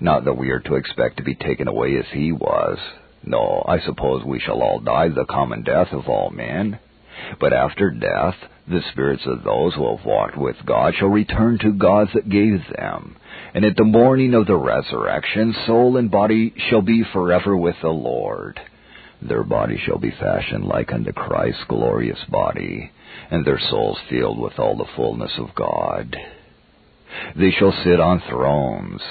Not 0.00 0.24
that 0.24 0.38
we 0.38 0.50
are 0.50 0.60
to 0.60 0.76
expect 0.76 1.16
to 1.16 1.24
be 1.24 1.34
taken 1.34 1.66
away 1.66 1.96
as 1.96 2.06
he 2.12 2.30
was. 2.30 2.78
No, 3.24 3.64
I 3.66 3.80
suppose 3.80 4.24
we 4.24 4.38
shall 4.38 4.62
all 4.62 4.78
die 4.78 5.08
the 5.08 5.24
common 5.24 5.64
death 5.64 5.88
of 5.90 6.08
all 6.08 6.30
men. 6.30 6.78
But 7.40 7.52
after 7.52 7.90
death, 7.90 8.36
the 8.70 8.82
spirits 8.92 9.22
of 9.26 9.42
those 9.42 9.74
who 9.74 9.96
have 9.96 10.06
walked 10.06 10.36
with 10.36 10.56
God 10.64 10.94
shall 10.98 11.08
return 11.08 11.58
to 11.58 11.72
God 11.72 12.08
that 12.14 12.28
gave 12.28 12.60
them. 12.76 13.16
And 13.52 13.64
at 13.64 13.76
the 13.76 13.84
morning 13.84 14.34
of 14.34 14.46
the 14.46 14.56
resurrection, 14.56 15.54
soul 15.66 15.96
and 15.96 16.10
body 16.10 16.54
shall 16.68 16.82
be 16.82 17.02
forever 17.12 17.56
with 17.56 17.76
the 17.82 17.88
Lord. 17.88 18.60
Their 19.22 19.42
body 19.42 19.78
shall 19.84 19.98
be 19.98 20.12
fashioned 20.12 20.64
like 20.64 20.92
unto 20.92 21.12
Christ's 21.12 21.64
glorious 21.68 22.20
body, 22.30 22.90
and 23.30 23.44
their 23.44 23.60
souls 23.70 23.98
filled 24.08 24.40
with 24.40 24.58
all 24.58 24.76
the 24.76 24.90
fullness 24.96 25.32
of 25.38 25.54
God. 25.54 26.16
They 27.36 27.50
shall 27.50 27.72
sit 27.84 28.00
on 28.00 28.22
thrones, 28.28 29.02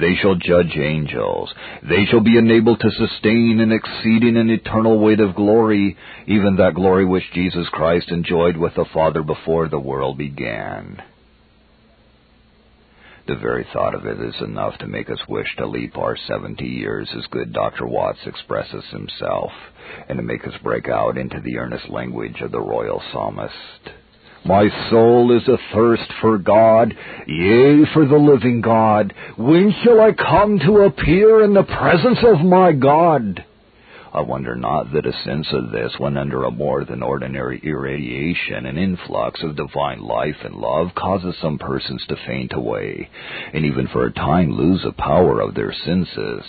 they 0.00 0.14
shall 0.20 0.34
judge 0.34 0.76
angels. 0.76 1.52
They 1.82 2.04
shall 2.06 2.20
be 2.20 2.36
enabled 2.36 2.80
to 2.80 2.90
sustain 2.90 3.60
an 3.60 3.72
exceeding 3.72 4.36
and 4.36 4.50
eternal 4.50 4.98
weight 4.98 5.20
of 5.20 5.34
glory, 5.34 5.96
even 6.26 6.56
that 6.56 6.74
glory 6.74 7.04
which 7.04 7.32
Jesus 7.32 7.68
Christ 7.70 8.10
enjoyed 8.10 8.56
with 8.56 8.74
the 8.74 8.86
Father 8.92 9.22
before 9.22 9.68
the 9.68 9.80
world 9.80 10.18
began. 10.18 11.02
The 13.26 13.36
very 13.36 13.66
thought 13.72 13.94
of 13.94 14.06
it 14.06 14.20
is 14.20 14.40
enough 14.40 14.78
to 14.78 14.86
make 14.86 15.10
us 15.10 15.18
wish 15.28 15.48
to 15.56 15.66
leap 15.66 15.98
our 15.98 16.16
seventy 16.28 16.66
years, 16.66 17.08
as 17.16 17.26
good 17.32 17.52
Dr. 17.52 17.84
Watts 17.84 18.20
expresses 18.24 18.84
himself, 18.92 19.50
and 20.08 20.16
to 20.18 20.22
make 20.22 20.46
us 20.46 20.54
break 20.62 20.88
out 20.88 21.18
into 21.18 21.40
the 21.40 21.58
earnest 21.58 21.88
language 21.88 22.40
of 22.40 22.52
the 22.52 22.60
royal 22.60 23.02
psalmist. 23.12 23.90
My 24.46 24.68
soul 24.90 25.36
is 25.36 25.42
athirst 25.48 26.08
for 26.20 26.38
God, 26.38 26.94
yea, 27.26 27.84
for 27.92 28.06
the 28.06 28.16
living 28.16 28.60
God. 28.60 29.12
When 29.36 29.74
shall 29.82 30.00
I 30.00 30.12
come 30.12 30.60
to 30.60 30.82
appear 30.82 31.42
in 31.42 31.52
the 31.52 31.64
presence 31.64 32.18
of 32.22 32.46
my 32.46 32.70
God? 32.70 33.44
I 34.14 34.20
wonder 34.20 34.54
not 34.54 34.92
that 34.92 35.04
a 35.04 35.12
sense 35.24 35.48
of 35.52 35.72
this, 35.72 35.98
when 35.98 36.16
under 36.16 36.44
a 36.44 36.52
more 36.52 36.84
than 36.84 37.02
ordinary 37.02 37.60
irradiation 37.64 38.66
and 38.66 38.78
influx 38.78 39.42
of 39.42 39.56
divine 39.56 40.00
life 40.00 40.36
and 40.44 40.54
love, 40.54 40.94
causes 40.94 41.34
some 41.42 41.58
persons 41.58 42.04
to 42.06 42.16
faint 42.24 42.52
away, 42.52 43.10
and 43.52 43.64
even 43.64 43.88
for 43.88 44.06
a 44.06 44.12
time 44.12 44.52
lose 44.52 44.84
the 44.84 44.92
power 44.92 45.40
of 45.40 45.56
their 45.56 45.72
senses. 45.72 46.44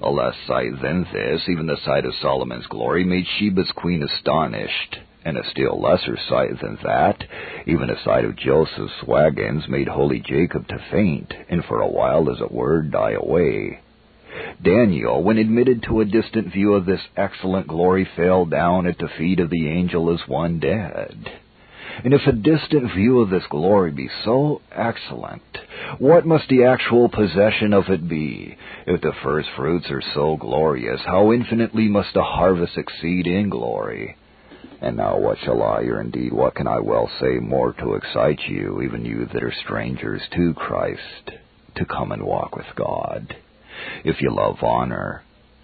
A 0.00 0.08
less 0.08 0.36
sight 0.46 0.80
than 0.80 1.06
this, 1.12 1.42
even 1.50 1.66
the 1.66 1.76
sight 1.84 2.06
of 2.06 2.14
Solomon's 2.22 2.66
glory, 2.68 3.04
made 3.04 3.26
Sheba's 3.38 3.70
queen 3.76 4.02
astonished 4.02 5.00
and 5.24 5.36
a 5.36 5.48
still 5.50 5.80
lesser 5.80 6.16
sight 6.28 6.60
than 6.60 6.78
that, 6.82 7.24
even 7.66 7.90
a 7.90 8.02
sight 8.02 8.24
of 8.24 8.36
Joseph's 8.36 9.02
wagons 9.06 9.68
made 9.68 9.88
holy 9.88 10.20
Jacob 10.20 10.66
to 10.68 10.78
faint, 10.90 11.32
and 11.48 11.64
for 11.64 11.80
a 11.80 11.88
while, 11.88 12.30
as 12.30 12.40
it 12.40 12.52
were, 12.52 12.82
die 12.82 13.12
away. 13.12 13.80
Daniel, 14.62 15.22
when 15.22 15.38
admitted 15.38 15.82
to 15.82 16.00
a 16.00 16.06
distant 16.06 16.52
view 16.52 16.74
of 16.74 16.86
this 16.86 17.02
excellent 17.16 17.68
glory, 17.68 18.08
fell 18.16 18.46
down 18.46 18.86
at 18.86 18.98
the 18.98 19.08
feet 19.18 19.40
of 19.40 19.50
the 19.50 19.68
angel 19.68 20.10
as 20.12 20.26
one 20.26 20.58
dead. 20.58 21.30
And 22.04 22.14
if 22.14 22.26
a 22.26 22.32
distant 22.32 22.92
view 22.94 23.20
of 23.20 23.28
this 23.28 23.44
glory 23.50 23.90
be 23.90 24.08
so 24.24 24.62
excellent, 24.70 25.42
what 25.98 26.24
must 26.24 26.48
the 26.48 26.64
actual 26.64 27.10
possession 27.10 27.74
of 27.74 27.90
it 27.90 28.08
be? 28.08 28.56
If 28.86 29.02
the 29.02 29.12
first 29.22 29.50
fruits 29.56 29.90
are 29.90 30.02
so 30.14 30.36
glorious, 30.38 31.02
how 31.04 31.32
infinitely 31.32 31.88
must 31.88 32.14
the 32.14 32.22
harvest 32.22 32.78
exceed 32.78 33.26
in 33.26 33.50
glory? 33.50 34.16
And 34.82 34.96
now 34.96 35.16
what 35.16 35.38
shall 35.38 35.62
I, 35.62 35.82
or 35.82 36.00
indeed 36.00 36.32
what 36.32 36.56
can 36.56 36.66
I 36.66 36.80
well 36.80 37.08
say 37.20 37.38
more 37.38 37.72
to 37.74 37.94
excite 37.94 38.40
you, 38.48 38.82
even 38.82 39.04
you 39.04 39.26
that 39.32 39.44
are 39.44 39.54
strangers 39.64 40.20
to 40.34 40.54
Christ, 40.54 41.30
to 41.76 41.84
come 41.84 42.10
and 42.10 42.24
walk 42.24 42.56
with 42.56 42.66
God? 42.74 43.36
If 44.04 44.20
you 44.20 44.34
love 44.34 44.56
honor, 44.60 45.22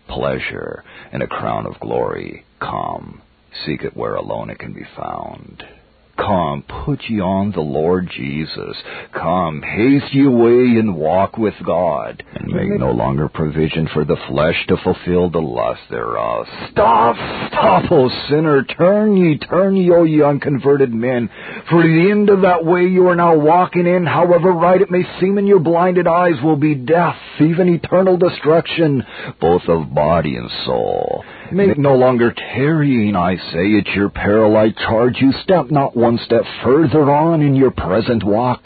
pleasure, 0.08 0.84
and 1.10 1.20
a 1.24 1.26
crown 1.26 1.66
of 1.66 1.80
glory, 1.80 2.44
come, 2.60 3.20
seek 3.66 3.82
it 3.82 3.96
where 3.96 4.14
alone 4.14 4.50
it 4.50 4.60
can 4.60 4.72
be 4.72 4.86
found. 4.96 5.64
Come, 6.18 6.64
put 6.84 7.00
ye 7.08 7.20
on 7.20 7.52
the 7.52 7.60
Lord 7.60 8.10
Jesus. 8.14 8.76
Come, 9.14 9.62
haste 9.62 10.12
ye 10.12 10.26
away 10.26 10.78
and 10.78 10.96
walk 10.96 11.38
with 11.38 11.54
God, 11.64 12.24
and 12.34 12.52
make 12.52 12.78
no 12.78 12.90
longer 12.90 13.28
provision 13.28 13.88
for 13.94 14.04
the 14.04 14.16
flesh 14.28 14.56
to 14.66 14.76
fulfill 14.78 15.30
the 15.30 15.38
lust 15.38 15.82
thereof. 15.90 16.46
Stop, 16.72 17.14
stop, 17.48 17.92
O 17.92 18.10
sinner, 18.28 18.64
turn 18.64 19.16
ye, 19.16 19.38
turn 19.38 19.76
ye, 19.76 19.92
O 19.92 20.02
ye 20.02 20.22
unconverted 20.22 20.92
men, 20.92 21.30
for 21.70 21.82
the 21.82 22.10
end 22.10 22.30
of 22.30 22.42
that 22.42 22.64
way 22.64 22.82
you 22.82 23.06
are 23.06 23.16
now 23.16 23.36
walking 23.36 23.86
in, 23.86 24.04
however 24.04 24.50
right 24.50 24.82
it 24.82 24.90
may 24.90 25.04
seem 25.20 25.38
in 25.38 25.46
your 25.46 25.60
blinded 25.60 26.08
eyes, 26.08 26.42
will 26.42 26.56
be 26.56 26.74
death, 26.74 27.16
even 27.40 27.68
eternal 27.68 28.16
destruction, 28.16 29.04
both 29.40 29.62
of 29.68 29.94
body 29.94 30.36
and 30.36 30.50
soul. 30.66 31.24
Make 31.50 31.78
no 31.78 31.94
longer 31.94 32.32
tarrying, 32.32 33.16
I 33.16 33.36
say, 33.36 33.78
at 33.78 33.94
your 33.94 34.10
peril 34.10 34.56
I 34.56 34.70
charge 34.70 35.16
you, 35.20 35.32
step 35.42 35.70
not 35.70 35.96
one 35.96 36.18
step 36.24 36.42
further 36.62 37.10
on 37.10 37.40
in 37.40 37.54
your 37.54 37.70
present 37.70 38.22
walk. 38.22 38.62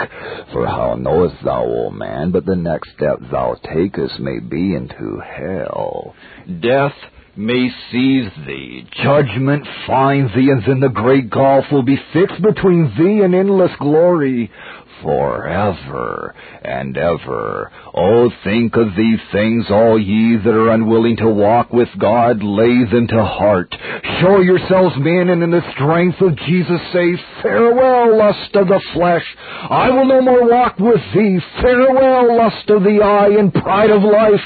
For 0.52 0.66
how 0.66 0.96
knowest 0.98 1.36
thou, 1.44 1.64
O 1.64 1.90
man, 1.90 2.32
but 2.32 2.44
the 2.44 2.56
next 2.56 2.90
step 2.96 3.18
thou 3.30 3.56
takest 3.72 4.18
may 4.18 4.40
be 4.40 4.74
into 4.74 5.20
hell? 5.20 6.14
Death, 6.60 6.94
may 7.36 7.70
seize 7.90 8.30
thee. 8.46 8.86
Judgment 9.02 9.66
find 9.86 10.28
thee, 10.34 10.50
and 10.50 10.62
then 10.66 10.80
the 10.80 10.88
great 10.88 11.30
gulf 11.30 11.64
will 11.70 11.82
be 11.82 11.98
fixed 12.12 12.42
between 12.42 12.92
thee 12.98 13.22
and 13.24 13.34
endless 13.34 13.72
glory 13.78 14.50
forever 15.02 16.34
and 16.64 16.96
ever. 16.96 17.70
Oh, 17.94 18.30
think 18.44 18.76
of 18.76 18.88
these 18.96 19.18
things, 19.32 19.66
all 19.70 19.98
ye 19.98 20.36
that 20.36 20.54
are 20.54 20.70
unwilling 20.70 21.16
to 21.18 21.28
walk 21.28 21.72
with 21.72 21.88
God, 21.98 22.42
lay 22.42 22.84
them 22.90 23.06
to 23.08 23.24
heart. 23.24 23.74
Show 24.20 24.40
yourselves 24.40 24.94
men, 24.98 25.28
and 25.28 25.42
in 25.42 25.50
the 25.50 25.62
strength 25.74 26.20
of 26.20 26.36
Jesus 26.36 26.80
say, 26.92 27.16
Farewell, 27.42 28.16
lust 28.16 28.54
of 28.54 28.68
the 28.68 28.80
flesh. 28.94 29.24
I 29.68 29.90
will 29.90 30.06
no 30.06 30.22
more 30.22 30.48
walk 30.48 30.78
with 30.78 31.00
thee. 31.14 31.38
Farewell, 31.60 32.36
lust 32.36 32.68
of 32.70 32.82
the 32.82 33.00
eye 33.02 33.38
and 33.38 33.52
pride 33.52 33.90
of 33.90 34.02
life. 34.02 34.40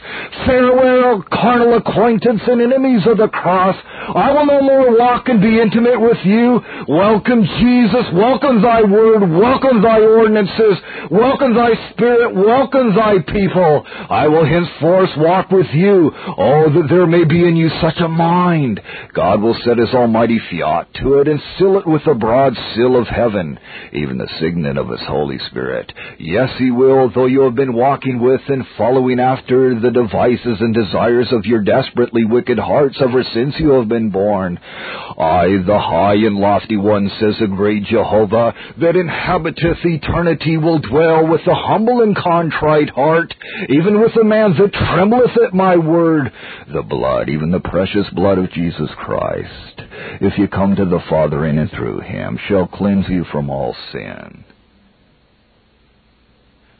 Farewell, 0.47 1.23
carnal 1.31 1.77
acquaintance 1.77 2.41
and 2.47 2.61
enemies 2.61 3.07
of 3.07 3.19
the 3.19 3.29
cross. 3.29 3.77
I 3.85 4.33
will 4.33 4.47
no 4.47 4.63
more 4.63 4.99
walk 4.99 5.29
and 5.29 5.41
be 5.41 5.61
intimate 5.61 6.01
with 6.01 6.19
you. 6.25 6.61
Welcome, 6.89 7.45
Jesus. 7.61 8.07
Welcome 8.15 8.63
thy 8.63 8.83
word. 8.83 9.29
Welcome 9.31 9.83
thy 9.83 10.01
ordinances. 10.47 11.11
Welcome 11.11 11.55
thy 11.55 11.91
spirit. 11.91 12.35
Welcome 12.35 12.95
thy 12.95 13.19
people. 13.21 13.85
I 13.87 14.29
will 14.29 14.45
henceforth 14.45 15.11
walk 15.17 15.51
with 15.51 15.67
you. 15.73 16.11
Oh, 16.15 16.71
that 16.71 16.87
there 16.89 17.07
may 17.07 17.25
be 17.25 17.47
in 17.47 17.57
you 17.57 17.71
such 17.81 17.99
a 17.99 18.09
mind. 18.09 18.81
God 19.15 19.41
will 19.41 19.57
set 19.65 19.79
his 19.79 19.91
almighty 19.95 20.41
fiat 20.51 20.93
to 20.95 21.21
it 21.21 21.29
and 21.29 21.41
seal 21.59 21.79
it 21.79 21.87
with 21.87 22.03
the 22.05 22.15
broad 22.15 22.55
seal 22.75 22.97
of 23.01 23.07
heaven, 23.07 23.59
even 23.93 24.19
the 24.19 24.29
signet 24.41 24.77
of 24.77 24.89
his 24.89 25.01
Holy 25.07 25.39
Spirit. 25.51 25.93
Yes, 26.19 26.51
he 26.59 26.71
will, 26.71 27.11
though 27.15 27.27
you 27.27 27.43
have 27.43 27.55
been 27.55 27.75
walking 27.75 28.21
with 28.21 28.41
and 28.49 28.65
following 28.77 29.21
after 29.21 29.79
the 29.79 29.91
devices 29.91 30.59
and 30.61 30.75
desires 30.75 31.29
of 31.33 31.47
your 31.47 31.63
desperately 31.63 32.25
wicked 32.25 32.59
hearts 32.59 32.97
ever 33.01 33.23
since 33.35 33.55
you 33.59 33.71
have 33.71 33.89
been 33.89 34.11
born. 34.11 34.59
I, 34.59 35.47
the 35.67 35.79
high 35.79 36.15
and 36.15 36.37
lofty 36.37 36.77
one, 36.77 37.11
says 37.21 37.35
the 37.41 37.47
great 37.47 37.85
Jehovah, 37.85 38.55
that 38.81 38.97
inhabiteth 38.97 39.79
eternity 39.85 40.36
will 40.59 40.78
dwell 40.78 41.26
with 41.26 41.41
the 41.45 41.55
humble 41.55 42.03
and 42.03 42.16
contrite 42.16 42.91
heart, 42.91 43.32
even 43.68 44.01
with 44.01 44.12
the 44.14 44.24
man 44.24 44.55
that 44.59 44.72
trembleth 44.72 45.37
at 45.47 45.55
my 45.55 45.76
word. 45.76 46.32
The 46.72 46.82
blood, 46.82 47.28
even 47.28 47.51
the 47.51 47.61
precious 47.61 48.07
blood 48.12 48.39
of 48.39 48.51
Jesus 48.51 48.91
Christ, 48.99 49.82
if 50.20 50.39
you 50.39 50.49
come 50.49 50.76
to 50.76 50.84
the 50.84 51.03
Father 51.09 51.47
in 51.47 51.59
and 51.59 51.70
through 51.70 52.01
him, 52.01 52.39
shall 52.49 52.66
cleanse 52.66 53.09
you 53.09 53.24
from 53.30 53.51
all 53.51 53.74
sin. 53.93 54.45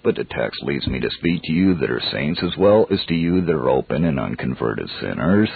But 0.02 0.14
the 0.14 0.24
text 0.24 0.62
leads 0.62 0.86
me 0.86 1.00
to 1.00 1.11
speak 1.18 1.42
to 1.44 1.52
you 1.52 1.74
that 1.74 1.90
are 1.90 2.02
saints 2.12 2.40
as 2.42 2.57
well 2.57 2.86
as 2.92 3.04
to 3.07 3.14
you 3.14 3.40
that 3.40 3.52
are 3.52 3.68
open 3.68 4.04
and 4.04 4.20
unconverted 4.20 4.88
sinners. 5.00 5.50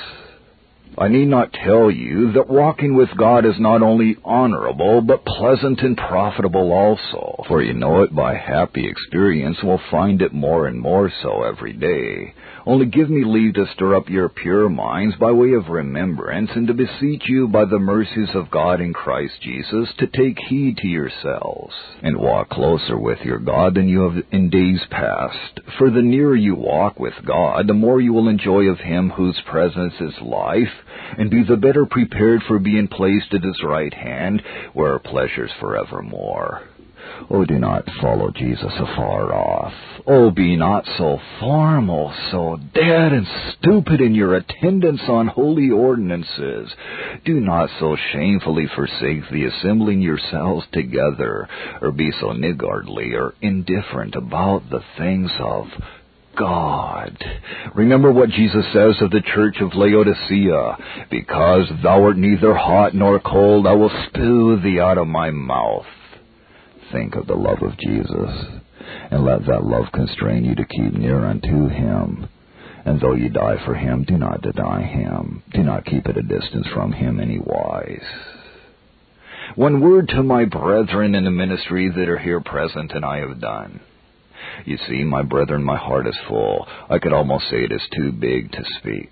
I 1.00 1.08
need 1.08 1.28
not 1.28 1.54
tell 1.54 1.90
you 1.90 2.32
that 2.32 2.50
walking 2.50 2.94
with 2.94 3.08
God 3.16 3.46
is 3.46 3.58
not 3.58 3.80
only 3.80 4.18
honorable, 4.22 5.00
but 5.00 5.24
pleasant 5.24 5.80
and 5.80 5.96
profitable 5.96 6.72
also. 6.72 7.42
For 7.48 7.62
you 7.62 7.72
know 7.72 8.02
it 8.02 8.14
by 8.14 8.34
happy 8.34 8.86
experience, 8.86 9.56
will 9.62 9.80
find 9.90 10.20
it 10.20 10.34
more 10.34 10.66
and 10.66 10.78
more 10.78 11.10
so 11.22 11.42
every 11.42 11.72
day. 11.72 12.34
Only 12.66 12.84
give 12.84 13.08
me 13.08 13.24
leave 13.24 13.54
to 13.54 13.64
stir 13.72 13.94
up 13.94 14.10
your 14.10 14.28
pure 14.28 14.68
minds 14.68 15.16
by 15.16 15.32
way 15.32 15.54
of 15.54 15.70
remembrance, 15.70 16.50
and 16.54 16.66
to 16.66 16.74
beseech 16.74 17.22
you 17.26 17.48
by 17.48 17.64
the 17.64 17.78
mercies 17.78 18.28
of 18.34 18.50
God 18.50 18.82
in 18.82 18.92
Christ 18.92 19.40
Jesus 19.40 19.88
to 19.96 20.06
take 20.06 20.38
heed 20.38 20.76
to 20.76 20.86
yourselves, 20.86 21.72
and 22.02 22.18
walk 22.18 22.50
closer 22.50 22.98
with 22.98 23.20
your 23.24 23.38
God 23.38 23.74
than 23.74 23.88
you 23.88 24.02
have 24.02 24.22
in 24.32 24.50
days 24.50 24.82
past. 24.90 25.60
For 25.78 25.88
the 25.90 26.02
nearer 26.02 26.36
you 26.36 26.54
walk 26.54 27.00
with 27.00 27.14
God, 27.24 27.66
the 27.66 27.72
more 27.72 28.02
you 28.02 28.12
will 28.12 28.28
enjoy 28.28 28.64
of 28.64 28.80
Him 28.80 29.08
whose 29.08 29.40
presence 29.46 29.94
is 29.98 30.20
life, 30.20 30.68
and 31.18 31.30
be 31.30 31.42
the 31.42 31.56
better 31.56 31.86
prepared 31.86 32.42
for 32.46 32.58
being 32.58 32.88
placed 32.88 33.32
at 33.34 33.44
His 33.44 33.62
right 33.62 33.92
hand, 33.92 34.42
where 34.72 34.94
are 34.94 34.98
pleasures 34.98 35.50
forevermore. 35.60 36.62
Oh, 37.28 37.44
do 37.44 37.58
not 37.58 37.88
follow 38.00 38.30
Jesus 38.30 38.72
afar 38.78 39.32
off. 39.32 39.72
Oh, 40.06 40.30
be 40.30 40.56
not 40.56 40.84
so 40.98 41.18
formal, 41.38 42.12
so 42.30 42.58
dead 42.74 43.12
and 43.12 43.26
stupid 43.52 44.00
in 44.00 44.14
your 44.14 44.34
attendance 44.34 45.02
on 45.08 45.28
holy 45.28 45.70
ordinances. 45.70 46.70
Do 47.24 47.40
not 47.40 47.68
so 47.78 47.96
shamefully 48.12 48.66
forsake 48.74 49.28
the 49.30 49.44
assembling 49.44 50.00
yourselves 50.00 50.66
together, 50.72 51.48
or 51.80 51.92
be 51.92 52.10
so 52.20 52.32
niggardly 52.32 53.14
or 53.14 53.34
indifferent 53.40 54.14
about 54.14 54.70
the 54.70 54.82
things 54.96 55.30
of 55.38 55.66
God. 56.36 57.16
Remember 57.74 58.12
what 58.12 58.30
Jesus 58.30 58.64
says 58.72 58.96
of 59.00 59.10
the 59.10 59.22
church 59.34 59.56
of 59.60 59.74
Laodicea. 59.74 61.06
Because 61.10 61.70
thou 61.82 62.04
art 62.04 62.16
neither 62.16 62.54
hot 62.54 62.94
nor 62.94 63.20
cold, 63.20 63.66
I 63.66 63.72
will 63.72 63.92
spew 64.08 64.60
thee 64.62 64.80
out 64.80 64.98
of 64.98 65.06
my 65.06 65.30
mouth 65.30 65.86
think 66.92 67.14
of 67.14 67.26
the 67.26 67.34
love 67.34 67.62
of 67.62 67.78
Jesus, 67.78 68.60
and 69.10 69.24
let 69.24 69.46
that 69.46 69.64
love 69.64 69.86
constrain 69.92 70.44
you 70.44 70.54
to 70.54 70.64
keep 70.64 70.92
near 70.92 71.24
unto 71.24 71.68
him. 71.68 72.28
And 72.84 73.00
though 73.00 73.14
you 73.14 73.28
die 73.28 73.62
for 73.64 73.74
him, 73.74 74.04
do 74.04 74.16
not 74.16 74.42
deny 74.42 74.82
him. 74.82 75.42
Do 75.52 75.62
not 75.62 75.84
keep 75.84 76.08
at 76.08 76.16
a 76.16 76.22
distance 76.22 76.66
from 76.74 76.92
him 76.92 77.20
any 77.20 77.38
wise. 77.38 78.00
One 79.54 79.80
word 79.80 80.08
to 80.08 80.22
my 80.22 80.44
brethren 80.46 81.14
in 81.14 81.24
the 81.24 81.30
ministry 81.30 81.90
that 81.90 82.08
are 82.08 82.18
here 82.18 82.40
present, 82.40 82.92
and 82.92 83.04
I 83.04 83.18
have 83.18 83.40
done. 83.40 83.80
You 84.64 84.78
see, 84.88 85.04
my 85.04 85.22
brethren, 85.22 85.62
my 85.62 85.76
heart 85.76 86.06
is 86.06 86.18
full. 86.28 86.66
I 86.88 86.98
could 86.98 87.12
almost 87.12 87.48
say 87.50 87.64
it 87.64 87.72
is 87.72 87.86
too 87.94 88.12
big 88.12 88.52
to 88.52 88.64
speak, 88.78 89.10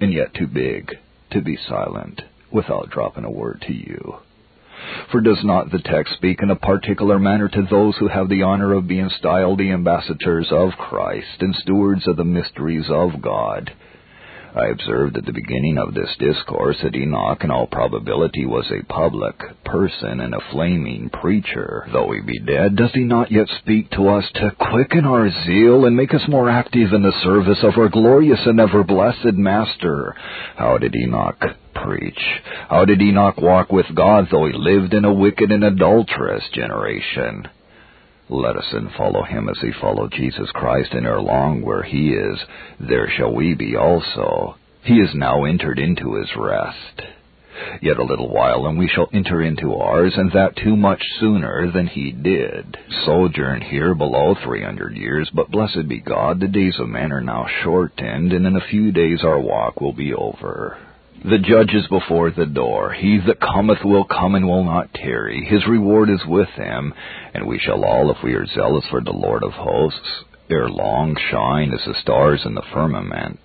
and 0.00 0.12
yet 0.12 0.34
too 0.34 0.46
big 0.46 0.92
to 1.30 1.40
be 1.40 1.56
silent 1.68 2.22
without 2.50 2.90
dropping 2.90 3.24
a 3.24 3.30
word 3.30 3.62
to 3.66 3.72
you. 3.72 4.16
For 5.10 5.20
does 5.20 5.44
not 5.44 5.70
the 5.70 5.80
text 5.80 6.14
speak 6.14 6.40
in 6.42 6.50
a 6.50 6.56
particular 6.56 7.18
manner 7.18 7.48
to 7.48 7.62
those 7.62 7.96
who 7.96 8.08
have 8.08 8.28
the 8.28 8.42
honor 8.42 8.72
of 8.74 8.86
being 8.86 9.10
styled 9.10 9.58
the 9.58 9.72
ambassadors 9.72 10.48
of 10.50 10.70
Christ 10.78 11.40
and 11.40 11.54
stewards 11.54 12.06
of 12.06 12.16
the 12.16 12.24
mysteries 12.24 12.88
of 12.88 13.20
God? 13.20 13.72
I 14.54 14.66
observed 14.68 15.16
at 15.16 15.26
the 15.26 15.32
beginning 15.32 15.78
of 15.78 15.94
this 15.94 16.14
discourse 16.18 16.76
that 16.82 16.96
Enoch 16.96 17.44
in 17.44 17.50
all 17.50 17.66
probability 17.66 18.46
was 18.46 18.70
a 18.70 18.84
public 18.92 19.36
person 19.64 20.20
and 20.20 20.34
a 20.34 20.40
flaming 20.50 21.10
preacher. 21.10 21.86
Though 21.92 22.10
he 22.12 22.20
be 22.20 22.38
dead, 22.38 22.76
does 22.76 22.90
he 22.92 23.04
not 23.04 23.30
yet 23.30 23.48
speak 23.60 23.90
to 23.90 24.08
us 24.08 24.24
to 24.34 24.56
quicken 24.58 25.04
our 25.04 25.30
zeal 25.44 25.84
and 25.84 25.96
make 25.96 26.14
us 26.14 26.26
more 26.28 26.48
active 26.48 26.92
in 26.92 27.02
the 27.02 27.20
service 27.22 27.62
of 27.62 27.76
our 27.76 27.88
glorious 27.88 28.40
and 28.46 28.58
ever 28.58 28.82
blessed 28.84 29.34
Master? 29.34 30.14
How 30.56 30.78
did 30.78 30.96
Enoch 30.96 31.42
preach? 31.74 32.20
How 32.68 32.84
did 32.84 33.02
Enoch 33.02 33.36
walk 33.36 33.70
with 33.70 33.86
God 33.94 34.28
though 34.30 34.46
he 34.46 34.52
lived 34.54 34.94
in 34.94 35.04
a 35.04 35.12
wicked 35.12 35.52
and 35.52 35.64
adulterous 35.64 36.44
generation? 36.52 37.48
Let 38.30 38.56
us 38.56 38.66
then 38.72 38.90
follow 38.96 39.22
him 39.22 39.48
as 39.48 39.58
he 39.60 39.72
followed 39.80 40.12
Jesus 40.12 40.50
Christ, 40.52 40.92
and 40.92 41.06
ere 41.06 41.20
long 41.20 41.62
where 41.62 41.82
he 41.82 42.10
is, 42.10 42.38
there 42.78 43.08
shall 43.08 43.34
we 43.34 43.54
be 43.54 43.74
also. 43.74 44.56
He 44.82 45.00
is 45.00 45.14
now 45.14 45.44
entered 45.44 45.78
into 45.78 46.14
his 46.14 46.30
rest. 46.36 47.02
Yet 47.80 47.98
a 47.98 48.04
little 48.04 48.28
while, 48.28 48.66
and 48.66 48.78
we 48.78 48.86
shall 48.86 49.08
enter 49.12 49.42
into 49.42 49.74
ours, 49.74 50.12
and 50.16 50.30
that 50.32 50.56
too 50.56 50.76
much 50.76 51.02
sooner 51.18 51.70
than 51.72 51.86
he 51.86 52.12
did. 52.12 52.76
Sojourn 53.04 53.62
here 53.62 53.94
below 53.94 54.34
three 54.34 54.62
hundred 54.62 54.96
years, 54.96 55.30
but 55.34 55.50
blessed 55.50 55.88
be 55.88 56.00
God, 56.00 56.38
the 56.38 56.48
days 56.48 56.78
of 56.78 56.88
man 56.88 57.12
are 57.12 57.20
now 57.20 57.46
shortened, 57.62 58.32
and 58.32 58.46
in 58.46 58.56
a 58.56 58.68
few 58.70 58.92
days 58.92 59.24
our 59.24 59.40
walk 59.40 59.80
will 59.80 59.92
be 59.92 60.14
over. 60.14 60.78
The 61.24 61.38
judge 61.38 61.74
is 61.74 61.86
before 61.88 62.30
the 62.30 62.46
door. 62.46 62.92
He 62.92 63.18
that 63.26 63.40
cometh 63.40 63.84
will 63.84 64.04
come 64.04 64.36
and 64.36 64.46
will 64.46 64.62
not 64.62 64.94
tarry. 64.94 65.44
His 65.44 65.66
reward 65.66 66.10
is 66.10 66.24
with 66.24 66.48
him, 66.50 66.94
and 67.34 67.46
we 67.46 67.58
shall 67.58 67.84
all, 67.84 68.10
if 68.12 68.18
we 68.22 68.34
are 68.34 68.46
zealous 68.46 68.84
for 68.88 69.00
the 69.00 69.12
Lord 69.12 69.42
of 69.42 69.50
hosts, 69.52 70.24
ere 70.48 70.68
long 70.68 71.16
shine 71.30 71.72
as 71.72 71.84
the 71.84 72.00
stars 72.00 72.42
in 72.44 72.54
the 72.54 72.62
firmament, 72.72 73.40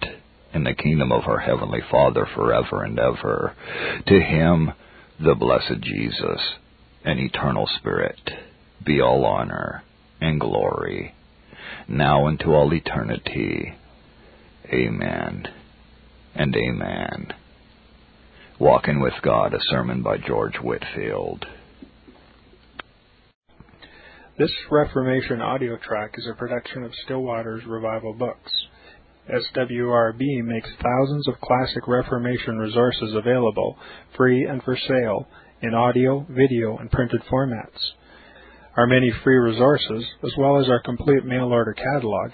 in 0.53 0.63
the 0.63 0.75
kingdom 0.75 1.11
of 1.11 1.23
our 1.27 1.39
heavenly 1.39 1.81
Father 1.89 2.27
forever 2.35 2.83
and 2.83 2.99
ever. 2.99 3.55
To 4.05 4.19
him, 4.19 4.71
the 5.19 5.35
blessed 5.35 5.81
Jesus, 5.81 6.41
and 7.03 7.19
eternal 7.19 7.67
Spirit, 7.79 8.19
be 8.85 9.01
all 9.01 9.25
honor 9.25 9.83
and 10.21 10.39
glory, 10.39 11.15
now 11.87 12.27
and 12.27 12.39
to 12.41 12.53
all 12.53 12.71
eternity. 12.71 13.73
Amen 14.71 15.47
and 16.35 16.55
amen. 16.55 17.33
Walking 18.59 18.99
with 18.99 19.13
God, 19.23 19.55
a 19.55 19.59
sermon 19.71 20.03
by 20.03 20.17
George 20.17 20.55
Whitefield. 20.57 21.43
This 24.37 24.51
Reformation 24.69 25.41
audio 25.41 25.75
track 25.77 26.11
is 26.19 26.27
a 26.27 26.37
production 26.37 26.83
of 26.83 26.93
Still 27.03 27.23
Waters 27.23 27.63
Revival 27.65 28.13
Books. 28.13 28.51
SWRB 29.27 30.43
makes 30.43 30.69
thousands 30.83 31.27
of 31.27 31.41
classic 31.41 31.87
Reformation 31.87 32.59
resources 32.59 33.15
available, 33.15 33.75
free 34.15 34.45
and 34.45 34.61
for 34.61 34.77
sale, 34.87 35.27
in 35.63 35.73
audio, 35.73 36.23
video, 36.29 36.77
and 36.77 36.91
printed 36.91 37.21
formats. 37.31 37.79
Our 38.77 38.85
many 38.85 39.11
free 39.23 39.37
resources, 39.37 40.05
as 40.23 40.31
well 40.37 40.59
as 40.59 40.69
our 40.69 40.81
complete 40.83 41.25
mail 41.25 41.45
order 41.51 41.73
catalog, 41.73 42.33